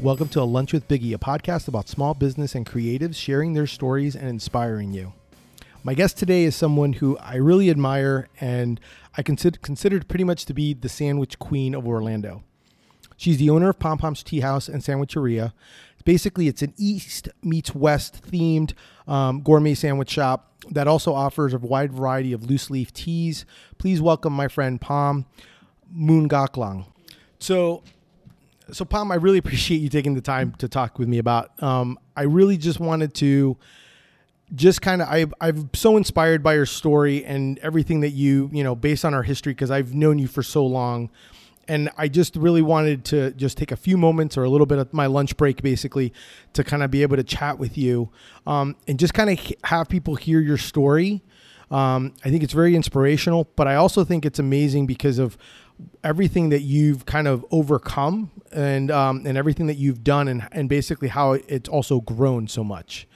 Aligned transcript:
Welcome 0.00 0.28
to 0.28 0.40
A 0.40 0.44
Lunch 0.44 0.72
with 0.72 0.86
Biggie, 0.86 1.12
a 1.12 1.18
podcast 1.18 1.66
about 1.66 1.88
small 1.88 2.14
business 2.14 2.54
and 2.54 2.64
creatives 2.64 3.16
sharing 3.16 3.54
their 3.54 3.66
stories 3.66 4.14
and 4.14 4.28
inspiring 4.28 4.92
you. 4.92 5.12
My 5.82 5.94
guest 5.94 6.16
today 6.16 6.44
is 6.44 6.54
someone 6.54 6.92
who 6.92 7.18
I 7.18 7.34
really 7.34 7.68
admire 7.68 8.28
and 8.40 8.78
I 9.16 9.24
consider 9.24 9.58
considered 9.58 10.06
pretty 10.06 10.22
much 10.22 10.44
to 10.44 10.54
be 10.54 10.72
the 10.72 10.88
sandwich 10.88 11.40
queen 11.40 11.74
of 11.74 11.84
Orlando. 11.84 12.44
She's 13.16 13.38
the 13.38 13.50
owner 13.50 13.70
of 13.70 13.80
Pom 13.80 13.98
Pom's 13.98 14.22
Tea 14.22 14.38
House 14.38 14.68
and 14.68 14.82
Sandwicheria. 14.84 15.52
Basically, 16.04 16.46
it's 16.46 16.62
an 16.62 16.74
East 16.76 17.28
meets 17.42 17.74
West 17.74 18.22
themed 18.22 18.74
um, 19.08 19.40
gourmet 19.40 19.74
sandwich 19.74 20.10
shop 20.10 20.62
that 20.70 20.86
also 20.86 21.12
offers 21.12 21.54
a 21.54 21.58
wide 21.58 21.92
variety 21.92 22.32
of 22.32 22.48
loose 22.48 22.70
leaf 22.70 22.92
teas. 22.92 23.44
Please 23.78 24.00
welcome 24.00 24.32
my 24.32 24.46
friend 24.46 24.80
Pom 24.80 25.26
Moongauklang. 25.92 26.86
So, 27.40 27.82
so 28.72 28.84
Pam, 28.84 29.10
I 29.10 29.16
really 29.16 29.38
appreciate 29.44 29.78
you 29.78 29.88
taking 29.88 30.14
the 30.14 30.20
time 30.20 30.52
to 30.58 30.68
talk 30.68 30.98
with 30.98 31.08
me 31.08 31.18
about. 31.18 31.62
Um, 31.62 31.98
I 32.16 32.22
really 32.22 32.56
just 32.56 32.80
wanted 32.80 33.14
to 33.14 33.56
just 34.54 34.80
kind 34.80 35.02
of 35.02 35.08
I 35.08 35.26
I'm 35.40 35.70
so 35.74 35.96
inspired 35.96 36.42
by 36.42 36.54
your 36.54 36.66
story 36.66 37.24
and 37.24 37.58
everything 37.58 38.00
that 38.00 38.10
you 38.10 38.48
you 38.52 38.64
know 38.64 38.74
based 38.74 39.04
on 39.04 39.14
our 39.14 39.22
history 39.22 39.52
because 39.52 39.70
I've 39.70 39.94
known 39.94 40.18
you 40.18 40.26
for 40.26 40.42
so 40.42 40.64
long 40.64 41.10
and 41.66 41.90
I 41.98 42.08
just 42.08 42.34
really 42.34 42.62
wanted 42.62 43.04
to 43.06 43.32
just 43.32 43.58
take 43.58 43.72
a 43.72 43.76
few 43.76 43.98
moments 43.98 44.38
or 44.38 44.44
a 44.44 44.48
little 44.48 44.66
bit 44.66 44.78
of 44.78 44.92
my 44.94 45.04
lunch 45.04 45.36
break 45.36 45.60
basically 45.60 46.14
to 46.54 46.64
kind 46.64 46.82
of 46.82 46.90
be 46.90 47.02
able 47.02 47.16
to 47.16 47.22
chat 47.22 47.58
with 47.58 47.76
you 47.76 48.08
um, 48.46 48.74
and 48.86 48.98
just 48.98 49.12
kind 49.12 49.28
of 49.28 49.52
have 49.64 49.88
people 49.88 50.14
hear 50.14 50.40
your 50.40 50.58
story 50.58 51.22
um, 51.70 52.14
I 52.24 52.30
think 52.30 52.42
it's 52.42 52.54
very 52.54 52.74
inspirational 52.74 53.50
but 53.54 53.68
I 53.68 53.74
also 53.74 54.02
think 54.02 54.24
it's 54.24 54.38
amazing 54.38 54.86
because 54.86 55.18
of 55.18 55.36
everything 56.04 56.48
that 56.50 56.62
you've 56.62 57.06
kind 57.06 57.26
of 57.28 57.44
overcome 57.50 58.30
and 58.52 58.90
um, 58.90 59.24
and 59.26 59.36
everything 59.36 59.66
that 59.66 59.76
you've 59.76 60.02
done 60.02 60.28
and, 60.28 60.46
and 60.52 60.68
basically 60.68 61.08
how 61.08 61.32
it's 61.32 61.68
also 61.68 62.00
grown 62.00 62.48
so 62.48 62.62
much 62.64 63.06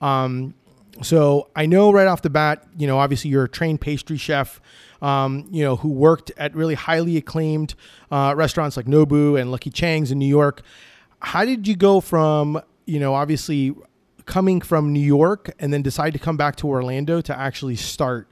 um, 0.00 0.54
so 1.02 1.48
I 1.56 1.66
know 1.66 1.92
right 1.92 2.06
off 2.06 2.22
the 2.22 2.30
bat, 2.30 2.66
you 2.76 2.86
know, 2.86 2.98
obviously 2.98 3.30
you're 3.30 3.44
a 3.44 3.48
trained 3.48 3.80
pastry 3.80 4.16
chef, 4.16 4.60
um, 5.00 5.46
you 5.50 5.64
know, 5.64 5.76
who 5.76 5.88
worked 5.88 6.30
at 6.36 6.54
really 6.54 6.74
highly 6.74 7.16
acclaimed 7.16 7.74
uh, 8.10 8.34
restaurants 8.36 8.76
like 8.76 8.86
Nobu 8.86 9.40
and 9.40 9.50
Lucky 9.50 9.70
Cheng's 9.70 10.10
in 10.10 10.18
New 10.18 10.26
York. 10.26 10.62
How 11.20 11.44
did 11.44 11.66
you 11.66 11.76
go 11.76 12.00
from, 12.00 12.60
you 12.86 13.00
know, 13.00 13.14
obviously 13.14 13.74
coming 14.26 14.60
from 14.60 14.92
New 14.92 15.00
York 15.00 15.50
and 15.58 15.72
then 15.72 15.82
decide 15.82 16.12
to 16.12 16.18
come 16.18 16.36
back 16.36 16.56
to 16.56 16.68
Orlando 16.68 17.20
to 17.22 17.38
actually 17.38 17.76
start, 17.76 18.28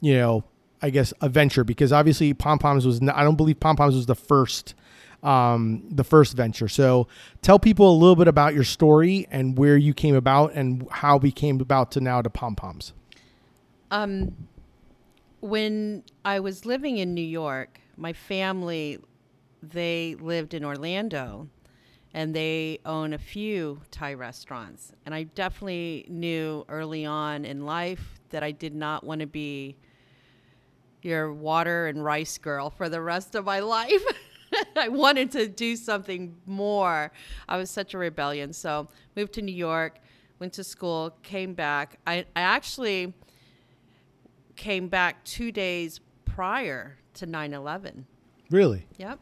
you 0.00 0.14
know, 0.14 0.44
I 0.82 0.90
guess 0.90 1.12
a 1.20 1.28
venture? 1.28 1.64
Because 1.64 1.92
obviously 1.92 2.34
Pom 2.34 2.58
Poms 2.58 2.86
was, 2.86 3.00
not, 3.00 3.16
I 3.16 3.24
don't 3.24 3.36
believe 3.36 3.60
Pom 3.60 3.76
Poms 3.76 3.94
was 3.94 4.06
the 4.06 4.14
first 4.14 4.74
um, 5.22 5.82
the 5.90 6.04
first 6.04 6.36
venture. 6.36 6.68
So 6.68 7.08
tell 7.42 7.58
people 7.58 7.90
a 7.90 7.96
little 7.96 8.16
bit 8.16 8.28
about 8.28 8.54
your 8.54 8.64
story 8.64 9.26
and 9.30 9.58
where 9.58 9.76
you 9.76 9.92
came 9.92 10.14
about 10.14 10.52
and 10.52 10.86
how 10.90 11.16
we 11.16 11.32
came 11.32 11.60
about 11.60 11.90
to 11.92 12.00
now 12.00 12.22
to 12.22 12.30
Pom 12.30 12.54
Poms. 12.54 12.92
Um, 13.90 14.36
when 15.40 16.04
I 16.24 16.40
was 16.40 16.64
living 16.64 16.98
in 16.98 17.14
New 17.14 17.24
York, 17.24 17.80
my 17.96 18.12
family 18.12 18.98
they 19.62 20.14
lived 20.20 20.54
in 20.54 20.64
Orlando 20.64 21.48
and 22.14 22.34
they 22.34 22.78
own 22.86 23.12
a 23.12 23.18
few 23.18 23.80
Thai 23.90 24.14
restaurants. 24.14 24.92
And 25.04 25.14
I 25.14 25.24
definitely 25.24 26.06
knew 26.08 26.64
early 26.68 27.04
on 27.04 27.44
in 27.44 27.66
life 27.66 28.20
that 28.30 28.42
I 28.42 28.52
did 28.52 28.74
not 28.74 29.04
want 29.04 29.20
to 29.20 29.26
be 29.26 29.76
your 31.06 31.32
water 31.32 31.86
and 31.86 32.04
rice 32.04 32.36
girl 32.36 32.70
for 32.70 32.88
the 32.88 33.00
rest 33.00 33.34
of 33.34 33.44
my 33.44 33.60
life. 33.60 34.02
I 34.76 34.88
wanted 34.88 35.30
to 35.32 35.48
do 35.48 35.76
something 35.76 36.36
more. 36.46 37.12
I 37.48 37.56
was 37.56 37.70
such 37.70 37.94
a 37.94 37.98
rebellion. 37.98 38.52
So 38.52 38.88
moved 39.16 39.32
to 39.34 39.42
New 39.42 39.54
York, 39.54 39.98
went 40.38 40.52
to 40.54 40.64
school, 40.64 41.16
came 41.22 41.54
back. 41.54 41.98
I, 42.06 42.26
I 42.34 42.40
actually 42.40 43.14
came 44.56 44.88
back 44.88 45.24
two 45.24 45.52
days 45.52 46.00
prior 46.24 46.98
to 47.14 47.26
9 47.26 47.52
11. 47.54 48.06
Really? 48.50 48.86
Yep. 48.98 49.18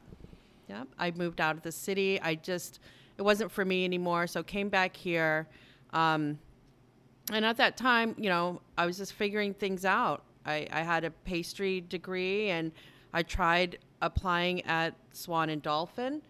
Yep. 0.68 0.88
I 0.98 1.10
moved 1.12 1.40
out 1.40 1.56
of 1.56 1.62
the 1.62 1.72
city. 1.72 2.20
I 2.20 2.34
just, 2.34 2.80
it 3.18 3.22
wasn't 3.22 3.50
for 3.50 3.64
me 3.64 3.84
anymore. 3.84 4.26
So 4.26 4.42
came 4.42 4.68
back 4.68 4.96
here. 4.96 5.48
Um, 5.92 6.38
and 7.32 7.44
at 7.44 7.56
that 7.56 7.76
time, 7.76 8.14
you 8.18 8.28
know, 8.28 8.60
I 8.76 8.86
was 8.86 8.98
just 8.98 9.14
figuring 9.14 9.54
things 9.54 9.84
out. 9.84 10.24
I, 10.46 10.66
I 10.70 10.82
had 10.82 11.04
a 11.04 11.10
pastry 11.10 11.80
degree 11.80 12.50
and 12.50 12.72
I 13.12 13.22
tried 13.22 13.78
applying 14.02 14.62
at 14.62 14.94
Swan 15.12 15.50
and 15.50 15.62
Dolphin. 15.62 16.22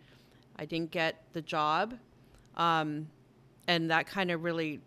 I 0.56 0.64
didn't 0.64 0.90
get 0.90 1.22
the 1.32 1.42
job. 1.42 1.94
Um, 2.56 3.08
and 3.66 3.90
that 3.90 4.06
kind 4.06 4.30
of 4.30 4.44
really, 4.44 4.80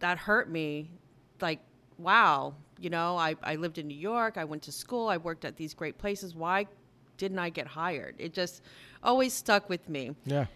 that 0.00 0.18
hurt 0.18 0.50
me. 0.50 0.90
Like, 1.40 1.60
wow, 1.98 2.54
you 2.78 2.90
know, 2.90 3.16
I, 3.16 3.36
I 3.42 3.56
lived 3.56 3.78
in 3.78 3.88
New 3.88 3.96
York. 3.96 4.36
I 4.36 4.44
went 4.44 4.62
to 4.64 4.72
school. 4.72 5.08
I 5.08 5.16
worked 5.16 5.44
at 5.44 5.56
these 5.56 5.74
great 5.74 5.98
places. 5.98 6.34
Why 6.34 6.66
didn't 7.16 7.38
I 7.38 7.48
get 7.48 7.66
hired? 7.66 8.14
It 8.18 8.32
just 8.32 8.62
always 9.02 9.32
stuck 9.32 9.68
with 9.68 9.88
me. 9.88 10.14
Yeah. 10.24 10.46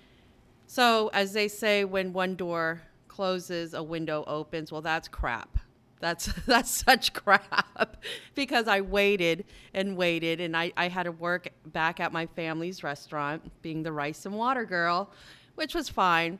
So, 0.67 1.11
as 1.12 1.33
they 1.33 1.49
say, 1.49 1.84
when 1.84 2.12
one 2.12 2.34
door 2.34 2.83
closes, 3.09 3.75
a 3.75 3.83
window 3.83 4.25
opens. 4.27 4.73
Well, 4.73 4.81
that's 4.81 5.09
crap. 5.09 5.59
That's 6.02 6.26
that's 6.46 6.70
such 6.70 7.14
crap 7.14 8.04
because 8.34 8.68
I 8.68 8.82
waited 8.82 9.46
and 9.72 9.96
waited 9.96 10.40
and 10.40 10.54
I, 10.54 10.72
I 10.76 10.88
had 10.88 11.04
to 11.04 11.12
work 11.12 11.48
back 11.66 12.00
at 12.00 12.12
my 12.12 12.26
family's 12.26 12.82
restaurant, 12.82 13.50
being 13.62 13.82
the 13.82 13.92
rice 13.92 14.26
and 14.26 14.34
water 14.34 14.66
girl, 14.66 15.10
which 15.54 15.74
was 15.74 15.88
fine. 15.88 16.38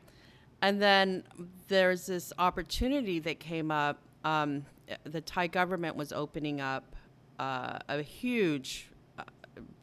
And 0.61 0.81
then 0.81 1.23
there's 1.67 2.05
this 2.05 2.31
opportunity 2.37 3.19
that 3.19 3.39
came 3.39 3.71
up. 3.71 3.99
Um, 4.23 4.65
the 5.05 5.21
Thai 5.21 5.47
government 5.47 5.95
was 5.95 6.11
opening 6.13 6.61
up 6.61 6.95
uh, 7.39 7.79
a 7.87 8.01
huge, 8.01 8.89
uh, 9.17 9.23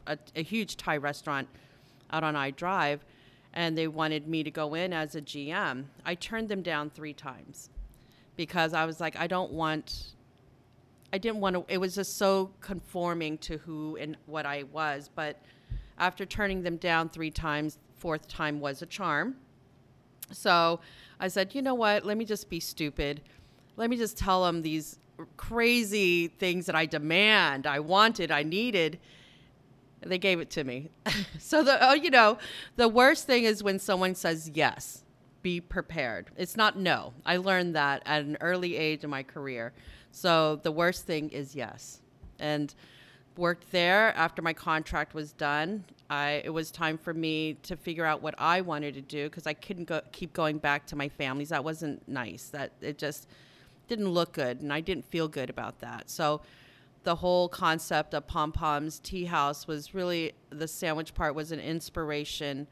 a, 0.07 0.17
a 0.35 0.43
huge 0.43 0.77
Thai 0.77 0.97
restaurant 0.97 1.47
out 2.11 2.23
on 2.23 2.35
I 2.35 2.51
Drive, 2.51 3.03
and 3.53 3.77
they 3.77 3.87
wanted 3.87 4.27
me 4.27 4.43
to 4.43 4.51
go 4.51 4.73
in 4.73 4.93
as 4.93 5.15
a 5.15 5.21
GM. 5.21 5.85
I 6.05 6.15
turned 6.15 6.49
them 6.49 6.61
down 6.61 6.89
three 6.91 7.13
times 7.13 7.69
because 8.41 8.73
I 8.73 8.85
was 8.85 8.99
like, 8.99 9.15
I 9.19 9.27
don't 9.27 9.51
want, 9.51 10.15
I 11.13 11.19
didn't 11.19 11.41
want 11.41 11.55
to, 11.55 11.63
it 11.71 11.77
was 11.77 11.93
just 11.93 12.17
so 12.17 12.49
conforming 12.59 13.37
to 13.37 13.59
who 13.59 13.97
and 13.97 14.17
what 14.25 14.47
I 14.47 14.63
was. 14.63 15.11
But 15.13 15.39
after 15.99 16.25
turning 16.25 16.63
them 16.63 16.77
down 16.77 17.09
three 17.09 17.29
times, 17.29 17.77
fourth 17.99 18.27
time 18.27 18.59
was 18.59 18.81
a 18.81 18.87
charm. 18.87 19.35
So 20.31 20.79
I 21.19 21.27
said, 21.27 21.53
you 21.53 21.61
know 21.61 21.75
what? 21.75 22.03
Let 22.03 22.17
me 22.17 22.25
just 22.25 22.49
be 22.49 22.59
stupid. 22.59 23.21
Let 23.77 23.91
me 23.91 23.95
just 23.95 24.17
tell 24.17 24.43
them 24.43 24.63
these 24.63 24.97
crazy 25.37 26.27
things 26.27 26.65
that 26.65 26.73
I 26.73 26.87
demand, 26.87 27.67
I 27.67 27.79
wanted, 27.79 28.31
I 28.31 28.41
needed. 28.41 28.97
They 30.03 30.17
gave 30.17 30.39
it 30.39 30.49
to 30.49 30.63
me. 30.63 30.89
so 31.37 31.63
the 31.63 31.77
oh, 31.79 31.93
you 31.93 32.09
know, 32.09 32.39
the 32.75 32.87
worst 32.87 33.27
thing 33.27 33.43
is 33.43 33.61
when 33.61 33.77
someone 33.77 34.15
says 34.15 34.49
yes 34.51 35.00
be 35.41 35.59
prepared. 35.61 36.29
It's 36.37 36.57
not 36.57 36.77
no. 36.77 37.13
I 37.25 37.37
learned 37.37 37.75
that 37.75 38.03
at 38.05 38.23
an 38.23 38.37
early 38.41 38.75
age 38.75 39.03
in 39.03 39.09
my 39.09 39.23
career. 39.23 39.73
So 40.11 40.57
the 40.57 40.71
worst 40.71 41.05
thing 41.05 41.29
is 41.29 41.55
yes. 41.55 42.01
And 42.39 42.73
worked 43.37 43.71
there 43.71 44.15
after 44.15 44.41
my 44.41 44.53
contract 44.53 45.13
was 45.13 45.33
done. 45.33 45.85
I 46.09 46.41
it 46.43 46.49
was 46.49 46.71
time 46.71 46.97
for 46.97 47.13
me 47.13 47.53
to 47.63 47.77
figure 47.77 48.05
out 48.05 48.21
what 48.21 48.35
I 48.37 48.61
wanted 48.61 48.93
to 48.95 49.01
do 49.01 49.29
because 49.29 49.47
I 49.47 49.53
couldn't 49.53 49.85
go, 49.85 50.01
keep 50.11 50.33
going 50.33 50.57
back 50.57 50.85
to 50.87 50.95
my 50.95 51.07
families. 51.09 51.49
That 51.49 51.63
wasn't 51.63 52.07
nice. 52.07 52.49
That 52.49 52.73
it 52.81 52.97
just 52.97 53.27
didn't 53.87 54.09
look 54.09 54.33
good 54.33 54.61
and 54.61 54.71
I 54.71 54.81
didn't 54.81 55.05
feel 55.05 55.27
good 55.27 55.49
about 55.49 55.79
that. 55.79 56.09
So 56.09 56.41
the 57.03 57.15
whole 57.15 57.49
concept 57.49 58.13
of 58.13 58.27
Pom 58.27 58.51
Pom's 58.51 58.99
Tea 58.99 59.25
House 59.25 59.67
was 59.67 59.93
really 59.93 60.33
the 60.49 60.67
sandwich 60.67 61.13
part 61.13 61.33
was 61.33 61.51
an 61.51 61.59
inspiration 61.59 62.67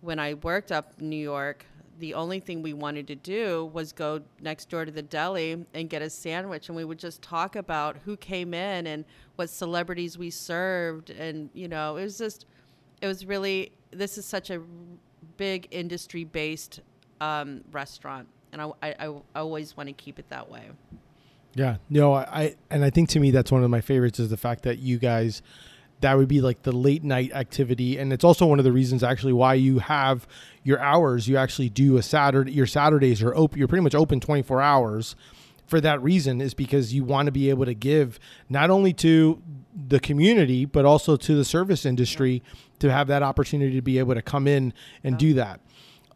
when 0.00 0.18
I 0.18 0.34
worked 0.34 0.70
up 0.70 0.92
in 0.98 1.08
New 1.08 1.16
York 1.16 1.64
the 1.98 2.14
only 2.14 2.40
thing 2.40 2.62
we 2.62 2.72
wanted 2.72 3.06
to 3.08 3.14
do 3.14 3.70
was 3.72 3.92
go 3.92 4.20
next 4.40 4.68
door 4.68 4.84
to 4.84 4.90
the 4.90 5.02
deli 5.02 5.64
and 5.74 5.90
get 5.90 6.02
a 6.02 6.10
sandwich 6.10 6.68
and 6.68 6.76
we 6.76 6.84
would 6.84 6.98
just 6.98 7.22
talk 7.22 7.56
about 7.56 7.96
who 8.04 8.16
came 8.16 8.54
in 8.54 8.86
and 8.86 9.04
what 9.36 9.48
celebrities 9.48 10.18
we 10.18 10.30
served 10.30 11.10
and 11.10 11.50
you 11.54 11.68
know 11.68 11.96
it 11.96 12.04
was 12.04 12.18
just 12.18 12.46
it 13.00 13.06
was 13.06 13.24
really 13.26 13.72
this 13.90 14.18
is 14.18 14.24
such 14.24 14.50
a 14.50 14.60
big 15.36 15.68
industry 15.70 16.24
based 16.24 16.80
um, 17.20 17.62
restaurant 17.72 18.28
and 18.52 18.60
I, 18.60 18.70
I, 18.82 19.08
I 19.34 19.38
always 19.40 19.76
want 19.76 19.88
to 19.88 19.92
keep 19.92 20.18
it 20.18 20.28
that 20.30 20.50
way. 20.50 20.70
Yeah. 21.54 21.76
No 21.88 22.14
I 22.14 22.54
and 22.70 22.84
I 22.84 22.90
think 22.90 23.08
to 23.10 23.20
me 23.20 23.30
that's 23.30 23.50
one 23.50 23.64
of 23.64 23.70
my 23.70 23.80
favorites 23.80 24.18
is 24.18 24.28
the 24.28 24.36
fact 24.36 24.62
that 24.64 24.78
you 24.78 24.98
guys 24.98 25.42
that 26.06 26.16
would 26.16 26.28
be 26.28 26.40
like 26.40 26.62
the 26.62 26.70
late 26.70 27.02
night 27.02 27.32
activity 27.32 27.98
and 27.98 28.12
it's 28.12 28.22
also 28.22 28.46
one 28.46 28.60
of 28.60 28.64
the 28.64 28.70
reasons 28.70 29.02
actually 29.02 29.32
why 29.32 29.54
you 29.54 29.80
have 29.80 30.24
your 30.62 30.78
hours. 30.78 31.26
You 31.26 31.36
actually 31.36 31.68
do 31.68 31.96
a 31.96 32.02
saturday 32.02 32.52
your 32.52 32.66
saturdays 32.66 33.22
are 33.22 33.34
open 33.34 33.58
you're 33.58 33.66
pretty 33.66 33.82
much 33.82 33.94
open 33.94 34.20
24 34.20 34.62
hours 34.62 35.16
for 35.66 35.80
that 35.80 36.00
reason 36.00 36.40
is 36.40 36.54
because 36.54 36.94
you 36.94 37.02
want 37.02 37.26
to 37.26 37.32
be 37.32 37.50
able 37.50 37.64
to 37.64 37.74
give 37.74 38.20
not 38.48 38.70
only 38.70 38.92
to 38.92 39.42
the 39.74 39.98
community 39.98 40.64
but 40.64 40.84
also 40.84 41.16
to 41.16 41.34
the 41.34 41.44
service 41.44 41.84
industry 41.84 42.40
to 42.78 42.92
have 42.92 43.08
that 43.08 43.24
opportunity 43.24 43.74
to 43.74 43.82
be 43.82 43.98
able 43.98 44.14
to 44.14 44.22
come 44.22 44.46
in 44.46 44.72
and 45.02 45.18
do 45.18 45.34
that. 45.34 45.60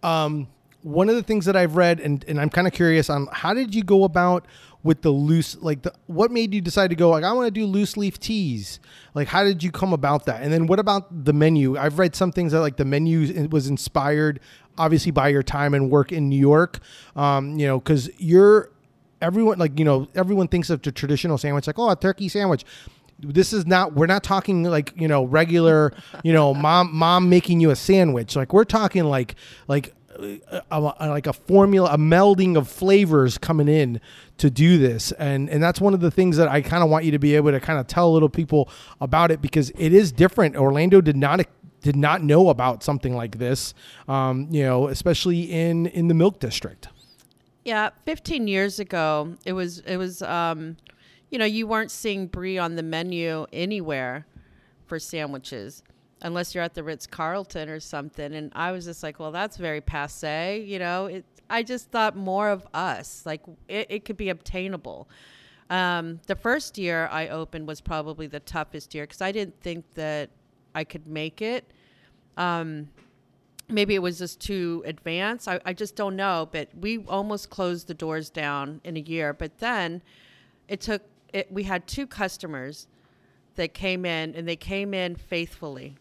Um, 0.04 0.46
one 0.82 1.08
of 1.08 1.14
the 1.14 1.22
things 1.22 1.44
that 1.44 1.56
I've 1.56 1.76
read, 1.76 2.00
and, 2.00 2.24
and 2.26 2.40
I'm 2.40 2.48
kind 2.48 2.66
of 2.66 2.72
curious 2.72 3.10
on 3.10 3.28
how 3.32 3.54
did 3.54 3.74
you 3.74 3.82
go 3.82 4.04
about 4.04 4.46
with 4.82 5.02
the 5.02 5.10
loose, 5.10 5.56
like 5.60 5.82
the, 5.82 5.92
what 6.06 6.30
made 6.30 6.54
you 6.54 6.60
decide 6.60 6.88
to 6.90 6.96
go 6.96 7.10
like 7.10 7.24
I 7.24 7.32
want 7.32 7.46
to 7.46 7.50
do 7.50 7.66
loose 7.66 7.96
leaf 7.96 8.18
teas? 8.18 8.80
Like 9.14 9.28
how 9.28 9.44
did 9.44 9.62
you 9.62 9.70
come 9.70 9.92
about 9.92 10.26
that? 10.26 10.42
And 10.42 10.52
then 10.52 10.66
what 10.66 10.78
about 10.78 11.24
the 11.24 11.32
menu? 11.32 11.76
I've 11.76 11.98
read 11.98 12.14
some 12.14 12.32
things 12.32 12.52
that 12.52 12.60
like 12.60 12.76
the 12.76 12.84
menu 12.84 13.48
was 13.50 13.68
inspired 13.68 14.40
obviously 14.78 15.12
by 15.12 15.28
your 15.28 15.42
time 15.42 15.74
and 15.74 15.90
work 15.90 16.10
in 16.10 16.28
New 16.28 16.38
York, 16.38 16.78
um, 17.14 17.58
you 17.58 17.66
know, 17.66 17.78
because 17.78 18.08
you're 18.18 18.70
everyone 19.20 19.58
like 19.58 19.78
you 19.78 19.84
know 19.84 20.08
everyone 20.14 20.48
thinks 20.48 20.70
of 20.70 20.80
the 20.82 20.90
traditional 20.90 21.36
sandwich 21.36 21.66
like 21.66 21.78
oh 21.78 21.90
a 21.90 21.96
turkey 21.96 22.28
sandwich 22.28 22.64
this 23.18 23.52
is 23.52 23.66
not 23.66 23.92
we're 23.92 24.06
not 24.06 24.22
talking 24.22 24.62
like 24.62 24.92
you 24.96 25.06
know 25.06 25.24
regular 25.24 25.92
you 26.22 26.32
know 26.32 26.54
mom 26.54 26.94
mom 26.94 27.28
making 27.28 27.60
you 27.60 27.70
a 27.70 27.76
sandwich 27.76 28.34
like 28.34 28.52
we're 28.52 28.64
talking 28.64 29.04
like 29.04 29.34
like 29.68 29.94
a, 30.20 30.62
a, 30.70 31.08
like 31.08 31.26
a 31.26 31.32
formula 31.32 31.90
a 31.92 31.98
melding 31.98 32.56
of 32.56 32.68
flavors 32.68 33.38
coming 33.38 33.68
in 33.68 34.00
to 34.38 34.50
do 34.50 34.78
this. 34.78 35.12
And 35.12 35.48
and 35.50 35.62
that's 35.62 35.80
one 35.80 35.94
of 35.94 36.00
the 36.00 36.10
things 36.10 36.36
that 36.36 36.48
I 36.48 36.60
kind 36.60 36.82
of 36.82 36.90
want 36.90 37.04
you 37.04 37.10
to 37.12 37.18
be 37.18 37.36
able 37.36 37.50
to 37.50 37.60
kind 37.60 37.78
of 37.78 37.86
tell 37.86 38.12
little 38.12 38.28
people 38.28 38.68
about 39.00 39.30
it 39.30 39.40
because 39.42 39.70
it 39.76 39.92
is 39.92 40.12
different. 40.12 40.56
Orlando 40.56 41.00
did 41.00 41.16
not 41.16 41.40
did 41.82 41.96
not 41.96 42.22
know 42.22 42.50
about 42.50 42.82
something 42.82 43.14
like 43.16 43.38
this 43.38 43.72
um, 44.06 44.46
you 44.50 44.62
know 44.62 44.88
especially 44.88 45.50
in 45.50 45.86
in 45.86 46.08
the 46.08 46.14
milk 46.14 46.38
district. 46.38 46.88
Yeah, 47.64 47.90
15 48.06 48.48
years 48.48 48.80
ago, 48.80 49.36
it 49.44 49.52
was 49.52 49.80
it 49.80 49.98
was 49.98 50.22
um, 50.22 50.76
you 51.30 51.38
know, 51.38 51.44
you 51.44 51.66
weren't 51.66 51.90
seeing 51.90 52.26
brie 52.26 52.58
on 52.58 52.76
the 52.76 52.82
menu 52.82 53.46
anywhere 53.52 54.26
for 54.86 54.98
sandwiches 54.98 55.82
unless 56.22 56.54
you're 56.54 56.64
at 56.64 56.74
the 56.74 56.82
Ritz 56.82 57.06
Carlton 57.06 57.68
or 57.68 57.80
something. 57.80 58.34
And 58.34 58.52
I 58.54 58.72
was 58.72 58.84
just 58.84 59.02
like, 59.02 59.18
well, 59.18 59.32
that's 59.32 59.56
very 59.56 59.80
passe. 59.80 60.62
You 60.66 60.78
know, 60.78 61.06
it, 61.06 61.24
I 61.48 61.62
just 61.62 61.90
thought 61.90 62.16
more 62.16 62.50
of 62.50 62.66
us, 62.74 63.24
like 63.24 63.42
it, 63.68 63.86
it 63.88 64.04
could 64.04 64.16
be 64.16 64.28
obtainable. 64.28 65.08
Um, 65.70 66.20
the 66.26 66.34
first 66.34 66.78
year 66.78 67.08
I 67.10 67.28
opened 67.28 67.66
was 67.66 67.80
probably 67.80 68.26
the 68.26 68.40
toughest 68.40 68.94
year 68.94 69.04
because 69.04 69.22
I 69.22 69.32
didn't 69.32 69.60
think 69.60 69.84
that 69.94 70.30
I 70.74 70.84
could 70.84 71.06
make 71.06 71.40
it. 71.40 71.72
Um, 72.36 72.88
maybe 73.68 73.94
it 73.94 74.02
was 74.02 74.18
just 74.18 74.40
too 74.40 74.82
advanced. 74.84 75.48
I, 75.48 75.60
I 75.64 75.72
just 75.72 75.96
don't 75.96 76.16
know. 76.16 76.48
But 76.50 76.68
we 76.78 76.98
almost 77.06 77.50
closed 77.50 77.86
the 77.86 77.94
doors 77.94 78.30
down 78.30 78.80
in 78.84 78.96
a 78.96 79.00
year. 79.00 79.32
But 79.32 79.58
then 79.58 80.02
it 80.68 80.80
took, 80.80 81.02
it, 81.32 81.50
we 81.52 81.62
had 81.62 81.86
two 81.86 82.06
customers 82.06 82.88
that 83.54 83.74
came 83.74 84.04
in 84.04 84.34
and 84.34 84.46
they 84.46 84.56
came 84.56 84.92
in 84.92 85.14
faithfully. 85.16 85.96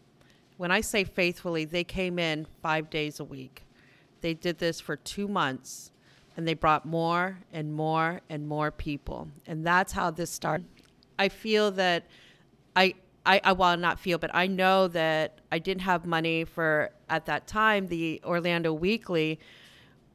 When 0.60 0.70
I 0.70 0.82
say 0.82 1.04
faithfully, 1.04 1.64
they 1.64 1.84
came 1.84 2.18
in 2.18 2.46
five 2.60 2.90
days 2.90 3.18
a 3.18 3.24
week. 3.24 3.62
They 4.20 4.34
did 4.34 4.58
this 4.58 4.78
for 4.78 4.94
two 4.94 5.26
months 5.26 5.90
and 6.36 6.46
they 6.46 6.52
brought 6.52 6.84
more 6.84 7.38
and 7.50 7.72
more 7.72 8.20
and 8.28 8.46
more 8.46 8.70
people. 8.70 9.28
And 9.46 9.66
that's 9.66 9.90
how 9.90 10.10
this 10.10 10.28
started. 10.28 10.66
I 11.18 11.30
feel 11.30 11.70
that 11.70 12.04
I, 12.76 12.92
I, 13.24 13.40
I 13.42 13.52
well 13.52 13.74
not 13.78 13.98
feel, 13.98 14.18
but 14.18 14.34
I 14.34 14.48
know 14.48 14.86
that 14.88 15.40
I 15.50 15.60
didn't 15.60 15.80
have 15.80 16.04
money 16.04 16.44
for 16.44 16.90
at 17.08 17.24
that 17.24 17.46
time. 17.46 17.86
The 17.86 18.20
Orlando 18.22 18.74
Weekly 18.74 19.40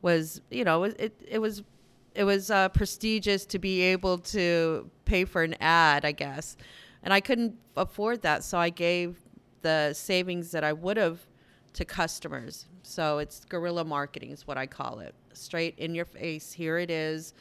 was, 0.04 0.42
you 0.52 0.64
know, 0.64 0.84
it 0.84 1.20
it 1.28 1.40
was 1.40 1.64
it 2.14 2.24
was 2.24 2.52
uh, 2.52 2.70
prestigious 2.70 3.48
to 3.48 3.58
be 3.58 3.82
able 3.82 4.20
to 4.20 4.92
pay 5.06 5.26
for 5.26 5.42
an 5.42 5.56
ad, 5.60 6.06
I 6.06 6.12
guess, 6.12 6.56
and 7.02 7.12
I 7.12 7.20
couldn't 7.20 7.56
afford 7.76 8.22
that, 8.22 8.44
so 8.44 8.60
I 8.60 8.70
gave 8.70 9.25
the 9.66 9.94
savings 9.94 10.52
that 10.52 10.64
I 10.64 10.74
would 10.74 10.98
have 10.98 11.26
to 11.74 11.86
customers. 11.86 12.68
So 12.84 13.18
it's 13.18 13.44
guerrilla 13.46 13.84
marketing 13.84 14.30
is 14.30 14.46
what 14.46 14.60
I 14.60 14.68
call 14.68 15.00
it. 15.00 15.16
Straight 15.34 15.80
in 15.80 15.96
your 15.96 16.06
face. 16.06 16.54
Here 16.54 16.78
it 16.78 16.92
is. 16.92 17.34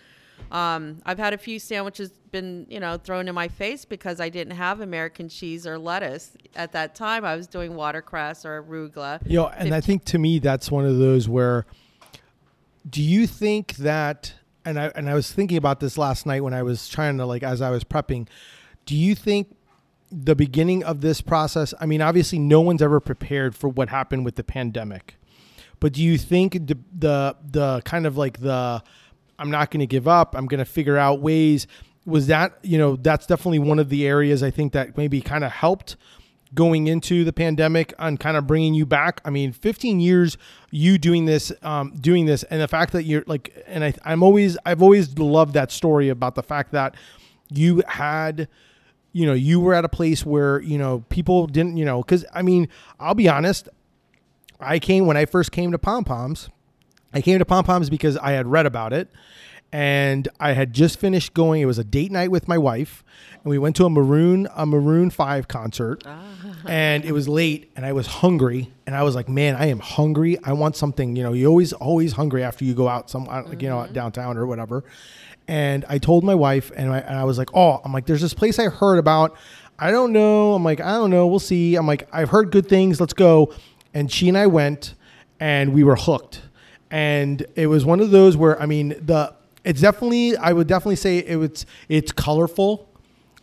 Um, 0.51 1.03
I've 1.05 1.19
had 1.19 1.35
a 1.35 1.39
few 1.39 1.59
sandwiches 1.59 2.13
been, 2.33 2.67
you 2.71 2.81
know, 2.81 2.97
thrown 2.97 3.29
in 3.29 3.35
my 3.35 3.49
face 3.49 3.85
because 3.85 4.21
I 4.21 4.31
didn't 4.31 4.57
have 4.57 4.81
American 4.81 5.29
cheese 5.29 5.67
or 5.67 5.79
lettuce 5.79 6.33
at 6.57 6.73
that 6.73 6.95
time. 6.95 7.27
I 7.27 7.37
was 7.37 7.47
doing 7.47 7.75
watercress 7.75 8.47
or 8.47 8.63
arugula. 8.63 9.21
You 9.27 9.41
know, 9.41 9.49
and 9.49 9.75
I 9.75 9.83
think 9.83 10.07
to 10.07 10.19
me 10.19 10.39
that's 10.39 10.71
one 10.71 10.87
of 10.87 10.97
those 10.97 11.29
where. 11.29 11.67
Do 12.89 13.03
you 13.03 13.27
think 13.27 13.77
that? 13.77 14.33
And 14.65 14.81
I 14.81 14.87
and 14.97 15.11
I 15.11 15.15
was 15.15 15.31
thinking 15.31 15.59
about 15.59 15.81
this 15.81 15.99
last 15.99 16.25
night 16.25 16.43
when 16.43 16.55
I 16.55 16.63
was 16.63 16.89
trying 16.89 17.19
to 17.19 17.27
like 17.27 17.43
as 17.43 17.61
I 17.61 17.69
was 17.69 17.85
prepping. 17.85 18.29
Do 18.87 18.97
you 18.97 19.15
think 19.15 19.55
the 20.23 20.35
beginning 20.35 20.85
of 20.85 21.01
this 21.01 21.21
process? 21.21 21.75
I 21.81 21.87
mean, 21.87 22.01
obviously, 22.01 22.39
no 22.39 22.61
one's 22.61 22.83
ever 22.83 23.01
prepared 23.01 23.55
for 23.55 23.69
what 23.69 23.89
happened 23.89 24.25
with 24.25 24.37
the 24.37 24.45
pandemic, 24.45 25.17
but 25.81 25.93
do 25.93 26.03
you 26.03 26.19
think 26.19 26.67
the 26.67 26.79
the, 26.97 27.37
the 27.51 27.83
kind 27.85 28.07
of 28.07 28.17
like 28.17 28.41
the 28.41 28.83
I'm 29.39 29.51
not 29.51 29.71
going 29.71 29.81
to 29.81 29.87
give 29.87 30.09
up. 30.09 30.35
I'm 30.37 30.47
going 30.47 30.59
to 30.59 30.65
figure 30.65 30.97
out 30.97 31.21
ways. 31.21 31.67
Was 32.07 32.27
that, 32.27 32.59
you 32.63 32.79
know, 32.79 32.97
that's 32.97 33.27
definitely 33.27 33.61
one 33.61 33.79
of 33.79 33.89
the 33.89 34.07
areas 34.07 34.43
I 34.43 34.51
think 34.51 34.73
that 34.75 34.97
maybe 34.97 35.21
kind 35.21 35.43
of 35.43 35.51
helped 35.51 35.97
going 36.53 36.87
into 36.87 37.25
the 37.25 37.33
pandemic 37.33 37.93
on 37.99 38.17
kind 38.17 38.37
of 38.37 38.47
bringing 38.47 38.75
you 38.75 38.87
back. 38.87 39.21
I 39.25 39.31
mean, 39.31 39.53
15 39.53 40.01
years 40.01 40.37
you 40.71 40.99
doing 40.99 41.25
this, 41.25 41.51
um, 41.63 41.97
doing 41.97 42.27
this, 42.27 42.43
and 42.45 42.61
the 42.61 42.69
fact 42.69 42.93
that 42.93 43.05
you're 43.05 43.25
like, 43.27 43.65
and 43.67 43.83
I, 43.83 43.95
I'm 44.05 44.23
always, 44.23 44.57
I've 44.65 44.83
always 44.83 45.19
loved 45.19 45.55
that 45.55 45.73
story 45.73 46.11
about 46.11 46.35
the 46.35 46.43
fact 46.43 46.73
that 46.73 46.95
you 47.51 47.83
had, 47.89 48.49
you 49.15 49.25
know, 49.25 49.33
you 49.33 49.61
were 49.61 49.73
at 49.73 49.87
a 49.87 49.89
place 49.89 50.27
where, 50.27 50.61
you 50.61 50.77
know, 50.77 51.03
people 51.09 51.47
didn't, 51.47 51.79
you 51.79 51.87
know, 51.87 52.03
because 52.03 52.27
I 52.35 52.43
mean, 52.43 52.69
I'll 53.01 53.15
be 53.15 53.31
honest, 53.31 53.71
I 54.61 54.79
came 54.79 55.07
when 55.07 55.17
I 55.17 55.25
first 55.25 55.53
came 55.53 55.73
to 55.73 55.79
Pom 55.79 56.05
Poms 56.05 56.51
I 57.15 57.23
came 57.23 57.39
to 57.39 57.45
Pom 57.45 57.65
Poms 57.65 57.89
because 57.89 58.17
I 58.17 58.33
had 58.33 58.49
read 58.49 58.67
about 58.67 58.93
it 58.93 59.09
and 59.71 60.29
I 60.41 60.53
had 60.53 60.73
just 60.73 60.99
finished 60.99 61.33
going. 61.33 61.63
It 61.63 61.67
was 61.67 61.79
a 61.79 61.85
date 61.85 62.11
night 62.11 62.31
with 62.31 62.49
my 62.49 62.59
wife, 62.59 63.03
and 63.33 63.51
we 63.51 63.59
went 63.59 63.77
to 63.77 63.85
a 63.87 63.91
Maroon 63.91 64.47
a 64.55 64.67
Maroon 64.67 65.11
Five 65.11 65.49
concert, 65.49 66.03
ah. 66.07 66.23
and 66.67 67.05
it 67.05 67.11
was 67.13 67.29
late, 67.29 67.73
and 67.75 67.85
I 67.85 67.93
was 67.93 68.07
hungry, 68.07 68.73
and 68.87 68.95
I 68.95 69.03
was 69.03 69.17
like, 69.17 69.29
"Man, 69.29 69.57
I 69.57 69.67
am 69.67 69.81
hungry. 69.81 70.39
I 70.45 70.53
want 70.53 70.77
something." 70.77 71.17
You 71.17 71.25
know, 71.25 71.33
you 71.33 71.47
always 71.47 71.73
always 71.73 72.13
hungry 72.13 72.45
after 72.45 72.65
you 72.65 72.75
go 72.75 72.87
out 72.87 73.11
some 73.11 73.27
mm-hmm. 73.27 73.61
you 73.61 73.69
know 73.69 73.79
mm-hmm. 73.79 73.93
downtown 73.93 74.37
or 74.37 74.47
whatever. 74.47 74.85
And 75.47 75.85
I 75.89 75.99
told 75.99 76.25
my 76.25 76.35
wife, 76.35 76.73
and 76.75 76.91
I, 76.91 76.99
and 76.99 77.19
I 77.19 77.25
was 77.25 77.37
like, 77.37 77.51
"Oh, 77.55 77.81
I'm 77.85 77.93
like, 77.93 78.07
there's 78.07 78.23
this 78.23 78.35
place 78.35 78.59
I 78.59 78.69
heard 78.69 78.99
about. 78.99 79.37
I 79.79 79.91
don't 79.91 80.13
know. 80.13 80.55
I'm 80.55 80.65
like, 80.65 80.81
I 80.81 80.93
don't 80.93 81.11
know. 81.11 81.27
We'll 81.27 81.39
see. 81.39 81.75
I'm 81.75 81.87
like, 81.87 82.09
I've 82.13 82.31
heard 82.31 82.51
good 82.51 82.69
things. 82.69 83.01
Let's 83.01 83.13
go." 83.13 83.53
And 83.93 84.11
she 84.11 84.29
and 84.29 84.39
I 84.39 84.47
went, 84.47 84.95
and 85.39 85.73
we 85.73 85.85
were 85.85 85.97
hooked 85.97 86.43
and 86.95 87.45
it 87.57 87.67
was 87.67 87.85
one 87.85 87.99
of 87.99 88.13
those 88.13 88.37
where 88.37 88.61
I 88.63 88.67
mean 88.67 88.91
the 89.05 89.35
it's 89.65 89.81
definitely 89.81 90.37
I 90.37 90.53
would 90.53 90.69
definitely 90.69 90.97
say 90.97 91.19
it 91.19 91.37
was 91.37 91.67
it's 91.89 92.13
colorful. 92.13 92.89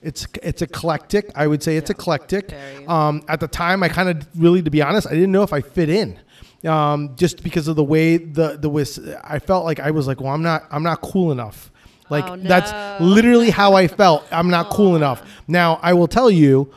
It's 0.01 0.25
it's 0.41 0.61
eclectic. 0.61 1.29
I 1.35 1.47
would 1.47 1.61
say 1.61 1.75
it's 1.75 1.89
yeah, 1.89 1.95
eclectic. 1.95 2.53
Um, 2.87 3.23
at 3.27 3.41
the 3.41 3.49
time, 3.49 3.83
I 3.83 3.89
kind 3.89 4.09
of 4.09 4.27
really, 4.41 4.61
to 4.61 4.71
be 4.71 4.81
honest, 4.81 5.05
I 5.05 5.11
didn't 5.11 5.33
know 5.33 5.43
if 5.43 5.51
I 5.53 5.61
fit 5.61 5.89
in, 5.89 6.17
um, 6.65 7.15
just 7.17 7.43
because 7.43 7.67
of 7.67 7.75
the 7.75 7.83
way 7.83 8.17
the 8.17 8.57
the 8.57 8.69
was. 8.69 8.99
I 9.23 9.39
felt 9.39 9.65
like 9.65 9.79
I 9.79 9.91
was 9.91 10.07
like, 10.07 10.21
well, 10.21 10.33
I'm 10.33 10.41
not 10.41 10.63
I'm 10.71 10.83
not 10.83 11.01
cool 11.01 11.31
enough. 11.31 11.70
Like 12.11 12.25
oh, 12.25 12.35
no. 12.35 12.47
that's 12.47 13.01
literally 13.01 13.49
how 13.49 13.73
I 13.73 13.87
felt. 13.87 14.27
I'm 14.31 14.49
not 14.49 14.69
cool 14.69 14.97
enough. 14.97 15.23
Now 15.47 15.79
I 15.81 15.93
will 15.93 16.09
tell 16.09 16.29
you, 16.29 16.71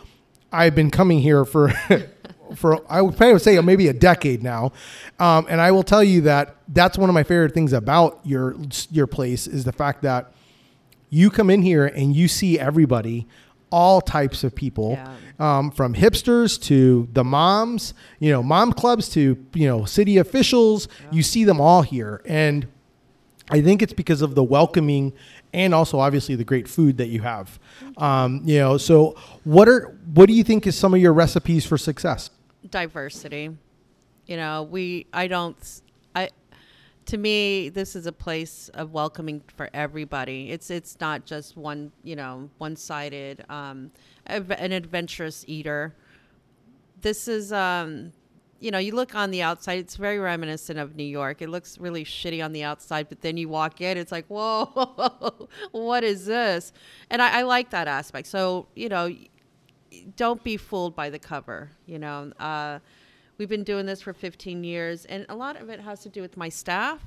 I've 0.53 0.77
been 0.77 0.93
coming 0.93 1.19
here 1.19 1.45
for 1.45 1.73
for 2.55 2.81
I 2.89 3.03
would 3.03 3.17
probably 3.17 3.41
say 3.41 3.61
maybe 3.61 3.89
a 3.89 3.93
decade 3.93 4.45
now, 4.45 4.73
um, 5.19 5.47
and 5.49 5.61
I 5.61 5.73
will 5.73 5.83
tell 5.83 6.05
you 6.05 6.21
that 6.23 6.57
that's 6.69 6.97
one 6.97 7.11
of 7.11 7.15
my 7.15 7.25
favorite 7.25 7.53
things 7.53 7.73
about 7.73 8.21
your 8.23 8.55
your 8.93 9.09
place 9.09 9.49
is 9.49 9.65
the 9.65 9.73
fact 9.73 10.03
that 10.03 10.33
you 11.11 11.31
come 11.31 11.51
in 11.51 11.63
here 11.63 11.87
and 11.87 12.15
you 12.15 12.29
see 12.29 12.59
everybody, 12.59 13.27
all 13.71 14.01
types 14.01 14.45
of 14.45 14.55
people, 14.55 14.93
yeah. 14.93 15.17
um, 15.41 15.73
from 15.73 15.95
hipsters 15.95 16.63
to 16.63 17.09
the 17.13 17.25
moms, 17.25 17.93
you 18.21 18.31
know, 18.31 18.43
mom 18.43 18.73
clubs 18.73 19.09
to 19.11 19.37
you 19.53 19.67
know 19.67 19.85
city 19.85 20.19
officials. 20.19 20.87
Yeah. 20.87 21.09
You 21.11 21.23
see 21.25 21.43
them 21.43 21.61
all 21.61 21.83
here, 21.83 22.23
and 22.25 22.69
I 23.51 23.61
think 23.61 23.83
it's 23.83 23.93
because 23.93 24.23
of 24.23 24.35
the 24.35 24.43
welcoming 24.43 25.13
and 25.53 25.75
also 25.75 25.99
obviously 25.99 26.35
the 26.35 26.45
great 26.45 26.67
food 26.67 26.97
that 26.99 27.09
you 27.09 27.21
have. 27.21 27.59
Um, 27.99 28.41
you 28.45 28.59
know, 28.59 28.79
so 28.79 29.17
what 29.45 29.69
are 29.69 29.97
what 30.15 30.27
do 30.27 30.33
you 30.33 30.45
think 30.45 30.67
is 30.67 30.77
some 30.77 30.95
of 30.95 31.01
your 31.01 31.13
recipes 31.13 31.67
for 31.67 31.77
success? 31.77 32.31
diversity. 32.71 33.51
You 34.27 34.37
know, 34.37 34.63
we 34.63 35.07
I 35.13 35.27
don't 35.27 35.57
I 36.15 36.31
to 37.07 37.19
me 37.19 37.69
this 37.69 37.95
is 37.95 38.07
a 38.07 38.13
place 38.13 38.71
of 38.75 38.93
welcoming 38.93 39.43
for 39.57 39.69
everybody. 39.75 40.51
It's 40.51 40.71
it's 40.71 40.99
not 41.01 41.27
just 41.27 41.57
one, 41.57 41.93
you 42.03 42.17
know, 42.17 42.49
one-sided 42.59 43.45
um 43.49 43.91
an 44.27 44.73
adventurous 44.73 45.45
eater. 45.47 45.95
This 47.03 47.29
is 47.29 47.53
um 47.53 48.13
you 48.61 48.71
know, 48.71 48.79
you 48.79 48.95
look 48.95 49.15
on 49.15 49.31
the 49.31 49.43
outside, 49.43 49.79
it's 49.79 49.97
very 49.97 50.19
reminiscent 50.19 50.79
of 50.79 50.97
New 50.97 51.05
York. 51.05 51.43
It 51.43 51.49
looks 51.49 51.79
really 51.79 52.05
shitty 52.05 52.45
on 52.45 52.53
the 52.53 52.63
outside, 52.63 53.09
but 53.09 53.21
then 53.21 53.37
you 53.37 53.49
walk 53.49 53.81
in, 53.81 53.99
it's 53.99 54.13
like, 54.13 54.27
whoa, 54.29 55.49
what 55.73 56.05
is 56.05 56.27
this? 56.27 56.73
And 57.11 57.21
I, 57.21 57.41
I 57.41 57.43
like 57.43 57.71
that 57.71 57.89
aspect. 57.89 58.29
So, 58.29 58.67
you 58.75 58.89
know, 58.89 59.15
don't 60.17 60.43
be 60.43 60.57
fooled 60.57 60.97
by 60.97 61.11
the 61.11 61.19
cover. 61.19 61.71
You 61.87 61.99
know, 61.99 62.33
uh, 62.39 62.79
we've 63.39 63.49
been 63.49 63.65
doing 63.65 63.87
this 63.87 64.01
for 64.03 64.13
15 64.13 64.65
years, 64.65 65.05
and 65.05 65.27
a 65.29 65.35
lot 65.35 65.61
of 65.61 65.69
it 65.69 65.81
has 65.81 66.01
to 66.03 66.09
do 66.09 66.23
with 66.23 66.37
my 66.37 66.49
staff. 66.49 67.01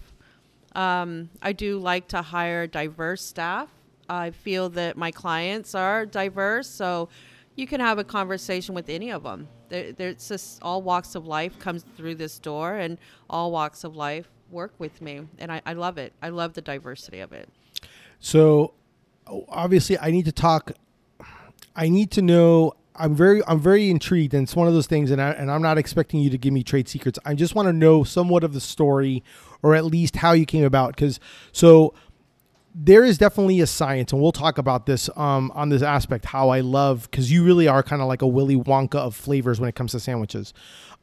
Um, 0.75 1.29
I 1.41 1.53
do 1.53 1.79
like 1.79 2.07
to 2.09 2.21
hire 2.21 2.67
diverse 2.67 3.23
staff. 3.23 3.69
I 4.09 4.31
feel 4.31 4.69
that 4.69 4.95
my 4.95 5.11
clients 5.11 5.75
are 5.75 6.05
diverse, 6.05 6.69
so 6.69 7.09
you 7.57 7.67
can 7.67 7.81
have 7.81 7.97
a 7.97 8.03
conversation 8.03 8.75
with 8.75 8.87
any 8.87 9.09
of 9.09 9.23
them. 9.23 9.49
There, 9.67 9.91
there's 9.91 10.29
just 10.29 10.61
all 10.61 10.81
walks 10.81 11.15
of 11.15 11.25
life 11.25 11.59
comes 11.59 11.83
through 11.97 12.15
this 12.15 12.39
door, 12.39 12.75
and 12.75 12.97
all 13.29 13.51
walks 13.51 13.83
of 13.83 13.95
life 13.97 14.29
work 14.49 14.73
with 14.77 15.01
me, 15.01 15.27
and 15.39 15.51
I, 15.51 15.61
I 15.65 15.73
love 15.73 15.97
it. 15.97 16.13
I 16.21 16.29
love 16.29 16.53
the 16.53 16.61
diversity 16.61 17.19
of 17.19 17.33
it. 17.33 17.49
So 18.19 18.73
obviously, 19.49 19.99
I 19.99 20.11
need 20.11 20.25
to 20.25 20.31
talk. 20.31 20.71
I 21.75 21.89
need 21.89 22.11
to 22.11 22.21
know. 22.21 22.73
I'm 22.95 23.13
very, 23.13 23.41
I'm 23.47 23.59
very 23.59 23.89
intrigued, 23.89 24.33
and 24.33 24.43
it's 24.43 24.55
one 24.55 24.67
of 24.67 24.73
those 24.73 24.87
things. 24.87 25.11
And 25.11 25.21
I, 25.21 25.31
and 25.31 25.51
I'm 25.51 25.61
not 25.61 25.77
expecting 25.79 26.19
you 26.19 26.29
to 26.29 26.37
give 26.37 26.53
me 26.53 26.63
trade 26.63 26.87
secrets. 26.87 27.19
I 27.25 27.33
just 27.33 27.55
want 27.55 27.67
to 27.67 27.73
know 27.73 28.03
somewhat 28.03 28.43
of 28.43 28.53
the 28.53 28.61
story, 28.61 29.23
or 29.63 29.73
at 29.73 29.85
least 29.85 30.17
how 30.17 30.31
you 30.31 30.45
came 30.45 30.63
about. 30.63 30.95
Because 30.95 31.19
so 31.51 31.93
there 32.79 33.03
is 33.03 33.17
definitely 33.17 33.59
a 33.59 33.67
science, 33.67 34.13
and 34.13 34.21
we'll 34.21 34.31
talk 34.31 34.59
about 34.59 34.85
this 34.85 35.09
um, 35.15 35.51
on 35.55 35.69
this 35.69 35.81
aspect. 35.81 36.25
How 36.25 36.49
I 36.49 36.59
love 36.59 37.09
because 37.09 37.31
you 37.31 37.43
really 37.43 37.67
are 37.67 37.81
kind 37.81 38.03
of 38.03 38.07
like 38.07 38.21
a 38.21 38.27
Willy 38.27 38.55
Wonka 38.55 38.95
of 38.95 39.15
flavors 39.15 39.59
when 39.59 39.67
it 39.67 39.73
comes 39.75 39.93
to 39.93 39.99
sandwiches. 39.99 40.53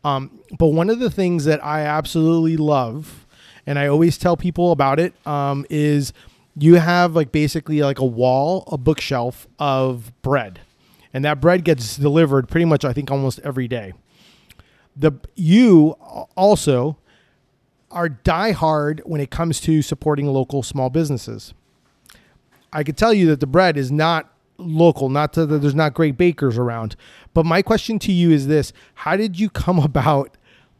Um, 0.04 0.38
but 0.56 0.68
one 0.68 0.88
of 0.88 1.00
the 1.00 1.10
things 1.10 1.46
that 1.46 1.64
I 1.64 1.80
absolutely 1.80 2.56
love, 2.56 3.26
and 3.66 3.78
I 3.78 3.88
always 3.88 4.18
tell 4.18 4.36
people 4.36 4.70
about 4.70 5.00
it, 5.00 5.14
um, 5.26 5.66
is 5.68 6.12
you 6.56 6.76
have 6.76 7.16
like 7.16 7.32
basically 7.32 7.80
like 7.80 7.98
a 7.98 8.04
wall, 8.04 8.64
a 8.70 8.78
bookshelf 8.78 9.48
of 9.58 10.12
bread, 10.22 10.60
and 11.12 11.24
that 11.24 11.40
bread 11.40 11.64
gets 11.64 11.96
delivered 11.96 12.48
pretty 12.48 12.66
much 12.66 12.84
I 12.84 12.92
think 12.92 13.10
almost 13.10 13.40
every 13.40 13.66
day. 13.66 13.94
The 14.94 15.10
you 15.34 15.96
also 16.36 16.98
are 17.90 18.08
diehard 18.08 19.00
when 19.00 19.20
it 19.20 19.32
comes 19.32 19.60
to 19.62 19.82
supporting 19.82 20.28
local 20.28 20.62
small 20.62 20.88
businesses. 20.88 21.52
I 22.74 22.82
could 22.82 22.96
tell 22.96 23.14
you 23.14 23.26
that 23.28 23.40
the 23.40 23.46
bread 23.46 23.76
is 23.76 23.90
not 23.92 24.30
local, 24.58 25.08
not 25.08 25.32
that 25.34 25.46
there's 25.46 25.74
not 25.74 25.94
great 25.94 26.16
bakers 26.16 26.58
around. 26.58 26.96
But 27.32 27.46
my 27.46 27.62
question 27.62 27.98
to 28.00 28.12
you 28.12 28.30
is 28.30 28.48
this 28.48 28.72
How 28.94 29.16
did 29.16 29.38
you 29.38 29.48
come 29.48 29.78
about 29.90 30.36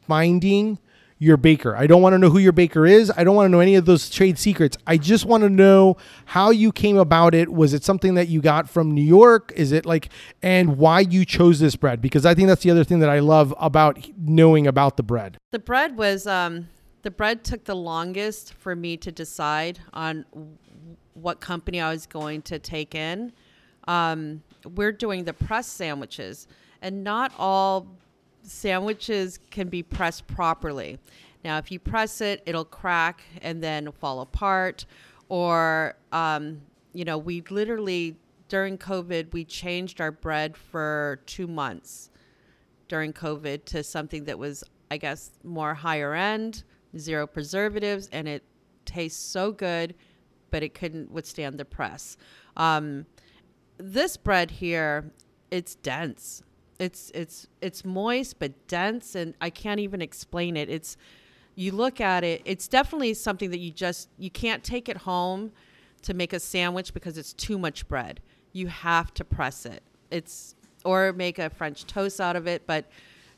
finding 0.06 0.78
your 1.18 1.36
baker? 1.36 1.76
I 1.76 1.86
don't 1.86 2.02
want 2.02 2.14
to 2.14 2.18
know 2.18 2.30
who 2.30 2.38
your 2.38 2.52
baker 2.52 2.84
is. 2.84 3.12
I 3.16 3.22
don't 3.22 3.36
want 3.36 3.46
to 3.46 3.50
know 3.50 3.60
any 3.60 3.76
of 3.76 3.86
those 3.86 4.10
trade 4.10 4.38
secrets. 4.38 4.76
I 4.86 4.96
just 4.96 5.24
want 5.24 5.42
to 5.42 5.48
know 5.48 5.96
how 6.26 6.50
you 6.50 6.72
came 6.72 6.98
about 6.98 7.34
it. 7.34 7.52
Was 7.52 7.72
it 7.72 7.84
something 7.84 8.14
that 8.14 8.28
you 8.28 8.40
got 8.42 8.68
from 8.68 8.90
New 8.90 9.02
York? 9.02 9.52
Is 9.54 9.70
it 9.70 9.86
like, 9.86 10.10
and 10.42 10.76
why 10.76 11.00
you 11.00 11.24
chose 11.24 11.60
this 11.60 11.76
bread? 11.76 12.02
Because 12.02 12.26
I 12.26 12.34
think 12.34 12.48
that's 12.48 12.62
the 12.62 12.72
other 12.72 12.84
thing 12.84 12.98
that 12.98 13.08
I 13.08 13.20
love 13.20 13.54
about 13.58 14.10
knowing 14.18 14.66
about 14.66 14.96
the 14.96 15.04
bread. 15.04 15.38
The 15.52 15.60
bread 15.60 15.96
was, 15.96 16.26
um, 16.26 16.68
the 17.02 17.10
bread 17.12 17.44
took 17.44 17.64
the 17.64 17.76
longest 17.76 18.52
for 18.54 18.74
me 18.74 18.96
to 18.96 19.12
decide 19.12 19.78
on 19.92 20.24
what 21.14 21.40
company 21.40 21.80
I 21.80 21.90
was 21.90 22.06
going 22.06 22.42
to 22.42 22.58
take 22.58 22.94
in. 22.94 23.32
Um, 23.86 24.42
we're 24.74 24.92
doing 24.92 25.24
the 25.24 25.32
press 25.32 25.66
sandwiches, 25.66 26.46
and 26.82 27.04
not 27.04 27.32
all 27.38 27.86
sandwiches 28.42 29.38
can 29.50 29.68
be 29.68 29.82
pressed 29.82 30.26
properly. 30.26 30.98
Now, 31.44 31.58
if 31.58 31.70
you 31.70 31.78
press 31.78 32.20
it, 32.20 32.42
it'll 32.46 32.64
crack 32.64 33.22
and 33.42 33.62
then 33.62 33.90
fall 33.92 34.20
apart. 34.20 34.86
Or, 35.28 35.96
um, 36.12 36.60
you 36.92 37.04
know, 37.04 37.18
we 37.18 37.42
literally, 37.50 38.16
during 38.48 38.78
COVID, 38.78 39.32
we 39.32 39.44
changed 39.44 40.00
our 40.00 40.10
bread 40.10 40.56
for 40.56 41.20
two 41.26 41.46
months 41.46 42.10
during 42.88 43.12
COVID 43.12 43.64
to 43.66 43.82
something 43.82 44.24
that 44.24 44.38
was, 44.38 44.64
I 44.90 44.96
guess, 44.96 45.32
more 45.42 45.74
higher 45.74 46.14
end, 46.14 46.64
zero 46.96 47.26
preservatives, 47.26 48.08
and 48.12 48.28
it 48.28 48.42
tastes 48.84 49.22
so 49.22 49.52
good 49.52 49.94
but 50.54 50.62
it 50.62 50.72
couldn't 50.72 51.10
withstand 51.10 51.58
the 51.58 51.64
press. 51.64 52.16
Um, 52.56 53.06
this 53.76 54.16
bread 54.16 54.52
here, 54.52 55.10
it's 55.50 55.74
dense. 55.74 56.44
It's 56.78 57.10
it's 57.12 57.48
it's 57.60 57.84
moist 57.84 58.38
but 58.38 58.52
dense, 58.68 59.16
and 59.16 59.34
I 59.40 59.50
can't 59.50 59.80
even 59.80 60.00
explain 60.00 60.56
it. 60.56 60.70
It's 60.70 60.96
you 61.56 61.72
look 61.72 62.00
at 62.00 62.22
it, 62.22 62.40
it's 62.44 62.68
definitely 62.68 63.14
something 63.14 63.50
that 63.50 63.58
you 63.58 63.72
just 63.72 64.08
you 64.16 64.30
can't 64.30 64.62
take 64.62 64.88
it 64.88 64.98
home 64.98 65.50
to 66.02 66.14
make 66.14 66.32
a 66.32 66.38
sandwich 66.38 66.94
because 66.94 67.18
it's 67.18 67.32
too 67.32 67.58
much 67.58 67.88
bread. 67.88 68.20
You 68.52 68.68
have 68.68 69.12
to 69.14 69.24
press 69.24 69.66
it. 69.66 69.82
It's 70.12 70.54
or 70.84 71.12
make 71.12 71.40
a 71.40 71.50
French 71.50 71.84
toast 71.84 72.20
out 72.20 72.36
of 72.36 72.46
it, 72.46 72.64
but 72.64 72.88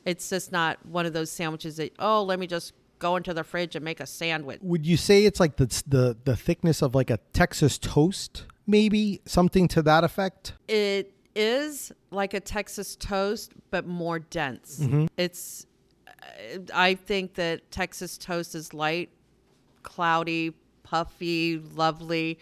it's 0.04 0.28
just 0.28 0.52
not 0.52 0.84
one 0.84 1.06
of 1.06 1.14
those 1.14 1.30
sandwiches 1.30 1.78
that 1.78 1.94
oh, 1.98 2.22
let 2.22 2.38
me 2.38 2.46
just 2.46 2.74
go 2.98 3.16
into 3.16 3.34
the 3.34 3.44
fridge 3.44 3.76
and 3.76 3.84
make 3.84 4.00
a 4.00 4.06
sandwich. 4.06 4.60
Would 4.62 4.86
you 4.86 4.96
say 4.96 5.24
it's 5.24 5.40
like 5.40 5.56
the 5.56 5.66
the 5.86 6.16
the 6.24 6.36
thickness 6.36 6.82
of 6.82 6.94
like 6.94 7.10
a 7.10 7.18
Texas 7.32 7.78
toast, 7.78 8.44
maybe 8.66 9.20
something 9.24 9.68
to 9.68 9.82
that 9.82 10.04
effect? 10.04 10.54
It 10.68 11.12
is 11.34 11.92
like 12.10 12.34
a 12.34 12.40
Texas 12.40 12.96
toast, 12.96 13.52
but 13.70 13.86
more 13.86 14.18
dense. 14.18 14.80
Mm-hmm. 14.80 15.06
It's. 15.16 15.66
Uh, 16.08 16.58
I 16.74 16.94
think 16.94 17.34
that 17.34 17.70
Texas 17.70 18.18
toast 18.18 18.54
is 18.54 18.72
light, 18.72 19.10
cloudy, 19.82 20.54
puffy, 20.82 21.58
lovely 21.74 22.38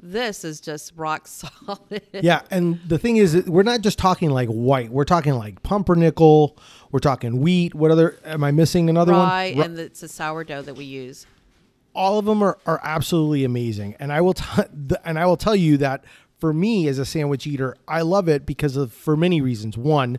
this 0.00 0.44
is 0.44 0.60
just 0.60 0.92
rock 0.96 1.26
solid. 1.26 2.02
Yeah, 2.12 2.42
and 2.50 2.80
the 2.86 2.98
thing 2.98 3.16
is, 3.16 3.44
we're 3.46 3.62
not 3.62 3.80
just 3.80 3.98
talking 3.98 4.30
like 4.30 4.48
white. 4.48 4.90
We're 4.90 5.04
talking 5.04 5.34
like 5.34 5.62
pumpernickel. 5.62 6.56
We're 6.90 7.00
talking 7.00 7.40
wheat. 7.40 7.74
What 7.74 7.90
other? 7.90 8.18
Am 8.24 8.44
I 8.44 8.50
missing 8.50 8.88
another 8.88 9.12
Rye, 9.12 9.18
one? 9.18 9.58
Rye, 9.58 9.64
and 9.64 9.78
it's 9.78 10.02
a 10.02 10.08
sourdough 10.08 10.62
that 10.62 10.74
we 10.74 10.84
use. 10.84 11.26
All 11.94 12.18
of 12.18 12.26
them 12.26 12.42
are, 12.42 12.58
are 12.66 12.80
absolutely 12.82 13.44
amazing, 13.44 13.96
and 13.98 14.12
I 14.12 14.20
will 14.20 14.34
t- 14.34 14.44
and 15.04 15.18
I 15.18 15.26
will 15.26 15.36
tell 15.36 15.56
you 15.56 15.76
that 15.78 16.04
for 16.38 16.52
me 16.52 16.86
as 16.86 16.98
a 16.98 17.04
sandwich 17.04 17.46
eater, 17.46 17.76
I 17.88 18.02
love 18.02 18.28
it 18.28 18.46
because 18.46 18.76
of 18.76 18.92
for 18.92 19.16
many 19.16 19.40
reasons. 19.40 19.76
One, 19.76 20.18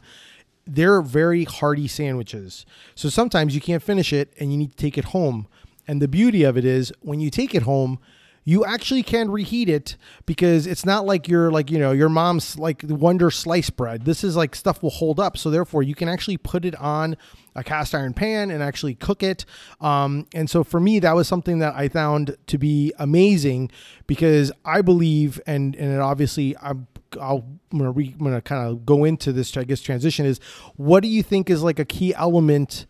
they're 0.67 1.01
very 1.01 1.45
hearty 1.45 1.87
sandwiches, 1.87 2.65
so 2.95 3.07
sometimes 3.09 3.55
you 3.55 3.61
can't 3.61 3.81
finish 3.81 4.11
it 4.11 4.33
and 4.39 4.51
you 4.51 4.57
need 4.57 4.71
to 4.71 4.77
take 4.77 4.97
it 4.97 5.05
home. 5.05 5.47
And 5.87 6.01
the 6.01 6.07
beauty 6.07 6.43
of 6.43 6.55
it 6.55 6.65
is 6.65 6.93
when 7.01 7.19
you 7.19 7.31
take 7.31 7.55
it 7.55 7.63
home 7.63 7.97
you 8.43 8.65
actually 8.65 9.03
can 9.03 9.29
reheat 9.29 9.69
it 9.69 9.95
because 10.25 10.65
it's 10.65 10.85
not 10.85 11.05
like 11.05 11.27
your 11.27 11.51
like 11.51 11.69
you 11.69 11.77
know 11.77 11.91
your 11.91 12.09
mom's 12.09 12.57
like 12.57 12.81
wonder 12.87 13.29
slice 13.29 13.69
bread 13.69 14.05
this 14.05 14.23
is 14.23 14.35
like 14.35 14.55
stuff 14.55 14.81
will 14.81 14.89
hold 14.89 15.19
up 15.19 15.37
so 15.37 15.49
therefore 15.49 15.83
you 15.83 15.95
can 15.95 16.09
actually 16.09 16.37
put 16.37 16.65
it 16.65 16.75
on 16.75 17.15
a 17.55 17.63
cast 17.63 17.93
iron 17.93 18.13
pan 18.13 18.49
and 18.49 18.63
actually 18.63 18.95
cook 18.95 19.21
it 19.21 19.45
um, 19.81 20.25
and 20.33 20.49
so 20.49 20.63
for 20.63 20.79
me 20.79 20.99
that 20.99 21.15
was 21.15 21.27
something 21.27 21.59
that 21.59 21.73
i 21.75 21.87
found 21.87 22.35
to 22.47 22.57
be 22.57 22.93
amazing 22.97 23.69
because 24.07 24.51
i 24.65 24.81
believe 24.81 25.39
and 25.45 25.75
and 25.75 25.99
obviously 25.99 26.55
i'm 26.61 26.87
I'll, 27.19 27.45
I'm 27.71 27.77
gonna, 27.79 27.91
re, 27.91 28.13
I'm 28.19 28.23
gonna 28.23 28.41
kind 28.41 28.69
of 28.69 28.85
go 28.85 29.03
into 29.03 29.31
this. 29.31 29.55
I 29.57 29.63
guess 29.63 29.81
transition 29.81 30.27
is. 30.27 30.39
What 30.75 31.01
do 31.01 31.09
you 31.09 31.23
think 31.23 31.49
is 31.49 31.63
like 31.63 31.79
a 31.79 31.85
key 31.85 32.13
element 32.13 32.85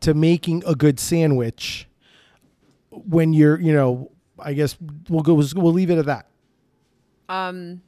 to 0.00 0.14
making 0.14 0.62
a 0.66 0.74
good 0.74 0.98
sandwich 0.98 1.86
when 2.90 3.32
you're, 3.32 3.60
you 3.60 3.72
know, 3.72 4.10
I 4.42 4.52
guess 4.52 4.76
we'll 5.08 5.22
go. 5.22 5.34
We'll 5.34 5.72
leave 5.72 5.90
it 5.90 5.98
at 5.98 6.06
that. 6.06 6.26
Um, 7.28 7.82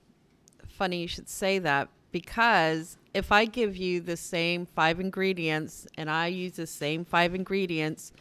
funny 0.69 1.03
you 1.03 1.09
should 1.09 1.29
say 1.29 1.59
that 1.59 1.89
because 2.13 2.97
if 3.15 3.33
I 3.33 3.45
give 3.45 3.77
you 3.77 4.01
the 4.01 4.17
same 4.17 4.67
five 4.67 5.01
ingredients 5.01 5.87
and 5.97 6.11
I 6.11 6.29
use 6.29 6.53
the 6.53 6.67
same 6.67 7.05
five 7.05 7.35
ingredients, 7.35 8.13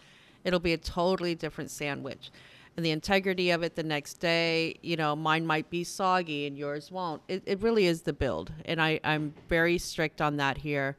it'll 0.43 0.59
be 0.59 0.73
a 0.73 0.77
totally 0.77 1.35
different 1.35 1.69
sandwich. 1.69 2.31
And 2.77 2.85
the 2.85 2.91
integrity 2.91 3.51
of 3.51 3.63
it 3.63 3.75
the 3.75 3.83
next 3.83 4.15
day, 4.15 4.75
you 4.81 4.95
know, 4.95 5.15
mine 5.15 5.45
might 5.45 5.69
be 5.69 5.83
soggy 5.83 6.47
and 6.47 6.57
yours 6.57 6.89
won't. 6.89 7.21
It, 7.27 7.43
it 7.45 7.61
really 7.61 7.85
is 7.85 8.01
the 8.03 8.13
build. 8.13 8.51
And 8.65 8.81
I, 8.81 8.99
I'm 9.03 9.33
very 9.49 9.77
strict 9.77 10.21
on 10.21 10.37
that 10.37 10.57
here. 10.57 10.95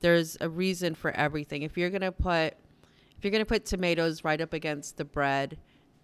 There's 0.00 0.36
a 0.40 0.48
reason 0.48 0.94
for 0.94 1.10
everything. 1.12 1.62
If 1.62 1.78
you're 1.78 1.90
going 1.90 2.02
to 2.02 2.12
put, 2.12 2.54
if 3.16 3.22
you're 3.24 3.30
going 3.30 3.44
to 3.44 3.46
put 3.46 3.64
tomatoes 3.64 4.24
right 4.24 4.40
up 4.40 4.52
against 4.52 4.98
the 4.98 5.06
bread, 5.06 5.56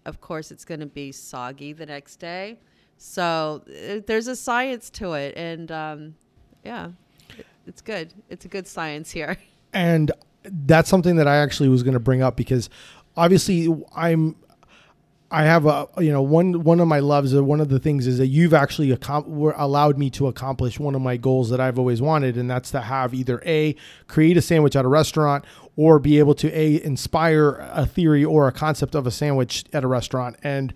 of 0.05 0.21
course, 0.21 0.51
it's 0.51 0.65
going 0.65 0.79
to 0.79 0.85
be 0.85 1.11
soggy 1.11 1.73
the 1.73 1.85
next 1.85 2.17
day. 2.17 2.59
So 2.97 3.63
uh, 3.67 4.01
there's 4.05 4.27
a 4.27 4.35
science 4.35 4.89
to 4.91 5.13
it, 5.13 5.35
and 5.35 5.71
um, 5.71 6.15
yeah, 6.63 6.89
it, 7.37 7.45
it's 7.67 7.81
good. 7.81 8.13
It's 8.29 8.45
a 8.45 8.47
good 8.47 8.67
science 8.67 9.11
here. 9.11 9.37
And 9.75 10.11
that's 10.43 10.87
something 10.87 11.15
that 11.15 11.27
I 11.27 11.37
actually 11.37 11.67
was 11.67 11.81
going 11.81 11.95
to 11.95 11.99
bring 11.99 12.21
up 12.21 12.35
because 12.35 12.69
obviously 13.17 13.75
I'm 13.95 14.35
I 15.33 15.45
have 15.45 15.65
a 15.65 15.87
you 15.97 16.11
know 16.11 16.21
one 16.21 16.63
one 16.63 16.79
of 16.79 16.87
my 16.87 16.99
loves 16.99 17.33
or 17.33 17.43
one 17.43 17.59
of 17.59 17.69
the 17.69 17.79
things 17.79 18.05
is 18.05 18.19
that 18.19 18.27
you've 18.27 18.53
actually 18.53 18.95
allowed 19.01 19.97
me 19.97 20.11
to 20.11 20.27
accomplish 20.27 20.79
one 20.79 20.93
of 20.93 21.01
my 21.01 21.17
goals 21.17 21.49
that 21.49 21.59
I've 21.59 21.79
always 21.79 22.03
wanted 22.03 22.37
and 22.37 22.47
that's 22.47 22.69
to 22.71 22.81
have 22.81 23.15
either 23.15 23.41
a 23.43 23.75
create 24.05 24.37
a 24.37 24.43
sandwich 24.43 24.75
at 24.75 24.85
a 24.85 24.87
restaurant 24.87 25.43
or 25.75 25.97
be 25.97 26.19
able 26.19 26.35
to 26.35 26.55
a 26.55 26.81
inspire 26.83 27.67
a 27.73 27.83
theory 27.83 28.23
or 28.23 28.47
a 28.47 28.51
concept 28.51 28.93
of 28.93 29.07
a 29.07 29.11
sandwich 29.11 29.65
at 29.73 29.83
a 29.83 29.87
restaurant 29.87 30.35
and 30.43 30.71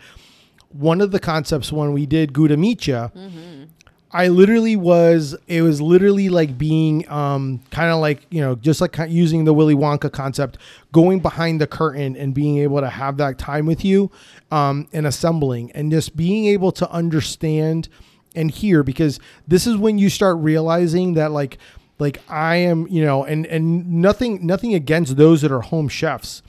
one 0.69 1.01
of 1.01 1.11
the 1.11 1.19
concepts 1.19 1.71
when 1.71 1.93
we 1.93 2.07
did 2.07 2.33
Gouda 2.33 2.57
Mitya 2.57 3.11
mm-hmm. 3.15 3.65
I 4.11 4.29
literally 4.29 4.75
was. 4.75 5.35
It 5.47 5.61
was 5.61 5.81
literally 5.81 6.29
like 6.29 6.57
being, 6.57 7.09
um, 7.09 7.61
kind 7.71 7.91
of 7.91 7.99
like 7.99 8.25
you 8.29 8.41
know, 8.41 8.55
just 8.55 8.79
like 8.79 8.97
using 9.09 9.43
the 9.43 9.53
Willy 9.53 9.75
Wonka 9.75 10.11
concept, 10.11 10.57
going 10.91 11.19
behind 11.19 11.59
the 11.59 11.67
curtain 11.67 12.15
and 12.15 12.33
being 12.33 12.57
able 12.59 12.79
to 12.79 12.89
have 12.89 13.17
that 13.17 13.37
time 13.37 13.65
with 13.65 13.83
you, 13.83 14.09
um, 14.49 14.87
and 14.93 15.05
assembling, 15.05 15.71
and 15.73 15.91
just 15.91 16.15
being 16.15 16.45
able 16.45 16.71
to 16.73 16.89
understand 16.89 17.89
and 18.35 18.51
hear 18.51 18.83
because 18.83 19.19
this 19.47 19.67
is 19.67 19.75
when 19.75 19.97
you 19.97 20.09
start 20.09 20.37
realizing 20.37 21.13
that 21.15 21.31
like, 21.31 21.57
like 21.99 22.21
I 22.29 22.57
am, 22.57 22.87
you 22.87 23.03
know, 23.03 23.25
and 23.25 23.45
and 23.47 23.89
nothing, 24.01 24.45
nothing 24.45 24.73
against 24.73 25.17
those 25.17 25.41
that 25.41 25.51
are 25.51 25.61
home 25.61 25.89
chefs 25.89 26.43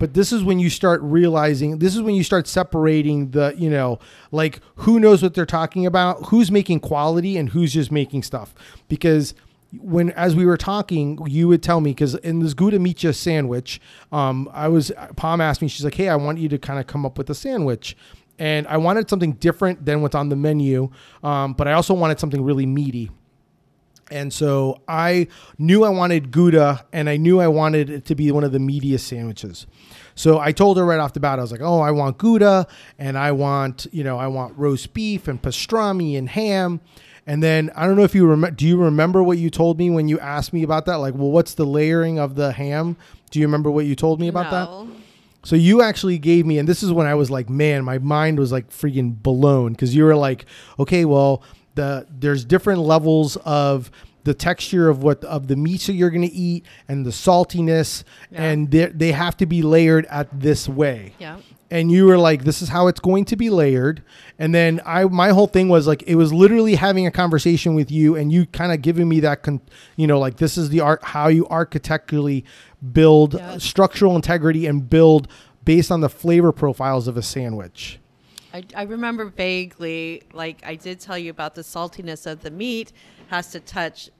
but 0.00 0.14
this 0.14 0.32
is 0.32 0.42
when 0.42 0.58
you 0.58 0.70
start 0.70 1.00
realizing 1.02 1.78
this 1.78 1.94
is 1.94 2.02
when 2.02 2.16
you 2.16 2.24
start 2.24 2.48
separating 2.48 3.30
the 3.30 3.54
you 3.56 3.70
know 3.70 4.00
like 4.32 4.60
who 4.76 4.98
knows 4.98 5.22
what 5.22 5.34
they're 5.34 5.46
talking 5.46 5.86
about 5.86 6.26
who's 6.26 6.50
making 6.50 6.80
quality 6.80 7.36
and 7.36 7.50
who's 7.50 7.72
just 7.72 7.92
making 7.92 8.24
stuff. 8.24 8.52
Because 8.88 9.34
when 9.78 10.10
as 10.12 10.34
we 10.34 10.44
were 10.44 10.56
talking 10.56 11.16
you 11.26 11.46
would 11.46 11.62
tell 11.62 11.80
me 11.80 11.92
because 11.92 12.16
in 12.16 12.40
this 12.40 12.54
gouda 12.54 12.76
micha 12.76 13.14
sandwich 13.14 13.80
um 14.10 14.50
i 14.52 14.66
was 14.66 14.90
Pom 15.14 15.40
asked 15.40 15.62
me 15.62 15.68
she's 15.68 15.84
like 15.84 15.94
hey 15.94 16.08
i 16.08 16.16
want 16.16 16.38
you 16.38 16.48
to 16.48 16.58
kind 16.58 16.80
of 16.80 16.88
come 16.88 17.06
up 17.06 17.16
with 17.16 17.30
a 17.30 17.36
sandwich. 17.36 17.96
And 18.40 18.66
i 18.66 18.78
wanted 18.78 19.08
something 19.08 19.34
different 19.34 19.84
than 19.84 20.02
what's 20.02 20.16
on 20.16 20.28
the 20.28 20.34
menu 20.34 20.90
um, 21.22 21.52
but 21.52 21.68
i 21.68 21.72
also 21.74 21.94
wanted 21.94 22.18
something 22.18 22.42
really 22.42 22.66
meaty 22.66 23.10
and 24.10 24.32
so 24.32 24.80
I 24.88 25.28
knew 25.58 25.84
I 25.84 25.88
wanted 25.90 26.30
Gouda 26.30 26.84
and 26.92 27.08
I 27.08 27.16
knew 27.16 27.40
I 27.40 27.48
wanted 27.48 27.90
it 27.90 28.04
to 28.06 28.14
be 28.14 28.30
one 28.32 28.44
of 28.44 28.52
the 28.52 28.58
meatiest 28.58 29.00
sandwiches. 29.00 29.66
So 30.14 30.38
I 30.38 30.52
told 30.52 30.76
her 30.76 30.84
right 30.84 30.98
off 30.98 31.12
the 31.12 31.20
bat, 31.20 31.38
I 31.38 31.42
was 31.42 31.52
like, 31.52 31.62
oh, 31.62 31.80
I 31.80 31.92
want 31.92 32.18
Gouda 32.18 32.66
and 32.98 33.16
I 33.16 33.32
want, 33.32 33.86
you 33.92 34.04
know, 34.04 34.18
I 34.18 34.26
want 34.26 34.58
roast 34.58 34.92
beef 34.92 35.28
and 35.28 35.40
pastrami 35.40 36.18
and 36.18 36.28
ham. 36.28 36.80
And 37.26 37.42
then 37.42 37.70
I 37.76 37.86
don't 37.86 37.96
know 37.96 38.02
if 38.02 38.14
you 38.14 38.26
remember, 38.26 38.56
do 38.56 38.66
you 38.66 38.76
remember 38.76 39.22
what 39.22 39.38
you 39.38 39.50
told 39.50 39.78
me 39.78 39.88
when 39.90 40.08
you 40.08 40.18
asked 40.18 40.52
me 40.52 40.62
about 40.62 40.86
that? 40.86 40.96
Like, 40.96 41.14
well, 41.14 41.30
what's 41.30 41.54
the 41.54 41.64
layering 41.64 42.18
of 42.18 42.34
the 42.34 42.52
ham? 42.52 42.96
Do 43.30 43.38
you 43.38 43.46
remember 43.46 43.70
what 43.70 43.86
you 43.86 43.94
told 43.94 44.20
me 44.20 44.28
about 44.28 44.50
that? 44.50 44.68
So 45.42 45.56
you 45.56 45.80
actually 45.80 46.18
gave 46.18 46.44
me, 46.44 46.58
and 46.58 46.68
this 46.68 46.82
is 46.82 46.92
when 46.92 47.06
I 47.06 47.14
was 47.14 47.30
like, 47.30 47.48
man, 47.48 47.84
my 47.84 47.98
mind 47.98 48.38
was 48.38 48.52
like 48.52 48.68
freaking 48.70 49.22
blown 49.22 49.72
because 49.72 49.94
you 49.94 50.04
were 50.04 50.16
like, 50.16 50.44
okay, 50.78 51.06
well, 51.06 51.42
the 51.74 52.06
there's 52.10 52.44
different 52.44 52.80
levels 52.80 53.36
of 53.44 53.90
the 54.24 54.34
texture 54.34 54.88
of 54.90 55.02
what 55.02 55.24
of 55.24 55.46
the 55.48 55.56
meats 55.56 55.86
that 55.86 55.94
you're 55.94 56.10
going 56.10 56.28
to 56.28 56.34
eat 56.34 56.66
and 56.88 57.06
the 57.06 57.10
saltiness, 57.10 58.04
Yeah. 58.30 58.42
and 58.42 58.70
they 58.70 58.86
they 58.86 59.12
have 59.12 59.36
to 59.38 59.46
be 59.46 59.62
layered 59.62 60.04
at 60.06 60.28
this 60.40 60.68
way 60.68 61.14
Yeah. 61.18 61.36
and 61.70 61.90
you 61.90 62.04
were 62.06 62.18
like 62.18 62.44
this 62.44 62.60
is 62.60 62.68
how 62.68 62.88
it's 62.88 63.00
going 63.00 63.24
to 63.26 63.36
be 63.36 63.48
layered 63.48 64.02
and 64.38 64.54
then 64.54 64.80
i 64.84 65.04
my 65.04 65.30
whole 65.30 65.46
thing 65.46 65.68
was 65.70 65.86
like 65.86 66.02
it 66.06 66.16
was 66.16 66.32
literally 66.34 66.74
having 66.74 67.06
a 67.06 67.10
conversation 67.10 67.74
with 67.74 67.90
you 67.90 68.14
and 68.16 68.30
you 68.32 68.44
kind 68.46 68.72
of 68.72 68.82
giving 68.82 69.08
me 69.08 69.20
that 69.20 69.42
con, 69.42 69.60
you 69.96 70.06
know 70.06 70.18
like 70.18 70.36
this 70.36 70.58
is 70.58 70.68
the 70.68 70.80
art 70.80 71.02
how 71.02 71.28
you 71.28 71.46
architecturally 71.48 72.44
build 72.92 73.34
Yes. 73.34 73.62
structural 73.64 74.16
integrity 74.16 74.66
and 74.66 74.90
build 74.90 75.28
based 75.64 75.90
on 75.92 76.00
the 76.00 76.08
flavor 76.10 76.52
profiles 76.52 77.06
of 77.08 77.16
a 77.16 77.22
sandwich 77.22 77.99
I, 78.52 78.64
I 78.74 78.82
remember 78.82 79.26
vaguely, 79.26 80.22
like 80.32 80.62
I 80.64 80.74
did 80.74 81.00
tell 81.00 81.18
you 81.18 81.30
about 81.30 81.54
the 81.54 81.62
saltiness 81.62 82.30
of 82.30 82.40
the 82.42 82.50
meat 82.50 82.92
has 83.28 83.52
to 83.52 83.60
touch 83.60 84.10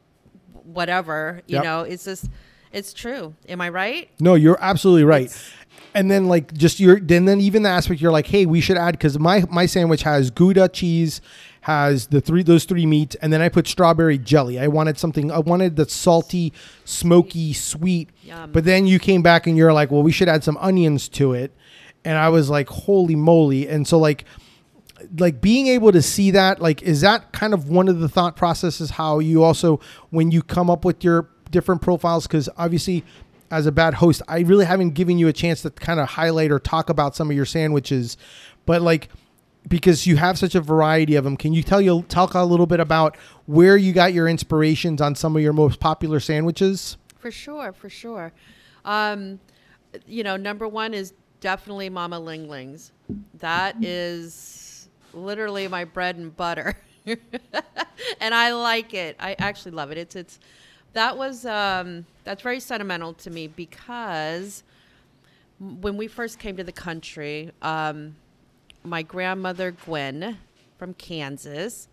whatever, 0.65 1.43
you 1.47 1.57
Yep. 1.57 1.65
know, 1.65 1.81
it's 1.83 2.05
just, 2.05 2.29
it's 2.73 2.93
true. 2.93 3.35
Am 3.49 3.61
I 3.61 3.69
right? 3.69 4.11
No, 4.21 4.35
you're 4.35 4.59
absolutely 4.61 5.05
right. 5.05 5.25
It's- 5.27 5.53
and 5.93 6.09
then 6.09 6.29
like 6.29 6.53
just 6.55 6.79
your 6.79 7.01
then 7.01 7.25
then 7.25 7.41
even 7.41 7.65
the 7.65 7.69
aspect 7.69 8.01
you're 8.01 8.13
like, 8.13 8.29
hey, 8.29 8.47
we 8.47 8.61
should 8.61 8.77
add 8.77 8.93
because 8.93 9.19
my 9.19 9.45
my 9.51 9.67
sandwich 9.67 10.03
has 10.05 10.31
Gouda 10.31 10.69
cheese, 10.69 11.21
has 11.63 12.07
the 12.09 12.21
three 12.21 12.45
those 12.45 12.65
three 12.65 12.87
meats, 12.87 13.17
and 13.17 13.33
then 13.33 13.41
I 13.43 13.49
put 13.49 13.67
strawberry 13.67 14.17
jelly. 14.17 14.61
I 14.61 14.69
wanted 14.69 14.99
something. 14.99 15.33
I 15.33 15.41
wanted 15.41 15.75
the 15.75 15.89
salty, 15.89 16.53
smoky, 16.85 17.53
sweet. 17.53 18.11
Yum. 18.23 18.53
But 18.53 18.65
then 18.65 18.87
you 18.87 19.01
came 19.01 19.21
back 19.23 19.49
and 19.49 19.57
you're 19.57 19.73
like, 19.73 19.91
well, 19.91 20.03
we 20.05 20.13
should 20.13 20.29
add 20.29 20.45
some 20.45 20.57
onions 20.59 21.09
to 21.11 21.33
it, 21.33 21.53
and 22.05 22.17
I 22.17 22.29
was 22.29 22.51
like, 22.51 22.69
holy 22.69 23.17
moly! 23.17 23.69
And 23.69 23.87
so 23.87 23.99
like 23.99 24.25
like 25.19 25.41
being 25.41 25.67
able 25.67 25.93
to 25.93 26.03
see 26.03 26.31
that 26.31 26.61
like 26.61 26.83
is 26.83 27.01
that 27.01 27.33
kind 27.33 27.55
of 27.55 27.69
one 27.71 27.89
of 27.89 28.01
the 28.01 28.09
thought 28.09 28.37
processes 28.37 28.91
how 28.91 29.19
you 29.19 29.43
also 29.43 29.81
when 30.11 30.31
you 30.31 30.43
come 30.43 30.69
up 30.69 30.85
with 30.85 31.03
your 31.03 31.29
different 31.51 31.81
profiles 31.81 32.27
because 32.27 32.51
obviously 32.59 33.03
as 33.51 33.65
a 33.65 33.73
bad 33.73 33.95
host 33.95 34.21
i 34.29 34.41
really 34.41 34.67
haven't 34.67 34.91
given 34.91 35.19
you 35.19 35.27
a 35.27 35.33
chance 35.33 35.63
to 35.63 35.71
kind 35.71 36.01
of 36.01 36.07
highlight 36.07 36.51
or 36.51 36.59
talk 36.59 36.91
about 36.91 37.17
some 37.17 37.31
of 37.31 37.37
your 37.37 37.47
sandwiches 37.47 38.19
but 38.67 38.83
like 38.83 39.09
because 39.69 40.07
you 40.07 40.17
have 40.17 40.39
such 40.39 40.55
a 40.55 40.61
variety 40.61 41.17
of 41.17 41.25
them 41.25 41.35
can 41.35 41.55
you 41.55 41.63
tell 41.63 41.81
you 41.81 42.03
talk 42.11 42.35
a 42.35 42.45
little 42.45 42.67
bit 42.67 42.79
about 42.79 43.17
where 43.47 43.79
you 43.79 43.95
got 43.95 44.13
your 44.13 44.29
inspirations 44.29 45.01
on 45.01 45.15
some 45.15 45.35
of 45.35 45.41
your 45.41 45.55
most 45.55 45.81
popular 45.81 46.21
sandwiches 46.21 46.99
For 47.19 47.31
sure, 47.31 47.73
for 47.73 47.91
sure. 47.91 48.33
Um, 48.85 49.41
you 50.07 50.23
know, 50.25 50.39
number 50.39 50.67
one 50.67 50.95
is 50.95 51.13
definitely 51.41 51.89
Mama 51.89 52.19
Ling 52.19 52.49
Ling's. 52.49 52.93
That 53.35 53.83
is 53.83 54.89
literally 55.13 55.67
my 55.69 55.85
bread 55.85 56.17
and 56.17 56.37
butter, 56.37 56.77
and 58.21 58.35
I 58.35 58.53
like 58.53 58.95
it. 58.95 59.17
I 59.19 59.35
actually 59.39 59.73
love 59.73 59.91
it. 59.91 59.99
It's 59.99 60.17
it's 60.17 60.39
that 60.93 61.17
was 61.17 61.47
um, 61.47 62.07
that's 62.25 62.43
very 62.43 62.61
sentimental 62.61 63.15
to 63.15 63.31
me 63.31 63.49
because 63.49 64.63
when 65.59 65.97
we 65.97 66.09
first 66.09 66.39
came 66.39 66.57
to 66.57 66.65
the 66.65 66.73
country, 66.73 67.53
um, 67.63 68.17
my 68.83 69.03
grandmother 69.03 69.73
Gwen 69.73 70.39
from 70.79 70.95
Kansas 70.95 71.89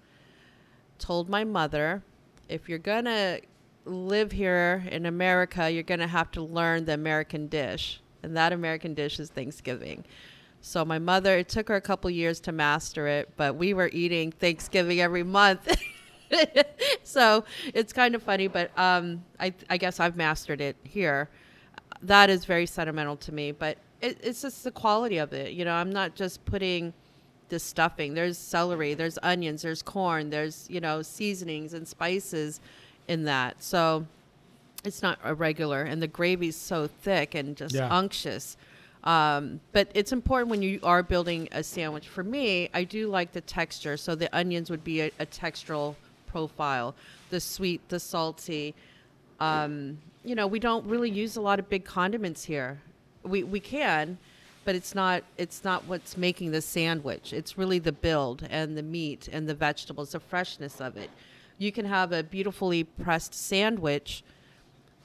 told 1.00 1.30
my 1.30 1.44
mother, 1.44 2.02
if 2.48 2.70
you're 2.70 2.80
to 3.06 3.42
live 3.86 4.32
here 4.32 4.86
in 4.90 5.06
America, 5.06 5.70
you're 5.70 5.84
to 6.00 6.08
have 6.08 6.32
to 6.32 6.42
learn 6.42 6.86
the 6.86 6.94
American 6.94 7.48
dish. 7.48 8.00
And 8.24 8.36
that 8.36 8.54
American 8.54 8.94
dish 8.94 9.20
is 9.20 9.30
Thanksgiving. 9.30 10.04
So 10.62 10.84
my 10.84 11.00
mother, 11.00 11.38
it 11.38 11.50
took 11.50 11.70
her 11.70 11.76
a 11.76 11.82
couple 11.82 12.10
years 12.10 12.40
to 12.42 12.52
master 12.52 13.08
it, 13.08 13.32
but 13.38 13.56
we 13.56 13.74
were 13.74 13.90
eating 13.94 14.32
Thanksgiving 14.32 15.00
every 15.00 15.24
month. 15.24 15.80
so 17.04 17.46
it's 17.74 17.94
kind 17.94 18.16
of 18.16 18.24
funny, 18.24 18.48
but 18.48 18.78
um, 18.78 19.24
I, 19.40 19.54
I 19.70 19.78
guess 19.78 20.00
I've 20.00 20.16
mastered 20.16 20.62
it 20.62 20.76
here. 20.84 21.30
That 22.02 22.30
is 22.30 22.46
very 22.46 22.66
sentimental 22.66 23.16
to 23.18 23.32
me, 23.32 23.52
but 23.52 23.78
it, 24.02 24.18
it's 24.22 24.42
just 24.42 24.64
the 24.64 24.72
quality 24.72 25.18
of 25.18 25.34
it. 25.34 25.54
You 25.54 25.66
know, 25.66 25.74
I'm 25.74 25.92
not 25.92 26.16
just 26.16 26.44
putting 26.46 26.94
the 27.50 27.60
stuffing. 27.60 28.14
There's 28.14 28.38
celery, 28.38 28.94
there's 28.94 29.18
onions, 29.24 29.62
there's 29.62 29.82
corn, 29.82 30.30
there's, 30.30 30.68
you 30.70 30.82
know, 30.82 31.02
seasonings 31.02 31.74
and 31.74 31.88
spices 31.88 32.60
in 33.08 33.24
that. 33.24 33.64
So 33.64 34.06
it's 34.84 35.02
not 35.02 35.20
a 35.24 35.34
regular 35.34 35.84
and 35.84 36.02
the 36.02 36.08
gravy's 36.08 36.56
so 36.56 36.88
thick 36.88 37.36
and 37.36 37.56
just 37.58 37.76
Yeah. 37.76 37.88
unctuous. 37.92 38.58
Um, 39.04 39.62
but 39.72 39.90
it's 39.94 40.12
important 40.12 40.50
when 40.50 40.62
you 40.62 40.80
are 40.84 41.02
building 41.04 41.48
a 41.52 41.64
sandwich. 41.64 42.08
For 42.08 42.24
me, 42.24 42.70
I 42.74 42.84
do 42.84 43.08
like 43.08 43.32
the 43.32 43.42
texture. 43.42 43.96
So 43.96 44.16
the 44.16 44.36
onions 44.36 44.70
would 44.70 44.84
be 44.84 45.02
a, 45.02 45.12
a 45.20 45.26
textural 45.26 45.96
profile, 46.26 46.94
the 47.30 47.40
sweet, 47.40 47.88
the 47.90 48.00
salty. 48.00 48.76
Um, 49.40 50.00
you 50.26 50.36
know, 50.36 50.48
we 50.48 50.60
don't 50.60 50.86
really 50.86 51.10
use 51.10 51.38
a 51.38 51.42
lot 51.42 51.60
of 51.60 51.70
big 51.70 51.86
condiments 51.86 52.44
here. 52.44 52.80
We 53.24 53.44
we 53.44 53.60
can, 53.60 54.18
but 54.66 54.76
it's 54.76 54.94
not 54.96 55.24
it's 55.38 55.64
not 55.64 55.86
what's 55.86 56.18
making 56.18 56.52
the 56.52 56.62
sandwich. 56.62 57.32
It's 57.34 57.58
really 57.58 57.80
the 57.80 57.92
build 57.94 58.46
and 58.50 58.78
the 58.78 58.84
meat 58.84 59.30
and 59.32 59.48
the 59.48 59.54
vegetables, 59.56 60.12
the 60.12 60.20
freshness 60.20 60.82
of 60.82 60.98
it. 60.98 61.10
You 61.58 61.72
can 61.72 61.86
have 61.86 62.12
a 62.12 62.24
beautifully 62.24 62.84
pressed 62.84 63.34
sandwich 63.34 64.24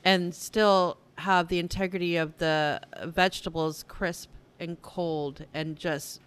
and 0.05 0.35
still 0.35 0.99
have 1.19 1.49
the 1.49 1.59
integrity 1.59 2.17
of 2.17 2.37
the 2.39 2.81
vegetables 3.05 3.85
crisp 3.89 4.31
and 4.59 4.81
cold 4.83 5.45
and 5.55 5.77
just 5.77 6.21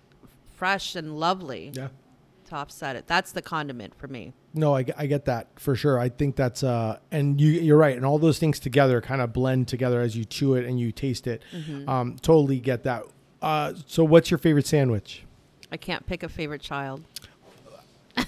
fresh 0.55 0.95
and 0.95 1.17
lovely 1.19 1.71
yeah 1.73 1.87
to 2.45 2.53
offset 2.55 2.95
it. 2.95 3.07
That's 3.07 3.31
the 3.31 3.41
condiment 3.41 3.95
for 3.97 4.07
me. 4.07 4.31
No, 4.53 4.75
I, 4.75 4.83
get- 4.83 4.95
I 4.99 5.07
get 5.07 5.25
that 5.25 5.47
for 5.59 5.75
sure. 5.75 5.97
I 5.97 6.09
think 6.09 6.35
that's 6.35 6.63
uh, 6.63 6.99
and 7.11 7.41
you 7.41 7.49
you're 7.49 7.75
right, 7.77 7.95
and 7.97 8.05
all 8.05 8.19
those 8.19 8.37
things 8.37 8.59
together 8.59 9.01
kind 9.01 9.19
of 9.19 9.33
blend 9.33 9.67
together 9.67 9.99
as 9.99 10.15
you 10.15 10.25
chew 10.25 10.53
it 10.53 10.63
and 10.63 10.79
you 10.79 10.91
taste 10.91 11.25
it. 11.25 11.41
Um, 11.87 12.17
totally 12.21 12.59
get 12.59 12.83
that. 12.83 13.03
Uh, 13.41 13.73
so, 13.87 14.03
what's 14.03 14.29
your 14.29 14.37
favorite 14.37 14.67
sandwich? 14.67 15.23
I 15.71 15.77
can't 15.77 16.05
pick 16.05 16.21
a 16.21 16.29
favorite 16.29 16.61
child. 16.61 17.03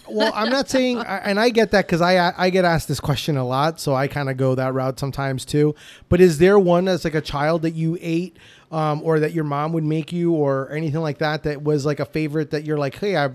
Well, 0.10 0.32
I'm 0.36 0.50
not 0.50 0.69
saying, 0.69 0.97
I- 1.00 1.17
and 1.19 1.39
I 1.39 1.50
get 1.50 1.71
that 1.71 1.86
because 1.86 2.02
I 2.02 2.34
I 2.38 2.50
get 2.50 2.65
asked 2.65 2.88
this 2.88 3.00
question 3.00 3.38
a 3.38 3.45
lot, 3.45 3.80
so 3.80 3.93
I 3.93 4.08
kind 4.08 4.30
of 4.30 4.38
go 4.38 4.56
that 4.56 4.73
route 4.73 5.00
sometimes 5.00 5.45
too. 5.45 5.76
But 6.10 6.21
is 6.21 6.38
there 6.39 6.58
one 6.60 6.88
as 6.88 7.04
like 7.04 7.15
a 7.15 7.21
child 7.21 7.62
that 7.63 7.71
you 7.76 7.97
ate, 8.02 8.38
um, 8.71 9.02
or 9.04 9.19
that 9.19 9.34
your 9.34 9.43
mom 9.43 9.73
would 9.73 9.84
make 9.84 10.12
you, 10.12 10.34
or 10.34 10.71
anything 10.71 11.02
like 11.02 11.17
that 11.19 11.43
that 11.43 11.62
was 11.63 11.86
like 11.86 12.00
a 12.00 12.06
favorite 12.06 12.52
that 12.52 12.63
you're 12.65 12.78
like, 12.78 12.95
hey, 12.95 13.15
I, 13.17 13.30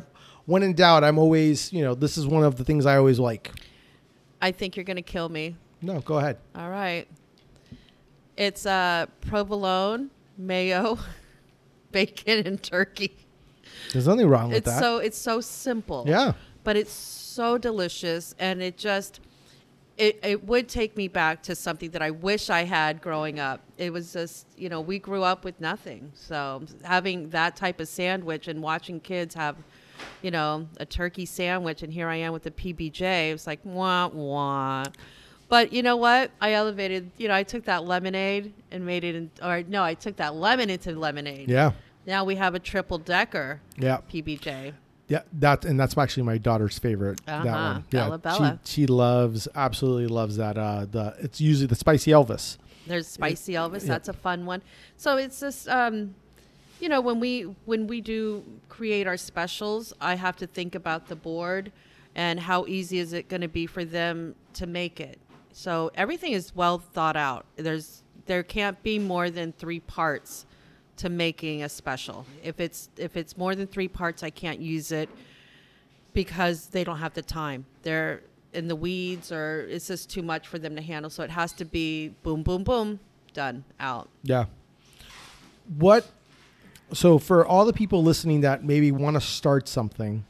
when 0.47 0.63
in 0.63 0.75
doubt, 0.75 1.05
I'm 1.05 1.19
always, 1.19 1.73
you 1.73 1.83
know, 1.83 1.95
this 1.95 2.19
is 2.19 2.27
one 2.27 2.43
of 2.45 2.57
the 2.57 2.65
things 2.65 2.85
I 2.87 2.97
always 2.97 3.19
like. 3.19 3.51
I 4.41 4.51
think 4.53 4.77
you're 4.77 4.85
going 4.85 4.97
to 4.97 5.03
kill 5.03 5.29
me. 5.29 5.57
No, 5.81 6.01
go 6.01 6.19
ahead. 6.19 6.37
All 6.57 6.69
right. 6.69 7.07
It's 8.37 8.67
uh, 8.67 9.07
provolone, 9.21 10.11
mayo, 10.37 10.99
bacon, 11.93 12.47
and 12.47 12.63
turkey. 12.63 13.15
There's 13.93 14.07
nothing 14.07 14.29
wrong 14.29 14.49
with 14.49 14.59
It's 14.59 14.67
that. 14.67 14.81
so 14.81 14.99
it's 14.99 15.19
so 15.19 15.41
simple. 15.41 16.05
yeah. 16.07 16.33
but 16.65 16.77
it's 16.77 16.93
so 16.93 17.59
delicious 17.59 18.35
and 18.39 18.63
it 18.63 18.77
just 18.77 19.21
it, 19.99 20.19
it 20.23 20.45
would 20.45 20.69
take 20.69 20.97
me 20.97 21.07
back 21.07 21.43
to 21.45 21.55
something 21.55 21.91
that 21.91 22.01
I 22.01 22.11
wish 22.11 22.49
I 22.49 22.63
had 22.65 23.03
growing 23.03 23.39
up. 23.39 23.61
It 23.77 23.93
was 23.93 24.15
just, 24.15 24.47
you 24.57 24.71
know, 24.71 24.81
we 24.81 24.99
grew 24.99 25.23
up 25.23 25.45
with 25.45 25.61
nothing. 25.61 26.11
So 26.15 26.63
having 26.83 27.29
that 27.31 27.57
type 27.57 27.79
of 27.79 27.89
sandwich 27.89 28.49
and 28.49 28.63
watching 28.63 29.01
kids 29.01 29.35
have, 29.35 29.57
you 30.23 30.31
know, 30.31 30.67
a 30.79 30.87
turkey 30.87 31.27
sandwich 31.27 31.83
and 31.83 31.93
here 31.93 32.09
I 32.09 32.17
am 32.17 32.33
with 32.33 32.43
the 32.43 32.51
PBJ, 32.51 33.29
it 33.31 33.33
was 33.35 33.47
like, 33.47 33.61
wah, 33.65 34.09
wah. 34.09 34.85
But 35.51 35.75
you 35.75 35.83
know 35.83 35.97
what? 35.97 36.31
I 36.41 36.53
elevated, 36.55 37.11
you 37.19 37.29
know, 37.29 37.35
I 37.35 37.43
took 37.43 37.65
that 37.67 37.85
lemonade 37.85 38.55
and 38.71 38.87
made 38.87 39.05
it, 39.05 39.15
in, 39.15 39.31
or 39.43 39.63
no, 39.69 39.85
I 39.85 39.93
took 39.93 40.17
that 40.17 40.35
lemon 40.35 40.71
into 40.71 40.99
lemonade. 40.99 41.51
Yeah. 41.51 41.73
Now 42.07 42.25
we 42.25 42.37
have 42.37 42.55
a 42.55 42.59
triple 42.59 42.99
decker 42.99 43.61
Yeah. 43.79 43.99
PBJ. 44.13 44.73
Yeah, 45.09 45.23
that 45.35 45.65
and 45.65 45.79
that's 45.79 45.97
actually 45.99 46.23
my 46.23 46.39
daughter's 46.39 46.79
favorite. 46.79 47.21
That 47.27 47.47
Uh-huh. 47.47 47.73
one. 47.75 47.85
Yeah, 47.91 48.05
Bella 48.07 48.19
Bella. 48.19 48.61
she 48.65 48.83
she 48.83 48.87
loves 48.87 49.47
absolutely 49.55 50.07
loves 50.07 50.37
that. 50.37 50.57
Uh, 50.57 50.87
the 50.91 51.15
it's 51.19 51.41
usually 51.41 51.67
the 51.67 51.75
spicy 51.75 52.11
Elvis. 52.13 52.57
There's 52.87 53.07
spicy 53.07 53.53
Elvis. 53.53 53.83
yeah. 53.83 53.89
That's 53.89 54.09
a 54.09 54.13
fun 54.15 54.47
one. 54.47 54.63
So 54.97 55.17
it's 55.17 55.39
just, 55.39 55.69
um, 55.69 56.15
you 56.81 56.89
know, 56.89 57.01
when 57.01 57.21
we 57.21 57.43
when 57.67 57.87
we 57.87 58.01
do 58.01 58.43
create 58.69 59.07
our 59.07 59.17
specials, 59.19 59.93
I 60.01 60.15
have 60.15 60.37
to 60.37 60.47
think 60.47 60.75
about 60.75 61.09
the 61.09 61.17
board 61.17 61.73
and 62.15 62.41
how 62.41 62.67
easy 62.67 62.99
is 62.99 63.13
it 63.13 63.29
going 63.29 63.43
to 63.43 63.49
be 63.49 63.67
for 63.67 63.85
them 63.85 64.35
to 64.55 64.67
make 64.67 64.99
it. 65.01 65.19
So 65.53 65.91
everything 65.95 66.33
is 66.33 66.55
well 66.57 66.79
thought 66.79 67.17
out. 67.17 67.45
There's 67.57 68.03
there 68.27 68.43
can't 68.43 68.83
be 68.83 68.99
more 68.99 69.29
than 69.31 69.53
three 69.53 69.81
parts 69.81 70.47
to 70.97 71.09
making 71.09 71.63
a 71.63 71.69
special. 71.69 72.27
If 72.43 72.61
it's 72.61 72.89
if 72.97 73.17
it's 73.17 73.37
more 73.37 73.55
than 73.55 73.67
three 73.67 73.89
parts, 73.89 74.23
I 74.23 74.31
can't 74.31 74.61
use 74.61 74.93
it 74.93 75.09
because 76.13 76.67
they 76.67 76.85
don't 76.85 76.99
have 76.99 77.15
the 77.15 77.23
time. 77.23 77.67
They're 77.83 78.23
in 78.53 78.69
the 78.69 78.77
weeds 78.77 79.33
or 79.33 79.67
it's 79.69 79.87
just 79.87 80.11
too 80.11 80.23
much 80.23 80.47
for 80.47 80.59
them 80.59 80.77
to 80.77 80.83
handle. 80.83 81.11
So 81.11 81.23
it 81.23 81.31
has 81.31 81.53
to 81.55 81.65
be 81.65 82.09
boom, 82.23 82.43
boom, 82.43 82.65
boom, 82.65 83.01
done, 83.33 83.65
out. 83.81 84.09
Yeah. 84.23 84.47
What? 85.79 86.07
So 86.93 87.19
for 87.19 87.47
all 87.47 87.65
the 87.65 87.73
people 87.73 88.03
listening 88.03 88.43
that 88.43 88.65
maybe 88.65 88.93
want 88.93 89.15
to 89.15 89.21
start 89.21 89.69
something, 89.69 90.25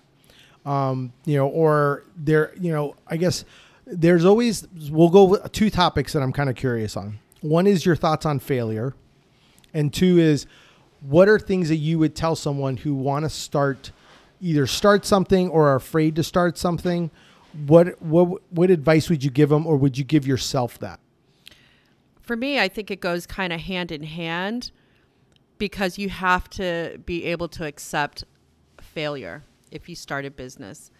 um, 0.64 1.12
you 1.24 1.36
know, 1.36 1.48
or 1.48 2.04
they're, 2.16 2.52
you 2.60 2.72
know, 2.72 2.94
I 3.08 3.16
guess 3.16 3.44
there's 3.86 4.24
always 4.24 4.68
we'll 4.90 5.08
go 5.10 5.24
with 5.24 5.52
two 5.52 5.70
topics 5.70 6.12
that 6.12 6.22
I'm 6.22 6.32
kind 6.32 6.48
of 6.48 6.54
curious 6.54 6.96
on. 6.96 7.18
One 7.40 7.66
is 7.66 7.84
your 7.84 7.96
thoughts 7.96 8.24
on 8.24 8.38
failure, 8.38 8.94
and 9.74 9.92
two 9.92 10.18
is 10.18 10.46
what 11.00 11.28
are 11.28 11.38
things 11.38 11.68
that 11.68 11.76
you 11.76 11.98
would 11.98 12.14
tell 12.14 12.36
someone 12.36 12.76
who 12.76 12.94
want 12.94 13.24
to 13.24 13.30
start 13.30 13.90
either 14.42 14.66
start 14.66 15.06
something 15.06 15.48
or 15.48 15.68
are 15.68 15.76
afraid 15.76 16.16
to 16.16 16.22
start 16.22 16.58
something. 16.58 17.10
What 17.66 18.00
what 18.02 18.42
what 18.50 18.70
advice 18.70 19.08
would 19.08 19.22
you 19.24 19.30
give 19.30 19.48
them, 19.48 19.66
or 19.66 19.76
would 19.76 19.96
you 19.96 20.04
give 20.04 20.26
yourself 20.26 20.78
that? 20.80 21.00
For 22.20 22.36
me, 22.36 22.58
I 22.58 22.68
think 22.68 22.90
it 22.90 23.00
goes 23.00 23.26
kind 23.26 23.52
of 23.52 23.60
hand 23.60 23.92
in 23.92 24.02
hand 24.04 24.70
because 25.58 25.98
you 25.98 26.08
have 26.08 26.48
to 26.50 27.00
be 27.04 27.24
able 27.24 27.48
to 27.48 27.64
accept 27.64 28.24
failure 28.80 29.44
if 29.70 29.88
you 29.88 29.94
start 29.94 30.24
a 30.24 30.30
business. 30.30 30.90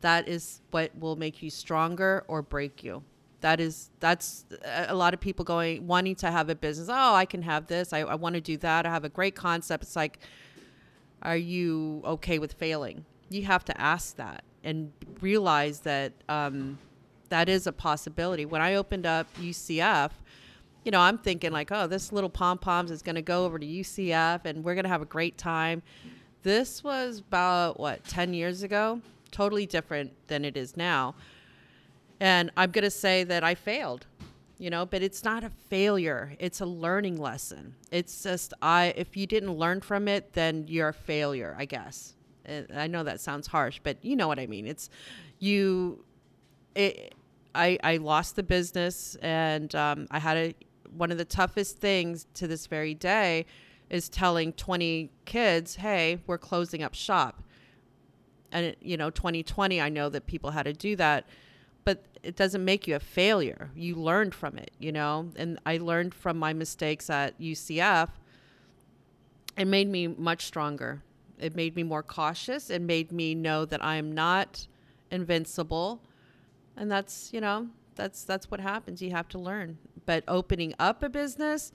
That 0.00 0.28
is 0.28 0.60
what 0.70 0.96
will 0.98 1.16
make 1.16 1.42
you 1.42 1.50
stronger 1.50 2.24
or 2.28 2.42
break 2.42 2.82
you. 2.82 3.02
That 3.40 3.60
is 3.60 3.90
that's 4.00 4.44
a 4.64 4.94
lot 4.94 5.14
of 5.14 5.20
people 5.20 5.44
going 5.44 5.86
wanting 5.86 6.14
to 6.16 6.30
have 6.30 6.48
a 6.50 6.54
business. 6.54 6.88
Oh, 6.90 7.14
I 7.14 7.24
can 7.24 7.42
have 7.42 7.66
this. 7.66 7.92
I, 7.92 8.00
I 8.00 8.14
want 8.14 8.34
to 8.34 8.40
do 8.40 8.56
that. 8.58 8.86
I 8.86 8.90
have 8.90 9.04
a 9.04 9.08
great 9.08 9.34
concept. 9.34 9.84
It's 9.84 9.96
like, 9.96 10.18
are 11.22 11.36
you 11.36 12.02
okay 12.04 12.38
with 12.38 12.52
failing? 12.54 13.04
You 13.30 13.44
have 13.44 13.64
to 13.66 13.80
ask 13.80 14.16
that 14.16 14.44
and 14.62 14.92
realize 15.20 15.80
that 15.80 16.12
um, 16.28 16.78
that 17.30 17.48
is 17.48 17.66
a 17.66 17.72
possibility. 17.72 18.44
When 18.44 18.60
I 18.60 18.74
opened 18.74 19.06
up 19.06 19.26
UCF, 19.40 20.10
you 20.84 20.90
know, 20.90 21.00
I'm 21.00 21.18
thinking 21.18 21.52
like, 21.52 21.70
oh, 21.72 21.86
this 21.86 22.12
little 22.12 22.30
pom 22.30 22.58
poms 22.58 22.90
is 22.90 23.02
going 23.02 23.16
to 23.16 23.22
go 23.22 23.44
over 23.44 23.58
to 23.58 23.66
UCF 23.66 24.44
and 24.44 24.64
we're 24.64 24.74
going 24.74 24.84
to 24.84 24.90
have 24.90 25.02
a 25.02 25.06
great 25.06 25.38
time. 25.38 25.82
This 26.42 26.82
was 26.82 27.18
about 27.18 27.78
what 27.78 28.04
10 28.04 28.32
years 28.32 28.62
ago, 28.62 29.00
totally 29.30 29.66
different 29.66 30.12
than 30.28 30.44
it 30.44 30.56
is 30.56 30.76
now. 30.76 31.14
And 32.20 32.50
I'm 32.56 32.70
going 32.70 32.84
to 32.84 32.90
say 32.90 33.24
that 33.24 33.42
I 33.42 33.54
failed, 33.54 34.06
you 34.58 34.68
know, 34.68 34.84
but 34.84 35.02
it's 35.02 35.24
not 35.24 35.42
a 35.42 35.50
failure. 35.50 36.34
It's 36.38 36.60
a 36.60 36.66
learning 36.66 37.16
lesson. 37.16 37.74
It's 37.90 38.22
just 38.22 38.52
I 38.60 38.92
if 38.96 39.16
you 39.16 39.26
didn't 39.26 39.52
learn 39.52 39.80
from 39.80 40.06
it, 40.06 40.34
then 40.34 40.66
you're 40.68 40.88
a 40.88 40.94
failure, 40.94 41.56
I 41.58 41.64
guess. 41.64 42.14
I 42.74 42.86
know 42.86 43.04
that 43.04 43.20
sounds 43.20 43.46
harsh, 43.46 43.80
but 43.82 44.04
you 44.04 44.16
know 44.16 44.28
what 44.28 44.38
I 44.38 44.46
mean. 44.46 44.66
It's 44.66 44.90
you 45.38 46.04
it 46.74 47.14
I 47.54 47.78
I 47.82 47.96
lost 47.96 48.36
the 48.36 48.42
business 48.42 49.16
and 49.22 49.74
um, 49.74 50.06
I 50.10 50.18
had 50.18 50.36
a 50.36 50.54
one 50.96 51.10
of 51.10 51.18
the 51.18 51.24
toughest 51.24 51.78
things 51.78 52.26
to 52.34 52.46
this 52.46 52.66
very 52.66 52.94
day 52.94 53.46
is 53.90 54.08
telling 54.08 54.52
20 54.52 55.10
kids, 55.24 55.76
"Hey, 55.76 56.20
we're 56.26 56.38
closing 56.38 56.82
up 56.82 56.94
shop." 56.94 57.42
And 58.52 58.74
you 58.80 58.96
know, 58.96 59.10
2020, 59.10 59.80
I 59.80 59.88
know 59.88 60.08
that 60.08 60.26
people 60.26 60.50
had 60.50 60.64
to 60.64 60.72
do 60.72 60.96
that, 60.96 61.26
it 62.22 62.36
doesn't 62.36 62.64
make 62.64 62.86
you 62.86 62.96
a 62.96 63.00
failure. 63.00 63.70
You 63.74 63.94
learned 63.94 64.34
from 64.34 64.58
it, 64.58 64.70
you 64.78 64.92
know. 64.92 65.30
And 65.36 65.58
I 65.64 65.78
learned 65.78 66.14
from 66.14 66.38
my 66.38 66.52
mistakes 66.52 67.08
at 67.10 67.38
UCF. 67.40 68.10
It 69.56 69.66
made 69.66 69.88
me 69.88 70.06
much 70.06 70.46
stronger. 70.46 71.02
It 71.38 71.56
made 71.56 71.74
me 71.74 71.82
more 71.82 72.02
cautious. 72.02 72.70
It 72.70 72.82
made 72.82 73.12
me 73.12 73.34
know 73.34 73.64
that 73.64 73.82
I 73.82 73.96
am 73.96 74.12
not 74.12 74.66
invincible, 75.10 76.02
and 76.76 76.90
that's 76.90 77.30
you 77.32 77.40
know 77.40 77.68
that's 77.94 78.24
that's 78.24 78.50
what 78.50 78.60
happens. 78.60 79.00
You 79.00 79.10
have 79.10 79.28
to 79.28 79.38
learn. 79.38 79.78
But 80.06 80.24
opening 80.28 80.74
up 80.78 81.02
a 81.02 81.08
business, 81.08 81.72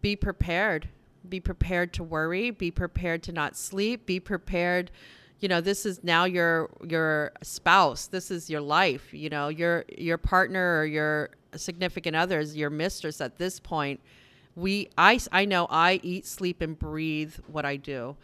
be 0.00 0.16
prepared. 0.16 0.88
Be 1.26 1.40
prepared 1.40 1.92
to 1.94 2.04
worry. 2.04 2.50
Be 2.50 2.70
prepared 2.70 3.22
to 3.24 3.32
not 3.32 3.56
sleep. 3.56 4.04
Be 4.04 4.20
prepared. 4.20 4.90
You 5.40 5.48
know, 5.48 5.60
this 5.60 5.84
is 5.84 6.02
now 6.02 6.24
your 6.24 6.70
your 6.82 7.32
spouse. 7.42 8.06
This 8.06 8.30
is 8.30 8.48
your 8.48 8.60
life. 8.60 9.12
You 9.12 9.28
know, 9.28 9.48
your 9.48 9.84
your 9.96 10.16
partner 10.18 10.78
or 10.80 10.86
your 10.86 11.30
significant 11.56 12.16
other 12.16 12.40
is 12.40 12.56
your 12.56 12.70
mistress 12.70 13.20
at 13.20 13.36
this 13.36 13.60
point. 13.60 14.00
We, 14.56 14.88
I, 14.96 15.18
I 15.32 15.44
know 15.46 15.66
I 15.68 16.00
eat, 16.02 16.26
sleep, 16.26 16.60
and 16.60 16.78
breathe 16.78 17.34
what 17.48 17.64
I 17.64 17.76
do, 17.76 18.16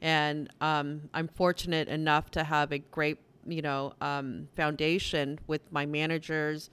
and 0.00 0.48
um, 0.60 1.10
I'm 1.12 1.28
fortunate 1.28 1.88
enough 1.88 2.30
to 2.32 2.44
have 2.44 2.72
a 2.72 2.78
great, 2.78 3.18
you 3.46 3.60
know, 3.60 3.92
um, 4.00 4.48
foundation 4.56 5.38
with 5.46 5.60
my 5.70 5.84
managers, 5.84 6.70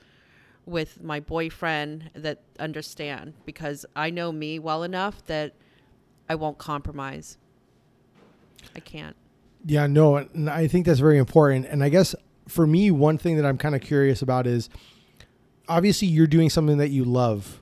with 0.65 1.03
my 1.03 1.19
boyfriend 1.19 2.09
that 2.15 2.39
understand 2.59 3.33
because 3.45 3.85
I 3.95 4.09
know 4.11 4.31
me 4.31 4.59
well 4.59 4.83
enough 4.83 5.25
that 5.25 5.53
I 6.29 6.35
won't 6.35 6.57
compromise. 6.57 7.37
I 8.75 8.79
can't. 8.79 9.15
Yeah, 9.65 9.87
no, 9.87 10.15
and 10.17 10.49
I 10.49 10.67
think 10.67 10.85
that's 10.85 10.99
very 10.99 11.17
important. 11.17 11.67
And 11.67 11.83
I 11.83 11.89
guess 11.89 12.15
for 12.47 12.65
me, 12.65 12.91
one 12.91 13.17
thing 13.17 13.37
that 13.37 13.45
I'm 13.45 13.57
kind 13.57 13.75
of 13.75 13.81
curious 13.81 14.21
about 14.21 14.47
is 14.47 14.69
obviously 15.67 16.07
you're 16.07 16.27
doing 16.27 16.49
something 16.49 16.77
that 16.77 16.89
you 16.89 17.05
love. 17.05 17.61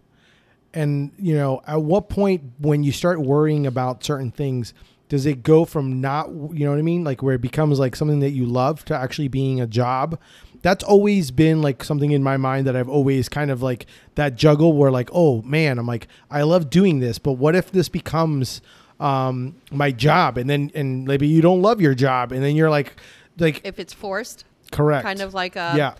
And, 0.74 1.12
you 1.18 1.36
know, 1.36 1.62
at 1.68 1.82
what 1.82 2.10
point 2.10 2.44
when 2.60 2.84
you 2.84 2.92
start 2.92 3.20
worrying 3.20 3.66
about 3.66 4.04
certain 4.04 4.32
things, 4.32 4.74
does 5.10 5.26
it 5.26 5.42
go 5.42 5.66
from 5.66 6.00
not, 6.00 6.30
you 6.30 6.66
know 6.66 6.70
what 6.70 6.80
I 6.80 6.84
mean? 6.84 7.04
Like 7.04 7.24
where 7.24 7.36
it 7.36 7.42
becomes 7.42 7.80
like 7.80 7.96
something 7.96 8.20
that 8.20 8.30
you 8.30 8.46
love 8.46 8.86
to 8.86 8.96
actually 8.96 9.28
being 9.28 9.60
a 9.60 9.68
job? 9.68 10.20
That's 10.62 10.84
always 10.84 11.32
been 11.32 11.62
like 11.62 11.84
something 11.84 12.12
in 12.12 12.22
my 12.22 12.38
mind 12.38 12.68
that 12.68 12.76
I've 12.76 12.90
always 12.90 13.30
kind 13.30 13.50
of 13.50 13.62
like 13.64 13.88
that 14.16 14.36
juggle 14.36 14.74
where 14.74 14.92
like, 14.92 15.10
oh 15.12 15.42
man, 15.42 15.80
I'm 15.80 15.88
like, 15.88 16.08
I 16.30 16.44
love 16.44 16.70
doing 16.70 17.00
this, 17.00 17.18
but 17.18 17.34
what 17.34 17.56
if 17.56 17.72
this 17.72 17.90
becomes 17.90 18.62
um, 19.00 19.56
my 19.72 19.92
job, 19.92 20.38
and 20.38 20.50
then 20.50 20.72
and 20.76 21.06
maybe 21.06 21.28
you 21.28 21.42
don't 21.42 21.62
love 21.62 21.82
your 21.82 21.96
job, 21.96 22.32
and 22.32 22.44
then 22.44 22.56
you're 22.56 22.70
like, 22.70 22.96
like 23.38 23.62
If 23.64 23.80
it's 23.80 23.94
forced, 23.94 24.46
correct, 24.72 25.04
kind 25.04 25.22
of 25.22 25.34
like 25.34 25.56
a 25.56 25.74
yeah, 25.78 25.96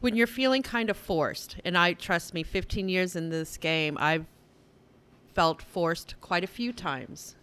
when 0.00 0.16
you're 0.16 0.26
feeling 0.26 0.62
kind 0.62 0.90
of 0.90 0.96
forced, 0.96 1.56
and 1.64 1.76
I 1.76 1.92
trust 1.94 2.34
me, 2.34 2.42
15 2.42 2.88
years 2.88 3.16
in 3.16 3.30
this 3.30 3.56
game, 3.56 3.96
I've 3.98 4.26
felt 5.34 5.62
forced 5.62 6.14
quite 6.20 6.44
a 6.44 6.46
few 6.46 6.72
times. 6.72 7.34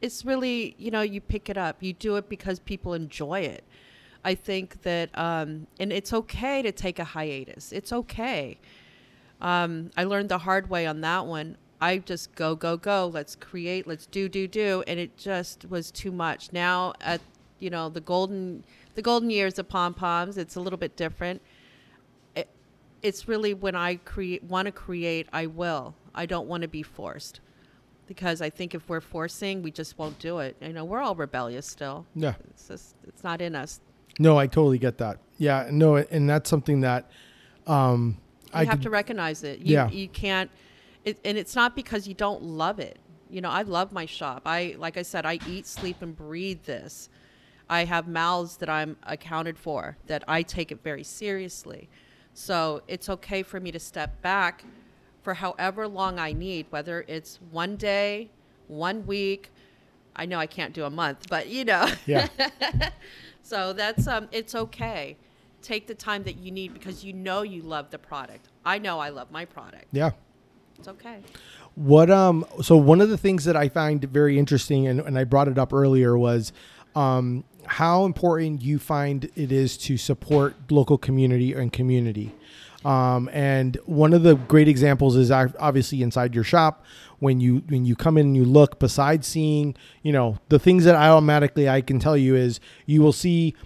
It's 0.00 0.24
really, 0.24 0.74
you 0.78 0.90
know, 0.90 1.02
you 1.02 1.20
pick 1.20 1.48
it 1.48 1.56
up, 1.56 1.82
you 1.82 1.92
do 1.92 2.16
it 2.16 2.28
because 2.28 2.58
people 2.58 2.94
enjoy 2.94 3.40
it. 3.40 3.64
I 4.24 4.34
think 4.34 4.82
that, 4.82 5.16
um, 5.16 5.66
and 5.78 5.92
it's 5.92 6.12
okay 6.12 6.62
to 6.62 6.72
take 6.72 6.98
a 6.98 7.04
hiatus. 7.04 7.72
It's 7.72 7.92
okay. 7.92 8.58
Um, 9.40 9.90
I 9.96 10.04
learned 10.04 10.28
the 10.28 10.38
hard 10.38 10.68
way 10.68 10.86
on 10.86 11.00
that 11.02 11.26
one. 11.26 11.56
I 11.80 11.98
just 11.98 12.34
go, 12.34 12.54
go, 12.56 12.76
go. 12.76 13.06
Let's 13.12 13.36
create. 13.36 13.86
Let's 13.86 14.06
do, 14.06 14.28
do, 14.28 14.48
do, 14.48 14.82
and 14.86 14.98
it 14.98 15.16
just 15.16 15.68
was 15.70 15.90
too 15.90 16.10
much. 16.10 16.52
Now 16.52 16.94
at 17.00 17.20
you 17.60 17.70
know 17.70 17.88
the 17.88 18.00
golden, 18.00 18.64
the 18.94 19.02
golden 19.02 19.30
years 19.30 19.58
of 19.58 19.68
pom 19.68 19.94
poms, 19.94 20.38
it's 20.38 20.56
a 20.56 20.60
little 20.60 20.76
bit 20.78 20.96
different. 20.96 21.40
It, 22.34 22.48
it's 23.02 23.28
really 23.28 23.54
when 23.54 23.74
I 23.76 23.96
create, 23.96 24.42
want 24.44 24.66
to 24.66 24.72
create, 24.72 25.28
I 25.32 25.46
will. 25.46 25.94
I 26.14 26.26
don't 26.26 26.48
want 26.48 26.62
to 26.62 26.68
be 26.68 26.82
forced. 26.82 27.40
because 28.08 28.40
I 28.40 28.48
think 28.50 28.74
if 28.74 28.88
we're 28.88 29.00
forcing, 29.02 29.62
we 29.62 29.70
just 29.70 29.98
won't 29.98 30.18
do 30.18 30.38
it. 30.38 30.56
You 30.62 30.72
know, 30.72 30.84
we're 30.84 31.00
all 31.02 31.14
rebellious 31.14 31.66
still. 31.66 32.06
Yeah. 32.14 32.34
It's 32.50 32.66
just 32.68 32.96
it's 33.06 33.22
not 33.22 33.40
in 33.40 33.54
us. 33.54 33.80
No, 34.18 34.36
I 34.38 34.46
totally 34.48 34.78
get 34.78 34.98
that. 34.98 35.18
Yeah, 35.36 35.68
no, 35.70 35.96
and 35.96 36.28
that's 36.28 36.48
something 36.50 36.80
that 36.80 37.08
um, 37.68 38.16
You 38.46 38.50
I 38.54 38.64
have 38.64 38.74
could- 38.78 38.82
to 38.82 38.90
recognize 38.90 39.44
it. 39.44 39.60
You, 39.60 39.74
Yeah. 39.74 39.90
you 39.90 40.08
can't, 40.08 40.50
it, 41.04 41.18
and 41.24 41.38
it's 41.38 41.54
not 41.54 41.74
because 41.74 42.06
you 42.06 42.14
don't 42.14 42.42
love 42.42 42.78
it. 42.78 42.98
You 43.30 43.40
know, 43.40 43.50
I 43.50 43.62
love 43.62 43.92
my 43.92 44.06
shop. 44.06 44.42
I, 44.46 44.74
like 44.78 44.96
I 44.96 45.02
said, 45.02 45.26
I 45.26 45.38
eat, 45.48 45.66
sleep, 45.66 46.00
and 46.00 46.16
breathe 46.16 46.64
this. 46.64 47.08
I 47.68 47.84
have 47.84 48.08
mouths 48.08 48.56
that 48.58 48.70
I'm 48.70 48.96
accounted 49.02 49.58
for, 49.58 49.98
that 50.06 50.24
I 50.26 50.42
take 50.42 50.72
it 50.72 50.82
very 50.82 51.04
seriously. 51.04 51.88
So 52.32 52.82
it's 52.88 53.08
okay 53.10 53.42
for 53.42 53.60
me 53.60 53.70
to 53.72 53.78
step 53.78 54.22
back 54.22 54.64
for 55.22 55.34
however 55.34 55.86
long 55.86 56.18
I 56.18 56.32
need, 56.32 56.66
whether 56.70 57.04
it's 57.06 57.38
one 57.50 57.76
day, 57.76 58.30
one 58.68 59.06
week. 59.06 59.50
I 60.16 60.24
know 60.24 60.38
I 60.38 60.46
can't 60.46 60.72
do 60.72 60.84
a 60.84 60.90
month, 60.90 61.26
but 61.28 61.48
you 61.48 61.64
know. 61.64 61.86
Yeah. 62.06 62.28
So 63.48 63.72
that's 63.72 64.06
um, 64.06 64.28
it's 64.30 64.54
okay. 64.54 65.16
Take 65.62 65.86
the 65.86 65.94
time 65.94 66.22
that 66.24 66.36
you 66.36 66.50
need 66.50 66.74
because 66.74 67.02
you 67.02 67.14
know 67.14 67.40
you 67.40 67.62
love 67.62 67.88
the 67.90 67.98
product. 67.98 68.48
I 68.62 68.76
know 68.78 68.98
I 68.98 69.08
love 69.08 69.30
my 69.30 69.46
product. 69.46 69.86
yeah. 69.90 70.10
It's 70.78 70.88
okay. 70.88 71.18
What 71.74 72.10
um 72.10 72.44
so 72.62 72.76
one 72.76 73.00
of 73.00 73.08
the 73.08 73.18
things 73.18 73.44
that 73.44 73.56
I 73.56 73.68
find 73.68 74.02
very 74.04 74.38
interesting 74.38 74.86
and, 74.86 75.00
and 75.00 75.18
I 75.18 75.24
brought 75.24 75.48
it 75.48 75.58
up 75.58 75.72
earlier 75.72 76.16
was 76.16 76.52
um 76.94 77.44
how 77.66 78.04
important 78.04 78.62
you 78.62 78.78
find 78.78 79.30
it 79.36 79.52
is 79.52 79.76
to 79.76 79.96
support 79.96 80.54
local 80.70 80.96
community 80.98 81.52
and 81.52 81.72
community. 81.72 82.34
Um, 82.84 83.28
and 83.32 83.76
one 83.86 84.14
of 84.14 84.22
the 84.22 84.36
great 84.36 84.68
examples 84.68 85.16
is 85.16 85.30
obviously 85.30 86.00
inside 86.00 86.34
your 86.34 86.44
shop 86.44 86.84
when 87.18 87.40
you 87.40 87.56
when 87.68 87.84
you 87.84 87.96
come 87.96 88.16
in 88.16 88.26
and 88.26 88.36
you 88.36 88.44
look 88.44 88.78
besides 88.78 89.26
seeing 89.26 89.74
you 90.02 90.12
know 90.12 90.38
the 90.48 90.58
things 90.60 90.84
that 90.84 90.94
I 90.94 91.08
automatically 91.08 91.68
I 91.68 91.80
can 91.80 91.98
tell 91.98 92.16
you 92.16 92.36
is 92.36 92.60
you 92.86 93.02
will 93.02 93.12
see 93.12 93.56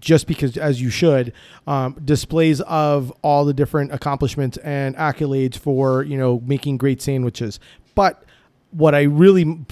just 0.00 0.26
because 0.26 0.56
as 0.56 0.80
you 0.80 0.90
should 0.90 1.32
um, 1.66 1.96
displays 2.04 2.60
of 2.62 3.12
all 3.22 3.44
the 3.44 3.54
different 3.54 3.92
accomplishments 3.92 4.58
and 4.58 4.94
accolades 4.96 5.56
for 5.56 6.02
you 6.02 6.18
know 6.18 6.40
making 6.44 6.76
great 6.76 7.00
sandwiches. 7.00 7.58
But 7.94 8.24
what 8.72 8.94
i 8.94 9.02
really 9.02 9.66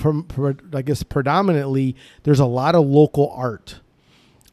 i 0.74 0.82
guess 0.82 1.04
predominantly 1.04 1.94
there's 2.24 2.40
a 2.40 2.46
lot 2.46 2.74
of 2.74 2.84
local 2.86 3.30
art. 3.30 3.80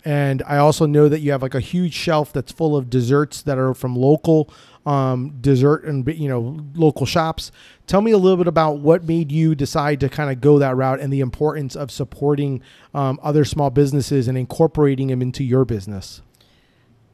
And 0.03 0.43
i 0.45 0.57
also 0.57 0.85
know 0.85 1.09
that 1.09 1.19
you 1.19 1.31
have 1.31 1.41
like 1.41 1.55
a 1.55 1.59
huge 1.59 1.93
shelf 1.93 2.31
that's 2.31 2.51
full 2.51 2.75
of 2.75 2.89
desserts 2.89 3.41
that 3.41 3.57
are 3.57 3.73
from 3.73 3.95
local 3.95 4.51
um, 4.85 5.37
dessert 5.41 5.83
and 5.85 6.07
you 6.15 6.29
know 6.29 6.59
local 6.75 7.05
shops 7.05 7.51
tell 7.87 8.01
me 8.01 8.11
a 8.11 8.17
little 8.17 8.37
bit 8.37 8.47
about 8.47 8.79
what 8.79 9.03
made 9.03 9.31
you 9.31 9.55
decide 9.55 9.99
to 9.99 10.09
kind 10.09 10.29
of 10.31 10.41
go 10.41 10.59
that 10.59 10.75
route 10.75 10.99
and 10.99 11.11
the 11.11 11.19
importance 11.21 11.75
of 11.75 11.89
supporting 11.89 12.61
um, 12.93 13.19
other 13.23 13.43
small 13.45 13.69
businesses 13.69 14.27
and 14.27 14.37
incorporating 14.37 15.07
them 15.07 15.21
into 15.21 15.43
your 15.43 15.65
business 15.65 16.21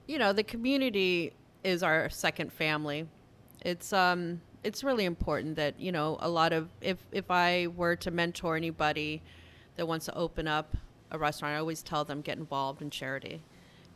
You 0.07 0.19
know, 0.19 0.33
the 0.33 0.43
community 0.43 1.33
is 1.63 1.83
our 1.83 2.09
second 2.09 2.51
family. 2.51 3.07
It's 3.61 3.93
um 3.93 4.41
it's 4.63 4.83
really 4.83 5.05
important 5.05 5.55
that, 5.55 5.79
you 5.79 5.91
know, 5.91 6.17
a 6.19 6.29
lot 6.29 6.53
of 6.53 6.69
if 6.81 6.97
if 7.11 7.31
I 7.31 7.67
were 7.67 7.95
to 7.97 8.11
mentor 8.11 8.55
anybody 8.57 9.21
that 9.77 9.87
wants 9.87 10.05
to 10.07 10.15
open 10.15 10.47
up 10.47 10.75
a 11.11 11.17
restaurant, 11.17 11.55
I 11.55 11.57
always 11.59 11.81
tell 11.81 12.03
them 12.03 12.21
get 12.21 12.37
involved 12.37 12.81
in 12.81 12.89
charity. 12.89 13.41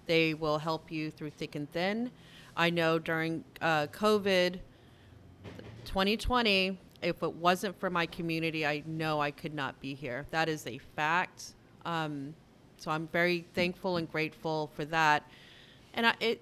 They 0.05 0.33
will 0.33 0.59
help 0.59 0.91
you 0.91 1.11
through 1.11 1.31
thick 1.31 1.55
and 1.55 1.71
thin. 1.71 2.11
I 2.55 2.69
know 2.69 2.99
during 2.99 3.43
uh, 3.61 3.87
COVID 3.87 4.59
2020, 5.85 6.77
if 7.01 7.21
it 7.21 7.33
wasn't 7.35 7.79
for 7.79 7.89
my 7.89 8.05
community, 8.05 8.65
I 8.65 8.83
know 8.85 9.21
I 9.21 9.31
could 9.31 9.53
not 9.53 9.79
be 9.79 9.93
here. 9.93 10.25
That 10.31 10.49
is 10.49 10.65
a 10.65 10.79
fact. 10.95 11.53
Um, 11.85 12.33
so 12.77 12.91
I'm 12.91 13.07
very 13.07 13.45
thankful 13.53 13.97
and 13.97 14.11
grateful 14.11 14.71
for 14.75 14.85
that. 14.85 15.29
And 15.93 16.07
I, 16.07 16.15
it, 16.19 16.41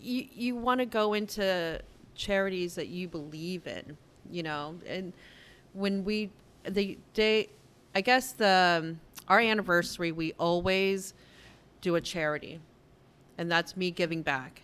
you, 0.00 0.26
you 0.32 0.56
want 0.56 0.80
to 0.80 0.86
go 0.86 1.14
into 1.14 1.80
charities 2.14 2.74
that 2.74 2.88
you 2.88 3.08
believe 3.08 3.66
in, 3.66 3.96
you 4.30 4.42
know, 4.42 4.74
and 4.86 5.12
when 5.72 6.04
we, 6.04 6.30
the 6.64 6.98
day, 7.14 7.48
I 7.94 8.00
guess 8.00 8.32
the, 8.32 8.82
um, 8.82 9.00
our 9.28 9.40
anniversary, 9.40 10.12
we 10.12 10.32
always 10.34 11.14
do 11.80 11.94
a 11.94 12.00
charity 12.00 12.60
and 13.38 13.50
that's 13.50 13.76
me 13.76 13.90
giving 13.90 14.22
back. 14.22 14.60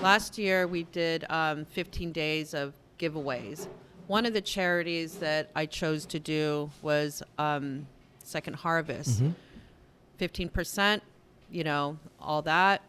Last 0.00 0.38
year 0.38 0.66
we 0.66 0.84
did 0.84 1.24
um, 1.30 1.64
15 1.66 2.12
days 2.12 2.54
of 2.54 2.74
giveaways. 2.98 3.68
One 4.06 4.26
of 4.26 4.34
the 4.34 4.40
charities 4.40 5.14
that 5.16 5.50
I 5.54 5.66
chose 5.66 6.04
to 6.06 6.18
do 6.18 6.70
was 6.82 7.22
um, 7.38 7.86
Second 8.22 8.56
Harvest. 8.56 9.22
15%, 10.20 11.00
you 11.50 11.64
know, 11.64 11.98
all 12.20 12.42
that. 12.42 12.82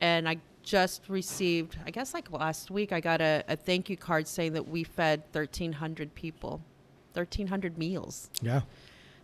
And 0.00 0.28
I 0.28 0.38
just 0.62 1.08
received, 1.08 1.76
I 1.86 1.90
guess 1.90 2.12
like 2.12 2.30
last 2.30 2.70
week, 2.70 2.92
I 2.92 3.00
got 3.00 3.20
a, 3.20 3.44
a 3.48 3.56
thank 3.56 3.88
you 3.88 3.96
card 3.96 4.26
saying 4.26 4.52
that 4.54 4.68
we 4.68 4.84
fed 4.84 5.22
1,300 5.32 6.14
people, 6.14 6.60
1,300 7.14 7.78
meals. 7.78 8.30
yeah 8.42 8.62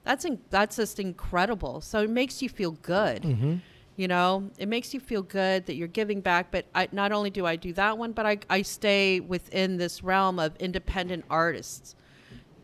That's, 0.04 0.24
in, 0.24 0.40
that's 0.50 0.76
just 0.76 0.98
incredible. 1.00 1.80
So 1.80 2.02
it 2.02 2.10
makes 2.10 2.42
you 2.42 2.48
feel 2.48 2.72
good. 2.72 3.22
mm-hmm. 3.22 3.56
You 3.96 4.08
know, 4.08 4.50
it 4.58 4.68
makes 4.68 4.92
you 4.92 5.00
feel 5.00 5.22
good 5.22 5.66
that 5.66 5.74
you're 5.74 5.86
giving 5.88 6.20
back. 6.20 6.50
But 6.50 6.66
I, 6.74 6.88
not 6.90 7.12
only 7.12 7.30
do 7.30 7.46
I 7.46 7.56
do 7.56 7.72
that 7.74 7.96
one, 7.96 8.12
but 8.12 8.26
I, 8.26 8.38
I 8.50 8.62
stay 8.62 9.20
within 9.20 9.76
this 9.76 10.02
realm 10.02 10.38
of 10.38 10.56
independent 10.56 11.24
artists 11.30 11.94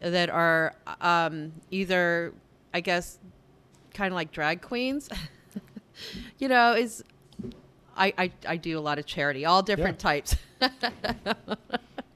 that 0.01 0.29
are 0.29 0.75
um, 1.01 1.53
either, 1.71 2.33
I 2.75 2.81
guess, 2.81 3.19
kind 3.95 4.13
of 4.13 4.17
like 4.17 4.33
drag 4.33 4.61
queens. 4.61 5.09
you 6.39 6.49
know, 6.49 6.73
is 6.73 7.05
I, 7.97 8.13
I, 8.19 8.33
I 8.49 8.57
do 8.57 8.79
a 8.79 8.81
lot 8.81 8.99
of 8.99 9.07
charity, 9.07 9.45
all 9.45 9.63
different 9.63 9.99
types. 9.99 10.35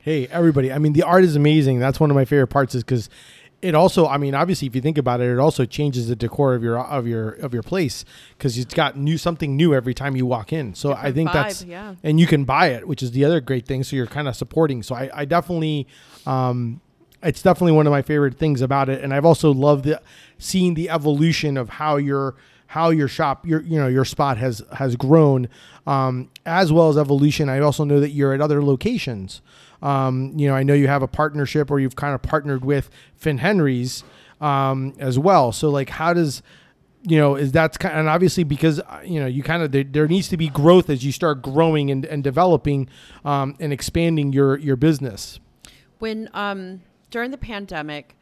hey 0.04 0.26
everybody 0.26 0.70
i 0.70 0.76
mean 0.76 0.92
the 0.92 1.02
art 1.02 1.24
is 1.24 1.34
amazing 1.34 1.78
that's 1.78 1.98
one 1.98 2.10
of 2.10 2.14
my 2.14 2.26
favorite 2.26 2.48
parts 2.48 2.74
is 2.74 2.84
because 2.84 3.08
it 3.64 3.74
also 3.74 4.06
i 4.06 4.18
mean 4.18 4.34
obviously 4.34 4.68
if 4.68 4.74
you 4.74 4.82
think 4.82 4.98
about 4.98 5.20
it 5.20 5.30
it 5.30 5.38
also 5.38 5.64
changes 5.64 6.08
the 6.08 6.14
decor 6.14 6.54
of 6.54 6.62
your 6.62 6.78
of 6.78 7.06
your 7.06 7.30
of 7.30 7.54
your 7.54 7.62
place 7.62 8.04
because 8.36 8.58
it's 8.58 8.74
got 8.74 8.96
new 8.96 9.16
something 9.16 9.56
new 9.56 9.74
every 9.74 9.94
time 9.94 10.14
you 10.14 10.26
walk 10.26 10.52
in. 10.52 10.74
So 10.74 10.92
i 10.92 11.10
think 11.10 11.30
vibe, 11.30 11.32
that's 11.32 11.64
yeah. 11.64 11.94
and 12.02 12.20
you 12.20 12.26
can 12.26 12.44
buy 12.44 12.68
it 12.68 12.86
which 12.86 13.02
is 13.02 13.12
the 13.12 13.24
other 13.24 13.40
great 13.40 13.66
thing 13.66 13.82
so 13.82 13.96
you're 13.96 14.06
kind 14.06 14.28
of 14.28 14.36
supporting. 14.36 14.82
So 14.82 14.94
i, 14.94 15.10
I 15.14 15.24
definitely 15.24 15.88
um 16.26 16.80
it's 17.22 17.40
definitely 17.40 17.72
one 17.72 17.86
of 17.86 17.90
my 17.90 18.02
favorite 18.02 18.36
things 18.36 18.60
about 18.60 18.90
it 18.90 19.02
and 19.02 19.14
i've 19.14 19.24
also 19.24 19.50
loved 19.50 19.86
the 19.86 20.00
seeing 20.36 20.74
the 20.74 20.90
evolution 20.90 21.56
of 21.56 21.70
how 21.70 21.96
your 21.96 22.36
how 22.66 22.90
your 22.90 23.08
shop 23.08 23.46
your 23.46 23.62
you 23.62 23.78
know 23.78 23.88
your 23.88 24.04
spot 24.04 24.36
has 24.36 24.62
has 24.74 24.94
grown 24.96 25.48
um, 25.86 26.30
as 26.46 26.72
well 26.72 26.88
as 26.88 26.96
evolution. 26.96 27.48
I 27.48 27.60
also 27.60 27.84
know 27.84 28.00
that 28.00 28.10
you're 28.10 28.32
at 28.32 28.40
other 28.40 28.62
locations 28.62 29.42
um, 29.84 30.32
you 30.36 30.48
know 30.48 30.54
i 30.54 30.62
know 30.62 30.74
you 30.74 30.88
have 30.88 31.02
a 31.02 31.08
partnership 31.08 31.70
or 31.70 31.78
you've 31.78 31.96
kind 31.96 32.14
of 32.14 32.22
partnered 32.22 32.64
with 32.64 32.90
finn 33.16 33.38
henry's 33.38 34.02
um, 34.40 34.92
as 34.98 35.18
well 35.18 35.52
so 35.52 35.70
like 35.70 35.90
how 35.90 36.12
does 36.12 36.42
you 37.02 37.16
know 37.16 37.36
is 37.36 37.52
that's 37.52 37.76
kind 37.76 37.96
and 37.96 38.08
obviously 38.08 38.42
because 38.42 38.80
uh, 38.80 39.00
you 39.04 39.20
know 39.20 39.26
you 39.26 39.42
kind 39.42 39.62
of 39.62 39.70
there, 39.70 39.84
there 39.84 40.08
needs 40.08 40.28
to 40.28 40.36
be 40.36 40.48
growth 40.48 40.90
as 40.90 41.04
you 41.04 41.12
start 41.12 41.42
growing 41.42 41.90
and, 41.90 42.04
and 42.06 42.24
developing 42.24 42.88
um, 43.24 43.54
and 43.60 43.72
expanding 43.72 44.32
your 44.32 44.58
your 44.58 44.74
business 44.74 45.38
when 46.04 46.28
um, 46.34 46.82
during 47.10 47.30
the 47.30 47.38
pandemic, 47.38 48.16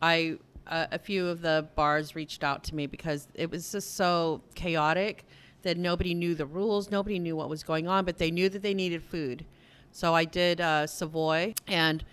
I 0.00 0.36
uh, 0.68 0.86
a 0.92 0.98
few 0.98 1.26
of 1.26 1.42
the 1.42 1.68
bars 1.74 2.14
reached 2.14 2.44
out 2.44 2.62
to 2.64 2.74
me 2.74 2.86
because 2.86 3.26
it 3.34 3.50
was 3.50 3.72
just 3.72 3.96
so 3.96 4.40
chaotic 4.54 5.26
that 5.62 5.76
nobody 5.76 6.14
knew 6.14 6.36
the 6.36 6.46
rules, 6.46 6.92
nobody 6.92 7.18
knew 7.18 7.34
what 7.34 7.48
was 7.48 7.62
going 7.64 7.88
on, 7.88 8.04
but 8.04 8.18
they 8.18 8.30
knew 8.30 8.48
that 8.50 8.62
they 8.62 8.72
needed 8.72 9.02
food. 9.02 9.44
So 9.96 10.12
I 10.12 10.24
did 10.24 10.60
uh, 10.60 10.88
Savoy, 10.88 11.54
and 11.68 12.04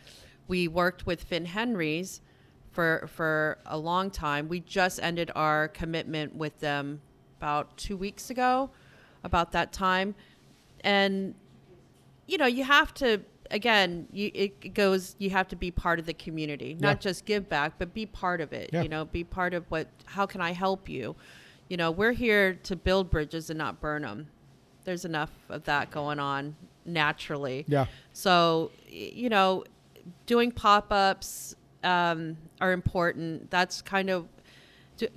we 0.48 0.68
worked 0.68 1.08
with 1.08 1.24
Finn 1.24 1.46
Henry's 1.46 2.22
for 2.72 3.10
for 3.12 3.58
a 3.66 3.76
long 3.78 4.12
time. 4.12 4.48
We 4.48 4.60
just 4.60 5.00
ended 5.02 5.32
our 5.36 5.68
commitment 5.68 6.36
with 6.36 6.60
them 6.60 7.02
about 7.40 7.76
two 7.78 7.98
weeks 7.98 8.30
ago, 8.30 8.70
about 9.24 9.52
that 9.54 9.74
time, 9.74 10.14
and 10.82 11.34
you 12.28 12.38
know 12.38 12.46
you 12.46 12.64
have 12.64 12.94
to 12.94 13.22
again 13.50 14.08
you 14.14 14.30
it 14.36 14.76
goes 14.76 15.16
you 15.18 15.32
have 15.32 15.48
to 15.48 15.56
be 15.56 15.72
part 15.72 15.98
of 16.00 16.06
the 16.06 16.14
community 16.14 16.78
not 16.80 16.98
Yeah. 16.98 17.00
just 17.10 17.26
give 17.26 17.50
back 17.50 17.74
but 17.78 17.94
be 17.94 18.06
part 18.06 18.40
of 18.40 18.54
it 18.54 18.70
Yeah. 18.72 18.84
you 18.84 18.88
know 18.90 19.04
be 19.04 19.26
part 19.26 19.54
of 19.54 19.66
what 19.70 19.88
how 20.06 20.26
can 20.26 20.40
i 20.40 20.54
help 20.54 20.88
you 20.88 21.18
you 21.68 21.76
know 21.76 21.92
we're 21.92 22.14
here 22.14 22.54
to 22.54 22.78
build 22.78 23.10
bridges 23.10 23.50
and 23.50 23.58
not 23.58 23.82
burn 23.82 24.04
them 24.04 24.28
there's 24.86 25.04
enough 25.04 25.32
of 25.50 25.66
that 25.66 25.92
going 25.92 26.18
on 26.20 26.56
naturally 26.86 27.66
yeah 27.68 27.86
so 28.14 28.72
you 28.90 29.30
know 29.30 29.64
doing 30.26 30.52
pop-ups 30.52 31.56
um, 31.84 32.38
are 32.60 32.72
important 32.72 33.50
that's 33.52 33.82
kind 33.82 34.10
of 34.10 34.28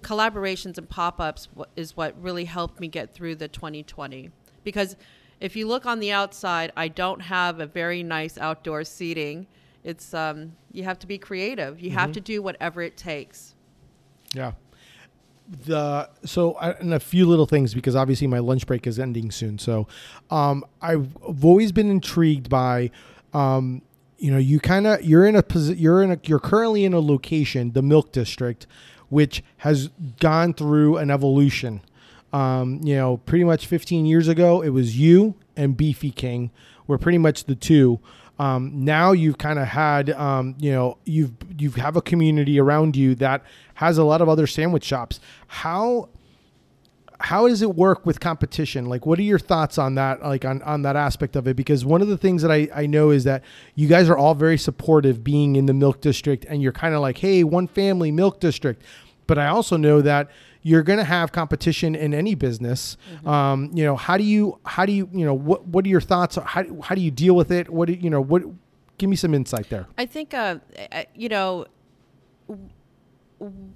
collaborations 0.02 0.78
and 0.78 0.88
pop-ups 0.88 1.48
is 1.76 1.96
what 1.96 2.14
really 2.20 2.44
helped 2.46 2.80
me 2.80 2.88
get 2.88 3.12
through 3.12 3.34
the 3.34 3.48
2020 3.48 4.30
because 4.62 4.96
if 5.40 5.56
you 5.56 5.66
look 5.66 5.84
on 5.84 6.00
the 6.00 6.10
outside 6.10 6.72
i 6.76 6.88
don't 6.88 7.20
have 7.20 7.60
a 7.60 7.66
very 7.66 8.02
nice 8.02 8.38
outdoor 8.38 8.84
seating 8.84 9.46
it's 9.82 10.14
um, 10.14 10.56
you 10.72 10.82
have 10.84 10.98
to 11.00 11.06
be 11.06 11.18
creative. 11.18 11.78
You 11.78 11.90
Mm-hmm. 11.90 11.98
have 11.98 12.12
to 12.12 12.20
do 12.22 12.40
whatever 12.40 12.80
it 12.80 12.96
takes. 12.96 13.54
Yeah. 14.32 14.52
The 15.66 16.08
so 16.24 16.56
and 16.58 16.94
a 16.94 17.00
few 17.00 17.26
little 17.26 17.44
things 17.46 17.74
because 17.74 17.94
obviously 17.94 18.26
my 18.26 18.38
lunch 18.38 18.66
break 18.66 18.86
is 18.86 18.98
ending 18.98 19.30
soon. 19.30 19.58
So 19.58 19.86
um, 20.30 20.64
I've, 20.80 21.14
always 21.44 21.70
been 21.70 21.90
intrigued 21.90 22.48
by 22.48 22.90
um, 23.34 23.82
you 24.18 24.30
know 24.30 24.38
you 24.38 24.58
kind 24.58 24.86
of 24.86 25.02
you're 25.02 25.26
in 25.26 25.36
a 25.36 25.44
you're 25.74 26.02
in 26.02 26.12
a 26.12 26.18
you're 26.24 26.38
currently 26.38 26.86
in 26.86 26.94
a 26.94 27.00
location 27.00 27.72
the 27.72 27.82
Milk 27.82 28.10
District, 28.10 28.66
which 29.10 29.42
has 29.58 29.90
gone 30.18 30.54
through 30.54 30.96
an 30.96 31.10
evolution. 31.10 31.82
Um, 32.32 32.80
you 32.82 32.96
know, 32.96 33.18
pretty 33.18 33.44
much 33.44 33.66
15 33.66 34.06
years 34.06 34.26
ago, 34.26 34.60
it 34.60 34.70
was 34.70 34.98
you 34.98 35.36
and 35.56 35.76
Beefy 35.76 36.10
King 36.10 36.50
were 36.86 36.98
pretty 36.98 37.18
much 37.18 37.44
the 37.44 37.54
two. 37.54 38.00
Um, 38.38 38.84
now 38.84 39.12
you've 39.12 39.38
kind 39.38 39.58
of 39.58 39.68
had, 39.68 40.10
um, 40.10 40.56
you 40.58 40.72
know, 40.72 40.98
you've 41.04 41.32
you 41.56 41.70
have 41.72 41.96
a 41.96 42.02
community 42.02 42.58
around 42.58 42.96
you 42.96 43.14
that 43.16 43.44
has 43.74 43.98
a 43.98 44.04
lot 44.04 44.20
of 44.20 44.28
other 44.28 44.46
sandwich 44.46 44.84
shops. 44.84 45.20
How 45.48 46.08
how 47.20 47.48
does 47.48 47.62
it 47.62 47.74
work 47.74 48.04
with 48.04 48.20
competition? 48.20 48.86
Like, 48.86 49.06
what 49.06 49.18
are 49.18 49.22
your 49.22 49.38
thoughts 49.38 49.78
on 49.78 49.94
that? 49.94 50.22
Like 50.22 50.44
on, 50.44 50.60
on 50.62 50.82
that 50.82 50.96
aspect 50.96 51.36
of 51.36 51.46
it? 51.46 51.56
Because 51.56 51.84
one 51.84 52.02
of 52.02 52.08
the 52.08 52.18
things 52.18 52.42
that 52.42 52.50
I, 52.50 52.68
I 52.74 52.86
know 52.86 53.10
is 53.10 53.24
that 53.24 53.42
you 53.74 53.88
guys 53.88 54.10
are 54.10 54.16
all 54.16 54.34
very 54.34 54.58
supportive 54.58 55.24
being 55.24 55.56
in 55.56 55.66
the 55.66 55.72
milk 55.72 56.00
district 56.00 56.44
and 56.48 56.60
you're 56.60 56.72
kind 56.72 56.94
of 56.94 57.00
like, 57.00 57.18
Hey, 57.18 57.44
one 57.44 57.66
family 57.66 58.10
milk 58.10 58.40
district. 58.40 58.82
But 59.26 59.38
I 59.38 59.46
also 59.46 59.76
know 59.76 60.02
that 60.02 60.28
you're 60.62 60.82
going 60.82 60.98
to 60.98 61.04
have 61.04 61.32
competition 61.32 61.94
in 61.94 62.12
any 62.12 62.34
business. 62.34 62.96
Um, 63.24 63.70
you 63.72 63.84
know, 63.84 63.96
how 63.96 64.18
do 64.18 64.24
you, 64.24 64.58
how 64.66 64.84
do 64.84 64.92
you, 64.92 65.08
you 65.12 65.24
know, 65.24 65.34
what, 65.34 65.66
what 65.66 65.84
are 65.84 65.88
your 65.88 66.00
thoughts? 66.00 66.36
How, 66.36 66.64
how 66.82 66.94
do 66.94 67.00
you 67.00 67.10
deal 67.10 67.36
with 67.36 67.50
it? 67.50 67.70
What, 67.70 67.86
do 67.86 67.94
you 67.94 68.10
know, 68.10 68.20
what, 68.20 68.42
give 68.98 69.08
me 69.08 69.16
some 69.16 69.34
insight 69.34 69.70
there. 69.70 69.86
I 69.96 70.06
think, 70.06 70.34
uh, 70.34 70.56
you 71.14 71.28
know, 71.28 71.66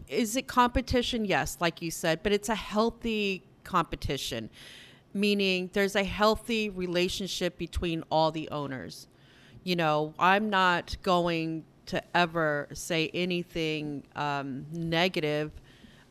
is 0.09 0.37
it 0.37 0.47
competition? 0.47 1.25
Yes, 1.25 1.59
like 1.61 1.83
you 1.83 1.90
said, 1.90 2.23
but 2.23 2.33
it's 2.33 2.49
a 2.49 2.55
healthy 2.55 3.42
competition, 3.64 4.51
meaning 5.12 5.71
there's 5.73 5.97
a 5.97 6.05
healthy 6.05 6.71
relationship 6.71 7.59
between 7.59 8.03
all 8.11 8.31
the 8.31 8.49
owners. 8.51 9.09
You 9.64 9.77
know, 9.77 10.14
I'm 10.18 10.49
not 10.51 10.97
going 11.03 11.64
to 11.87 12.03
ever 12.14 12.68
say 12.73 13.11
anything 13.12 14.05
um, 14.14 14.66
negative 14.73 15.53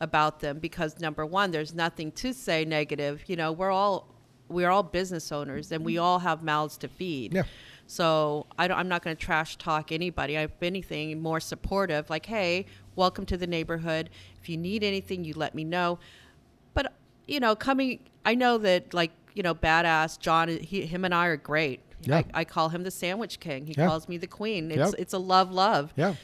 about 0.00 0.40
them 0.40 0.58
because 0.58 1.00
number 1.00 1.26
one, 1.26 1.50
there's 1.50 1.74
nothing 1.74 2.12
to 2.12 2.32
say 2.32 2.64
negative. 2.64 3.24
You 3.26 3.36
know, 3.36 3.52
we're 3.52 3.70
all 3.70 4.14
we're 4.48 4.70
all 4.70 4.82
business 4.82 5.30
owners 5.30 5.72
and 5.72 5.84
we 5.84 5.98
all 5.98 6.18
have 6.20 6.42
mouths 6.42 6.78
to 6.78 6.88
feed. 6.88 7.34
Yeah. 7.34 7.42
So 7.90 8.46
I 8.58 8.68
don't, 8.68 8.78
I'm 8.78 8.86
not 8.88 9.02
going 9.02 9.16
to 9.16 9.20
trash 9.20 9.56
talk 9.56 9.90
anybody. 9.92 10.34
If 10.36 10.62
anything, 10.62 11.20
more 11.22 11.40
supportive. 11.40 12.10
Like, 12.10 12.26
hey, 12.26 12.66
welcome 12.96 13.24
to 13.26 13.36
the 13.38 13.46
neighborhood. 13.46 14.10
If 14.40 14.48
you 14.50 14.58
need 14.58 14.84
anything, 14.84 15.24
you 15.24 15.32
let 15.34 15.54
me 15.54 15.64
know. 15.64 15.98
But 16.74 16.92
you 17.26 17.40
know, 17.40 17.56
coming, 17.56 18.00
I 18.26 18.34
know 18.34 18.58
that 18.58 18.92
like 18.92 19.10
you 19.34 19.42
know, 19.42 19.54
badass 19.54 20.18
John. 20.18 20.48
He, 20.48 20.84
him 20.84 21.04
and 21.06 21.14
I 21.14 21.26
are 21.26 21.36
great. 21.38 21.80
Yeah. 22.02 22.18
I, 22.18 22.24
I 22.40 22.44
call 22.44 22.68
him 22.68 22.82
the 22.82 22.90
Sandwich 22.90 23.40
King. 23.40 23.66
He 23.66 23.74
Yeah. 23.76 23.86
calls 23.86 24.06
me 24.06 24.18
the 24.18 24.26
Queen. 24.26 24.70
It's 24.70 24.78
Yep. 24.78 24.94
it's 24.98 25.14
a 25.14 25.18
love 25.18 25.50
love. 25.50 25.92
Yeah. 25.96 26.14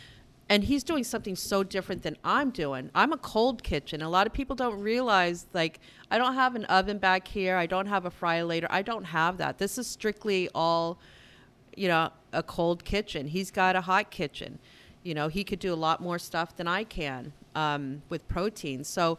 And 0.51 0.65
he's 0.65 0.85
doing 0.85 1.05
something 1.05 1.35
so 1.37 1.63
different 1.65 2.03
than 2.03 2.19
I'm 2.23 2.51
doing. 2.51 2.91
I'm 2.95 3.15
a 3.15 3.17
cold 3.17 3.63
kitchen. 3.63 4.03
A 4.03 4.11
lot 4.11 4.27
of 4.27 4.35
people 4.35 4.55
don't 4.55 4.79
realize, 4.79 5.47
like, 5.55 5.81
I 6.11 6.19
don't 6.19 6.35
have 6.35 6.55
an 6.55 6.67
oven 6.67 6.99
back 6.99 7.27
here. 7.27 7.57
I 7.57 7.65
don't 7.65 7.87
have 7.87 8.05
a 8.05 8.11
fryer 8.11 8.45
later. 8.45 8.67
I 8.69 8.83
don't 8.83 9.05
have 9.05 9.39
that. 9.39 9.57
This 9.57 9.79
is 9.79 9.87
strictly 9.87 10.51
all, 10.55 10.99
you 11.77 11.89
know, 11.89 12.11
a 12.33 12.43
cold 12.43 12.85
kitchen. 12.85 13.29
He's 13.29 13.51
got 13.51 13.77
a 13.77 13.81
hot 13.83 14.11
kitchen. 14.11 14.59
You 15.03 15.15
know, 15.15 15.29
he 15.29 15.45
could 15.45 15.59
do 15.59 15.73
a 15.73 15.77
lot 15.77 16.01
more 16.01 16.19
stuff 16.19 16.57
than 16.57 16.67
I 16.67 16.85
can 16.85 17.33
um, 17.55 18.03
with 18.09 18.27
protein. 18.29 18.85
So 18.85 19.19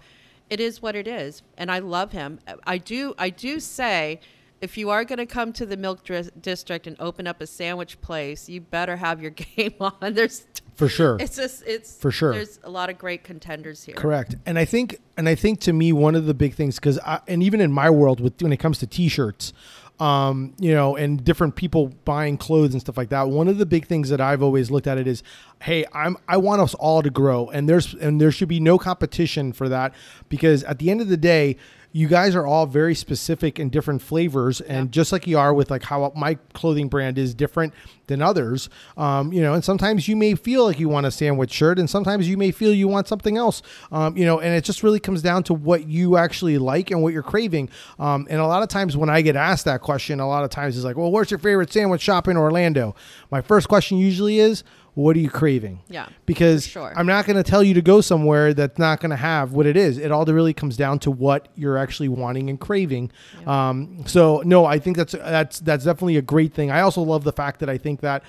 it 0.49 0.59
is 0.59 0.81
what 0.81 0.95
it 0.95 1.07
is. 1.07 1.41
And 1.57 1.71
I 1.71 1.79
love 1.79 2.11
him. 2.11 2.39
I 2.65 2.77
do, 2.77 3.13
I 3.17 3.29
do 3.29 3.59
say, 3.59 4.19
if 4.61 4.77
you 4.77 4.89
are 4.89 5.03
going 5.03 5.17
to 5.19 5.25
come 5.25 5.53
to 5.53 5.65
the 5.65 5.77
Milk 5.77 6.03
Dris- 6.03 6.31
District 6.41 6.87
and 6.87 6.95
open 6.99 7.27
up 7.27 7.41
a 7.41 7.47
sandwich 7.47 7.99
place, 8.01 8.49
you 8.49 8.61
better 8.61 8.95
have 8.95 9.21
your 9.21 9.31
game 9.55 9.73
on. 9.79 10.13
There's 10.13 10.45
For 10.75 10.87
sure. 10.87 11.17
it's 11.19 11.35
just 11.35 11.63
it's 11.67 11.97
For 11.97 12.09
sure. 12.09 12.33
There's 12.33 12.59
a 12.63 12.69
lot 12.69 12.89
of 12.89 12.97
great 12.97 13.23
contenders 13.23 13.83
here. 13.83 13.95
Correct. 13.95 14.35
And 14.45 14.57
I 14.57 14.65
think, 14.65 14.97
and 15.17 15.29
I 15.29 15.35
think 15.35 15.59
to 15.61 15.73
me, 15.73 15.91
one 15.93 16.15
of 16.15 16.25
the 16.25 16.33
big 16.33 16.55
things, 16.55 16.75
because, 16.75 16.97
and 17.27 17.43
even 17.43 17.61
in 17.61 17.71
my 17.71 17.89
world, 17.89 18.19
with 18.19 18.41
when 18.41 18.53
it 18.53 18.57
comes 18.57 18.79
to 18.79 18.87
T-shirts, 18.87 19.53
um, 19.99 20.53
you 20.59 20.73
know, 20.73 20.95
and 20.95 21.23
different 21.23 21.55
people 21.55 21.87
buying 22.05 22.37
clothes 22.37 22.73
and 22.73 22.81
stuff 22.81 22.97
like 22.97 23.09
that, 23.09 23.29
one 23.29 23.47
of 23.47 23.57
the 23.57 23.65
big 23.65 23.87
things 23.87 24.09
that 24.09 24.19
I've 24.19 24.43
always 24.43 24.69
looked 24.69 24.87
at 24.87 24.97
it 24.97 25.07
is, 25.07 25.23
hey, 25.61 25.85
I'm 25.93 26.17
I 26.27 26.37
want 26.37 26.61
us 26.61 26.73
all 26.75 27.01
to 27.01 27.09
grow, 27.09 27.49
and 27.49 27.69
there's 27.69 27.93
and 27.93 28.19
there 28.19 28.31
should 28.31 28.49
be 28.49 28.59
no 28.59 28.77
competition 28.77 29.53
for 29.53 29.69
that, 29.69 29.93
because 30.29 30.63
at 30.63 30.79
the 30.79 30.89
end 30.91 31.01
of 31.01 31.07
the 31.07 31.17
day. 31.17 31.57
You 31.95 32.09
guys 32.09 32.35
are 32.35 32.45
all 32.45 32.65
very 32.65 32.93
specific 32.93 33.57
and 33.57 33.71
different 33.71 34.01
flavors, 34.01 34.59
and 34.59 34.91
just 34.91 35.13
like 35.13 35.25
you 35.27 35.37
are 35.37 35.53
with 35.53 35.71
like 35.71 35.83
how 35.83 36.11
my 36.13 36.33
clothing 36.51 36.89
brand 36.89 37.17
is 37.17 37.33
different 37.33 37.73
than 38.07 38.21
others, 38.21 38.67
um, 38.97 39.31
you 39.31 39.41
know. 39.41 39.53
And 39.53 39.63
sometimes 39.63 40.05
you 40.05 40.17
may 40.17 40.35
feel 40.35 40.65
like 40.65 40.77
you 40.77 40.89
want 40.89 41.05
a 41.05 41.11
sandwich 41.11 41.53
shirt, 41.53 41.79
and 41.79 41.89
sometimes 41.89 42.27
you 42.27 42.35
may 42.35 42.51
feel 42.51 42.73
you 42.73 42.89
want 42.89 43.07
something 43.07 43.37
else, 43.37 43.61
um, 43.93 44.17
you 44.17 44.25
know. 44.25 44.41
And 44.41 44.53
it 44.53 44.65
just 44.65 44.83
really 44.83 44.99
comes 44.99 45.21
down 45.21 45.43
to 45.43 45.53
what 45.53 45.87
you 45.87 46.17
actually 46.17 46.57
like 46.57 46.91
and 46.91 47.01
what 47.01 47.13
you're 47.13 47.23
craving. 47.23 47.69
Um, 47.97 48.27
and 48.29 48.41
a 48.41 48.45
lot 48.45 48.61
of 48.61 48.67
times 48.67 48.97
when 48.97 49.09
I 49.09 49.21
get 49.21 49.37
asked 49.37 49.63
that 49.63 49.79
question, 49.79 50.19
a 50.19 50.27
lot 50.27 50.43
of 50.43 50.49
times 50.49 50.75
it's 50.75 50.83
like, 50.83 50.97
"Well, 50.97 51.13
where's 51.13 51.31
your 51.31 51.39
favorite 51.39 51.71
sandwich 51.71 52.01
shop 52.01 52.27
in 52.27 52.35
Orlando?" 52.35 52.93
My 53.31 53.39
first 53.39 53.69
question 53.69 53.99
usually 53.99 54.39
is, 54.39 54.65
"What 54.95 55.15
are 55.15 55.19
you 55.19 55.29
craving?" 55.29 55.81
Yeah, 55.87 56.07
because 56.25 56.65
sure. 56.65 56.91
I'm 56.95 57.05
not 57.05 57.25
going 57.25 57.37
to 57.37 57.43
tell 57.43 57.63
you 57.63 57.73
to 57.75 57.81
go 57.81 58.01
somewhere 58.01 58.53
that's 58.53 58.79
not 58.79 58.99
going 58.99 59.11
to 59.11 59.15
have 59.15 59.53
what 59.53 59.65
it 59.65 59.77
is. 59.77 59.97
It 59.97 60.11
all 60.11 60.25
really 60.25 60.53
comes 60.53 60.75
down 60.75 60.99
to 60.99 61.11
what 61.11 61.47
you're 61.55 61.77
actually 61.77 62.09
wanting 62.09 62.49
and 62.49 62.59
craving. 62.59 63.11
Um, 63.45 64.03
so 64.07 64.41
no, 64.45 64.65
I 64.65 64.79
think 64.79 64.97
that's 64.97 65.13
that's 65.13 65.59
that's 65.59 65.85
definitely 65.85 66.17
a 66.17 66.21
great 66.21 66.53
thing. 66.53 66.71
I 66.71 66.81
also 66.81 67.01
love 67.01 67.23
the 67.23 67.33
fact 67.33 67.59
that 67.59 67.69
I 67.69 67.77
think 67.77 68.01
that 68.01 68.23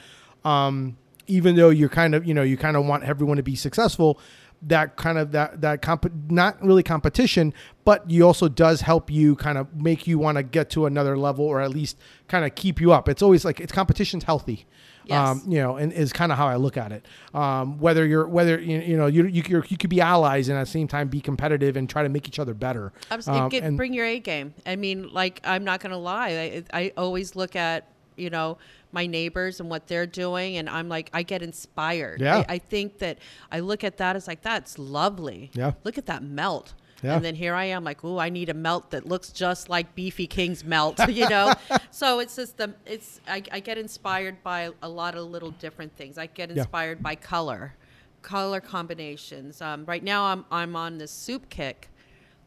um, 0.45 0.97
even 1.27 1.57
though 1.57 1.71
you're 1.71 1.89
kind 1.89 2.15
of 2.15 2.27
you 2.27 2.35
know 2.35 2.43
you 2.43 2.57
kind 2.57 2.77
of 2.77 2.85
want 2.85 3.05
everyone 3.05 3.37
to 3.37 3.43
be 3.43 3.57
successful. 3.57 4.21
That 4.63 4.97
kind 4.97 5.19
of 5.19 5.33
that 5.33 5.61
that 5.61 5.83
comp 5.83 6.11
not 6.31 6.61
really 6.65 6.83
competition, 6.83 7.53
but 7.85 8.11
you 8.11 8.27
also 8.27 8.49
does 8.49 8.81
help 8.81 9.11
you 9.11 9.37
kind 9.37 9.59
of 9.59 9.77
make 9.77 10.07
you 10.07 10.19
want 10.19 10.39
to 10.39 10.43
get 10.43 10.71
to 10.71 10.87
another 10.87 11.17
level 11.19 11.45
or 11.45 11.61
at 11.61 11.71
least 11.71 11.99
kind 12.27 12.43
of 12.43 12.55
keep 12.55 12.81
you 12.81 12.91
up. 12.91 13.07
It's 13.07 13.21
always 13.21 13.45
like 13.45 13.61
it's 13.61 13.71
competition's 13.71 14.25
healthy 14.25 14.67
Yes. 15.07 15.29
um, 15.29 15.43
you 15.47 15.59
know, 15.59 15.77
and 15.77 15.93
is 15.93 16.13
kind 16.13 16.33
of 16.33 16.39
how 16.39 16.49
I 16.49 16.57
look 16.57 16.77
at 16.77 16.93
it. 16.93 17.07
Um, 17.33 17.79
whether 17.79 18.05
you're, 18.05 18.27
whether 18.27 18.61
you, 18.61 18.81
you 18.81 18.97
know, 18.97 19.07
you 19.07 19.27
you 19.27 19.43
you're, 19.49 19.63
could 19.63 19.89
be 19.89 20.01
allies 20.01 20.49
and 20.49 20.59
at 20.59 20.65
the 20.65 20.71
same 20.71 20.89
time 20.89 21.09
be 21.09 21.21
competitive 21.21 21.77
and 21.77 21.89
try 21.89 22.03
to 22.03 22.09
make 22.09 22.27
each 22.27 22.39
other 22.39 22.55
better. 22.55 22.93
Absolutely. 23.11 23.43
Um, 23.43 23.49
Get, 23.49 23.63
and- 23.63 23.77
bring 23.77 23.93
your 23.95 24.05
A 24.05 24.19
game. 24.19 24.55
I 24.67 24.77
mean, 24.77 25.13
like 25.13 25.41
I'm 25.45 25.65
not 25.65 25.81
going 25.81 25.93
to 25.93 25.97
lie. 25.99 26.65
I, 26.73 26.79
I 26.79 26.93
always 26.97 27.37
look 27.37 27.55
at 27.57 27.89
you 28.17 28.31
know 28.31 28.59
my 28.93 29.07
neighbors 29.07 29.61
and 29.61 29.69
what 29.69 29.87
they're 29.87 30.07
doing, 30.07 30.57
and 30.57 30.69
I'm 30.69 30.89
like 30.89 31.11
I 31.13 31.23
get 31.23 31.43
inspired. 31.43 32.21
Yeah. 32.21 32.39
I, 32.39 32.55
I 32.55 32.59
think 32.59 32.99
that 32.99 33.19
I 33.53 33.61
look 33.61 33.85
at 33.85 33.99
that 33.99 34.17
as 34.17 34.27
like 34.27 34.43
that's 34.43 34.79
lovely. 34.79 35.51
Yeah. 35.55 35.73
Look 35.85 35.99
at 35.99 36.07
that 36.07 36.23
melt. 36.23 36.75
Yeah. 37.03 37.17
And 37.17 37.25
then 37.25 37.35
here 37.35 37.55
I 37.55 37.65
am, 37.67 37.85
like, 37.85 38.03
oh, 38.05 38.19
I 38.19 38.31
need 38.31 38.49
a 38.49 38.55
melt 38.55 38.91
that 38.93 39.07
looks 39.07 39.31
just 39.31 39.69
like 39.69 39.95
Beefy 39.95 40.27
King's 40.27 40.65
melt, 40.65 40.99
you 41.09 41.29
know. 41.29 41.53
so 41.91 42.19
it's 42.21 42.37
just 42.37 42.57
the 42.57 42.75
it's 42.87 43.21
I, 43.29 43.43
I 43.53 43.61
get 43.61 43.77
inspired 43.79 44.43
by 44.43 44.71
a 44.83 44.89
lot 44.89 45.15
of 45.15 45.27
little 45.27 45.51
different 45.53 45.95
things. 45.97 46.17
I 46.19 46.27
get 46.27 46.51
Yeah. 46.51 46.59
inspired 46.63 47.03
by 47.03 47.15
color, 47.15 47.75
color 48.23 48.61
combinations. 48.61 49.61
Um, 49.61 49.85
right 49.85 50.03
now, 50.03 50.25
I'm 50.25 50.45
I'm 50.51 50.75
on 50.75 50.99
this 50.99 51.11
soup 51.11 51.49
kick, 51.51 51.91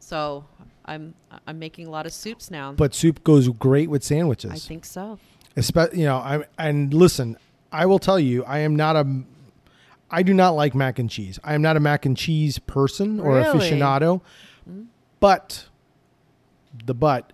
so 0.00 0.44
I'm 0.84 1.14
I'm 1.46 1.58
making 1.58 1.86
a 1.86 1.90
lot 1.90 2.06
of 2.06 2.12
soups 2.12 2.50
now. 2.50 2.72
but 2.72 2.94
soup 2.94 3.22
goes 3.22 3.48
great 3.50 3.88
with 3.88 4.02
sandwiches. 4.02 4.50
I 4.50 4.56
think 4.56 4.84
so. 4.84 5.18
Especially, 5.56 6.00
you 6.00 6.04
know, 6.06 6.16
I 6.16 6.44
and 6.58 6.92
listen, 6.92 7.36
I 7.70 7.86
will 7.86 7.98
tell 8.00 8.18
you, 8.18 8.44
I 8.44 8.58
am 8.60 8.74
not 8.76 8.96
a, 8.96 9.04
I 10.10 10.22
do 10.22 10.34
not 10.34 10.50
like 10.50 10.74
mac 10.74 10.98
and 10.98 11.08
cheese. 11.08 11.38
I 11.44 11.54
am 11.54 11.62
not 11.62 11.76
a 11.76 11.80
mac 11.80 12.04
and 12.06 12.16
cheese 12.16 12.58
person 12.58 13.20
or 13.20 13.36
Really? 13.36 13.70
aficionado, 13.70 14.20
but 15.20 15.66
the 16.84 16.94
but. 16.94 17.32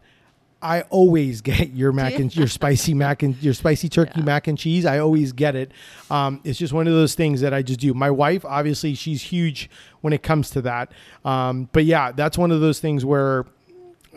I 0.62 0.80
always 0.82 1.40
get 1.42 1.74
your 1.74 1.92
mac 1.92 2.14
and 2.18 2.34
your 2.34 2.48
spicy 2.48 2.94
mac 2.94 3.22
and 3.22 3.40
your 3.42 3.52
spicy 3.54 3.88
turkey 3.88 4.20
Yeah. 4.20 4.24
mac 4.24 4.46
and 4.48 4.56
cheese. 4.58 4.86
I 4.86 4.98
always 4.98 5.32
get 5.32 5.54
it. 5.54 5.70
Um, 6.10 6.40
it's 6.44 6.58
just 6.58 6.72
one 6.72 6.86
of 6.88 6.94
those 6.94 7.14
things 7.14 7.42
that 7.42 7.52
I 7.54 7.62
just 7.62 7.78
do. 7.78 7.92
My 7.94 8.10
wife, 8.10 8.44
obviously, 8.44 8.94
she's 8.94 9.22
huge 9.22 9.68
when 10.00 10.12
it 10.12 10.22
comes 10.22 10.50
to 10.50 10.62
that. 10.62 10.90
Um, 11.24 11.68
but 11.72 11.84
yeah, 11.84 12.10
that's 12.10 12.38
one 12.38 12.50
of 12.50 12.60
those 12.60 12.80
things 12.80 13.04
where 13.04 13.44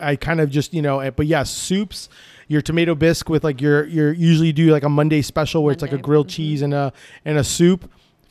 I 0.00 0.16
kind 0.16 0.40
of 0.40 0.50
just 0.50 0.72
you 0.72 0.80
know, 0.82 1.00
eh, 1.00 1.10
but 1.10 1.26
yeah, 1.26 1.42
soups. 1.42 2.08
Your 2.48 2.62
tomato 2.62 2.96
bisque 2.96 3.28
with 3.28 3.44
like 3.44 3.60
your 3.60 3.86
your 3.86 4.12
usually 4.12 4.52
do 4.52 4.72
like 4.72 4.82
a 4.82 4.88
Monday 4.88 5.22
special 5.22 5.62
where 5.62 5.72
it's 5.72 5.82
like 5.82 5.92
a 5.92 5.94
Monday, 5.96 6.04
grilled 6.04 6.28
cheese 6.28 6.62
and 6.62 6.74
a 6.74 6.92
and 7.24 7.38
a 7.38 7.44
soup, 7.44 7.88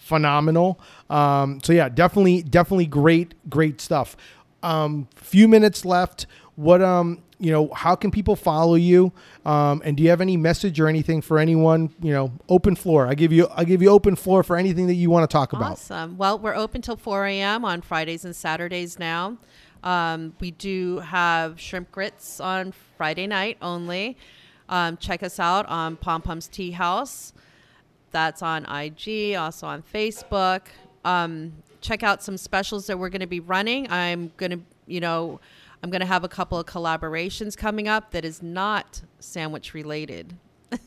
phenomenal. 0.10 0.80
Um, 1.10 1.60
so 1.64 1.72
yeah, 1.72 1.88
definitely 1.88 2.42
definitely 2.42 2.88
great 2.88 3.36
great 3.50 3.80
stuff. 3.80 4.18
Um, 4.64 5.08
few 5.16 5.48
minutes 5.48 5.86
left. 5.86 6.26
What 6.56 6.82
um 6.82 7.24
you 7.42 7.54
know, 7.54 7.70
how 7.74 7.96
can 7.96 8.12
people 8.12 8.36
follow 8.36 8.76
you? 8.76 9.14
Um, 9.46 9.82
and 9.86 9.96
do 9.96 10.04
you 10.04 10.10
have 10.10 10.20
any 10.20 10.36
message 10.36 10.78
or 10.78 10.90
anything 10.90 11.22
for 11.22 11.40
anyone? 11.40 11.96
You 12.02 12.12
know, 12.12 12.34
open 12.50 12.76
floor. 12.76 13.08
I 13.08 13.14
give 13.14 13.32
you 13.32 13.48
I 13.56 13.64
give 13.64 13.82
you 13.82 13.90
open 13.90 14.18
floor 14.18 14.44
for 14.44 14.58
anything 14.58 14.88
that 14.88 14.96
you 14.96 15.10
want 15.10 15.30
to 15.30 15.34
talk 15.34 15.54
about. 15.54 15.74
Awesome. 15.74 16.18
Well, 16.18 16.38
we're 16.38 16.56
open 16.56 16.82
till 16.82 16.98
4 16.98 17.26
a.m. 17.28 17.64
on 17.64 17.82
Fridays 17.82 18.26
and 18.26 18.36
Saturdays 18.36 19.00
now. 19.00 19.38
Um, 19.84 20.34
we 20.42 20.52
do 20.52 21.00
have 21.00 21.60
shrimp 21.62 21.92
grits 21.92 22.42
on 22.42 22.74
Friday 22.98 23.28
night 23.28 23.58
only. 23.62 24.18
Um, 24.68 24.98
check 24.98 25.24
us 25.24 25.40
out 25.40 25.66
on 25.68 25.96
Pom 25.96 26.22
Pom's 26.22 26.48
Tea 26.50 26.72
House. 26.72 27.32
That's 28.12 28.42
on 28.42 28.66
IG, 28.66 29.36
also 29.36 29.68
on 29.68 29.84
Facebook. 29.94 30.62
Um, 31.06 31.54
check 31.82 32.04
out 32.04 32.22
some 32.24 32.38
specials 32.38 32.88
that 32.88 32.98
we're 33.00 33.10
going 33.10 33.22
to 33.22 33.28
be 33.28 33.40
running. 33.40 33.90
I'm 33.90 34.32
going 34.38 34.52
to, 34.52 34.60
you 34.88 35.00
know, 35.00 35.40
I'm 35.82 35.90
going 35.90 36.02
to 36.02 36.08
have 36.08 36.24
a 36.24 36.30
couple 36.30 36.60
of 36.60 36.66
collaborations 36.66 37.56
coming 37.56 37.88
up 37.88 38.12
that 38.12 38.26
is 38.26 38.44
not 38.44 39.02
sandwich 39.20 39.74
related. 39.74 40.36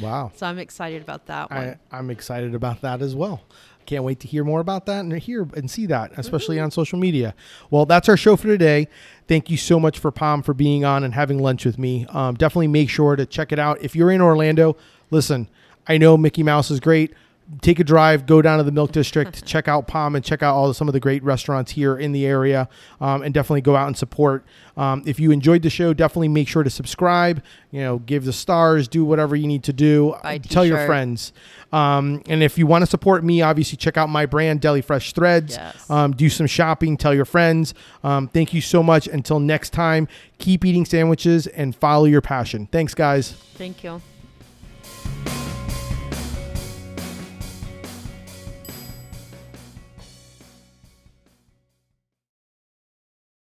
Wow. 0.00 0.32
So 0.36 0.46
I'm 0.46 0.58
excited 0.58 1.02
about 1.02 1.26
that 1.26 1.50
one. 1.50 1.76
I, 1.90 1.96
I'm 1.96 2.10
excited 2.10 2.54
about 2.54 2.82
that 2.82 3.00
as 3.00 3.14
well. 3.14 3.42
Can't 3.86 4.04
wait 4.04 4.20
to 4.20 4.28
hear 4.28 4.44
more 4.44 4.60
about 4.60 4.84
that 4.86 5.00
and 5.00 5.12
hear 5.14 5.48
and 5.54 5.70
see 5.70 5.86
that, 5.86 6.12
especially 6.18 6.60
on 6.60 6.70
social 6.70 6.98
media. 6.98 7.34
Well, 7.70 7.86
that's 7.86 8.06
our 8.08 8.18
show 8.18 8.36
for 8.36 8.46
today. 8.46 8.86
Thank 9.28 9.48
you 9.48 9.56
so 9.56 9.80
much 9.80 9.98
for 9.98 10.10
Pom 10.10 10.42
for 10.42 10.52
being 10.52 10.84
on 10.84 11.04
and 11.04 11.14
having 11.14 11.38
lunch 11.38 11.64
with 11.64 11.78
me. 11.78 12.04
Um, 12.10 12.34
definitely 12.34 12.68
make 12.68 12.90
sure 12.90 13.16
to 13.16 13.24
check 13.24 13.50
it 13.50 13.58
out. 13.58 13.80
If 13.80 13.96
you're 13.96 14.10
in 14.10 14.20
Orlando, 14.20 14.76
listen, 15.10 15.48
I 15.88 15.98
know 15.98 16.16
Mickey 16.16 16.42
Mouse 16.42 16.70
is 16.70 16.80
great. 16.80 17.14
Take 17.62 17.80
a 17.80 17.84
drive, 17.84 18.26
go 18.26 18.42
down 18.42 18.58
to 18.58 18.64
the 18.64 18.72
Milk 18.72 18.92
District, 18.92 19.42
check 19.46 19.68
out 19.68 19.86
Pom, 19.86 20.14
and 20.14 20.22
check 20.22 20.42
out 20.42 20.54
all 20.54 20.74
some 20.74 20.86
of 20.86 20.92
the 20.92 21.00
great 21.00 21.22
restaurants 21.22 21.72
here 21.72 21.96
in 21.96 22.12
the 22.12 22.26
area, 22.26 22.68
um, 23.00 23.22
and 23.22 23.32
definitely 23.32 23.62
go 23.62 23.74
out 23.74 23.86
and 23.86 23.96
support. 23.96 24.44
Um, 24.76 25.02
if 25.06 25.18
you 25.18 25.30
enjoyed 25.30 25.62
the 25.62 25.70
show, 25.70 25.94
definitely 25.94 26.28
make 26.28 26.46
sure 26.46 26.62
to 26.62 26.68
subscribe. 26.68 27.42
You 27.70 27.80
know, 27.80 27.98
give 28.00 28.26
the 28.26 28.34
stars, 28.34 28.86
do 28.86 29.02
whatever 29.02 29.34
you 29.34 29.46
need 29.46 29.64
to 29.64 29.72
do. 29.72 30.14
Tell 30.42 30.66
your 30.66 30.84
friends. 30.84 31.32
Um, 31.72 32.22
and 32.28 32.42
if 32.42 32.58
you 32.58 32.66
want 32.66 32.82
to 32.82 32.86
support 32.86 33.24
me, 33.24 33.40
obviously 33.40 33.78
check 33.78 33.96
out 33.96 34.10
my 34.10 34.26
brand, 34.26 34.60
Deli 34.60 34.82
Fresh 34.82 35.14
Threads. 35.14 35.56
Yes. 35.56 35.90
Um, 35.90 36.12
do 36.12 36.28
some 36.28 36.46
shopping. 36.46 36.98
Tell 36.98 37.14
your 37.14 37.24
friends. 37.24 37.72
Um, 38.04 38.28
thank 38.28 38.52
you 38.52 38.60
so 38.60 38.82
much. 38.82 39.06
Until 39.06 39.40
next 39.40 39.70
time, 39.70 40.06
keep 40.36 40.66
eating 40.66 40.84
sandwiches 40.84 41.46
and 41.46 41.74
follow 41.74 42.04
your 42.04 42.20
passion. 42.20 42.68
Thanks, 42.70 42.92
guys. 42.92 43.32
Thank 43.32 43.82
you. 43.82 44.02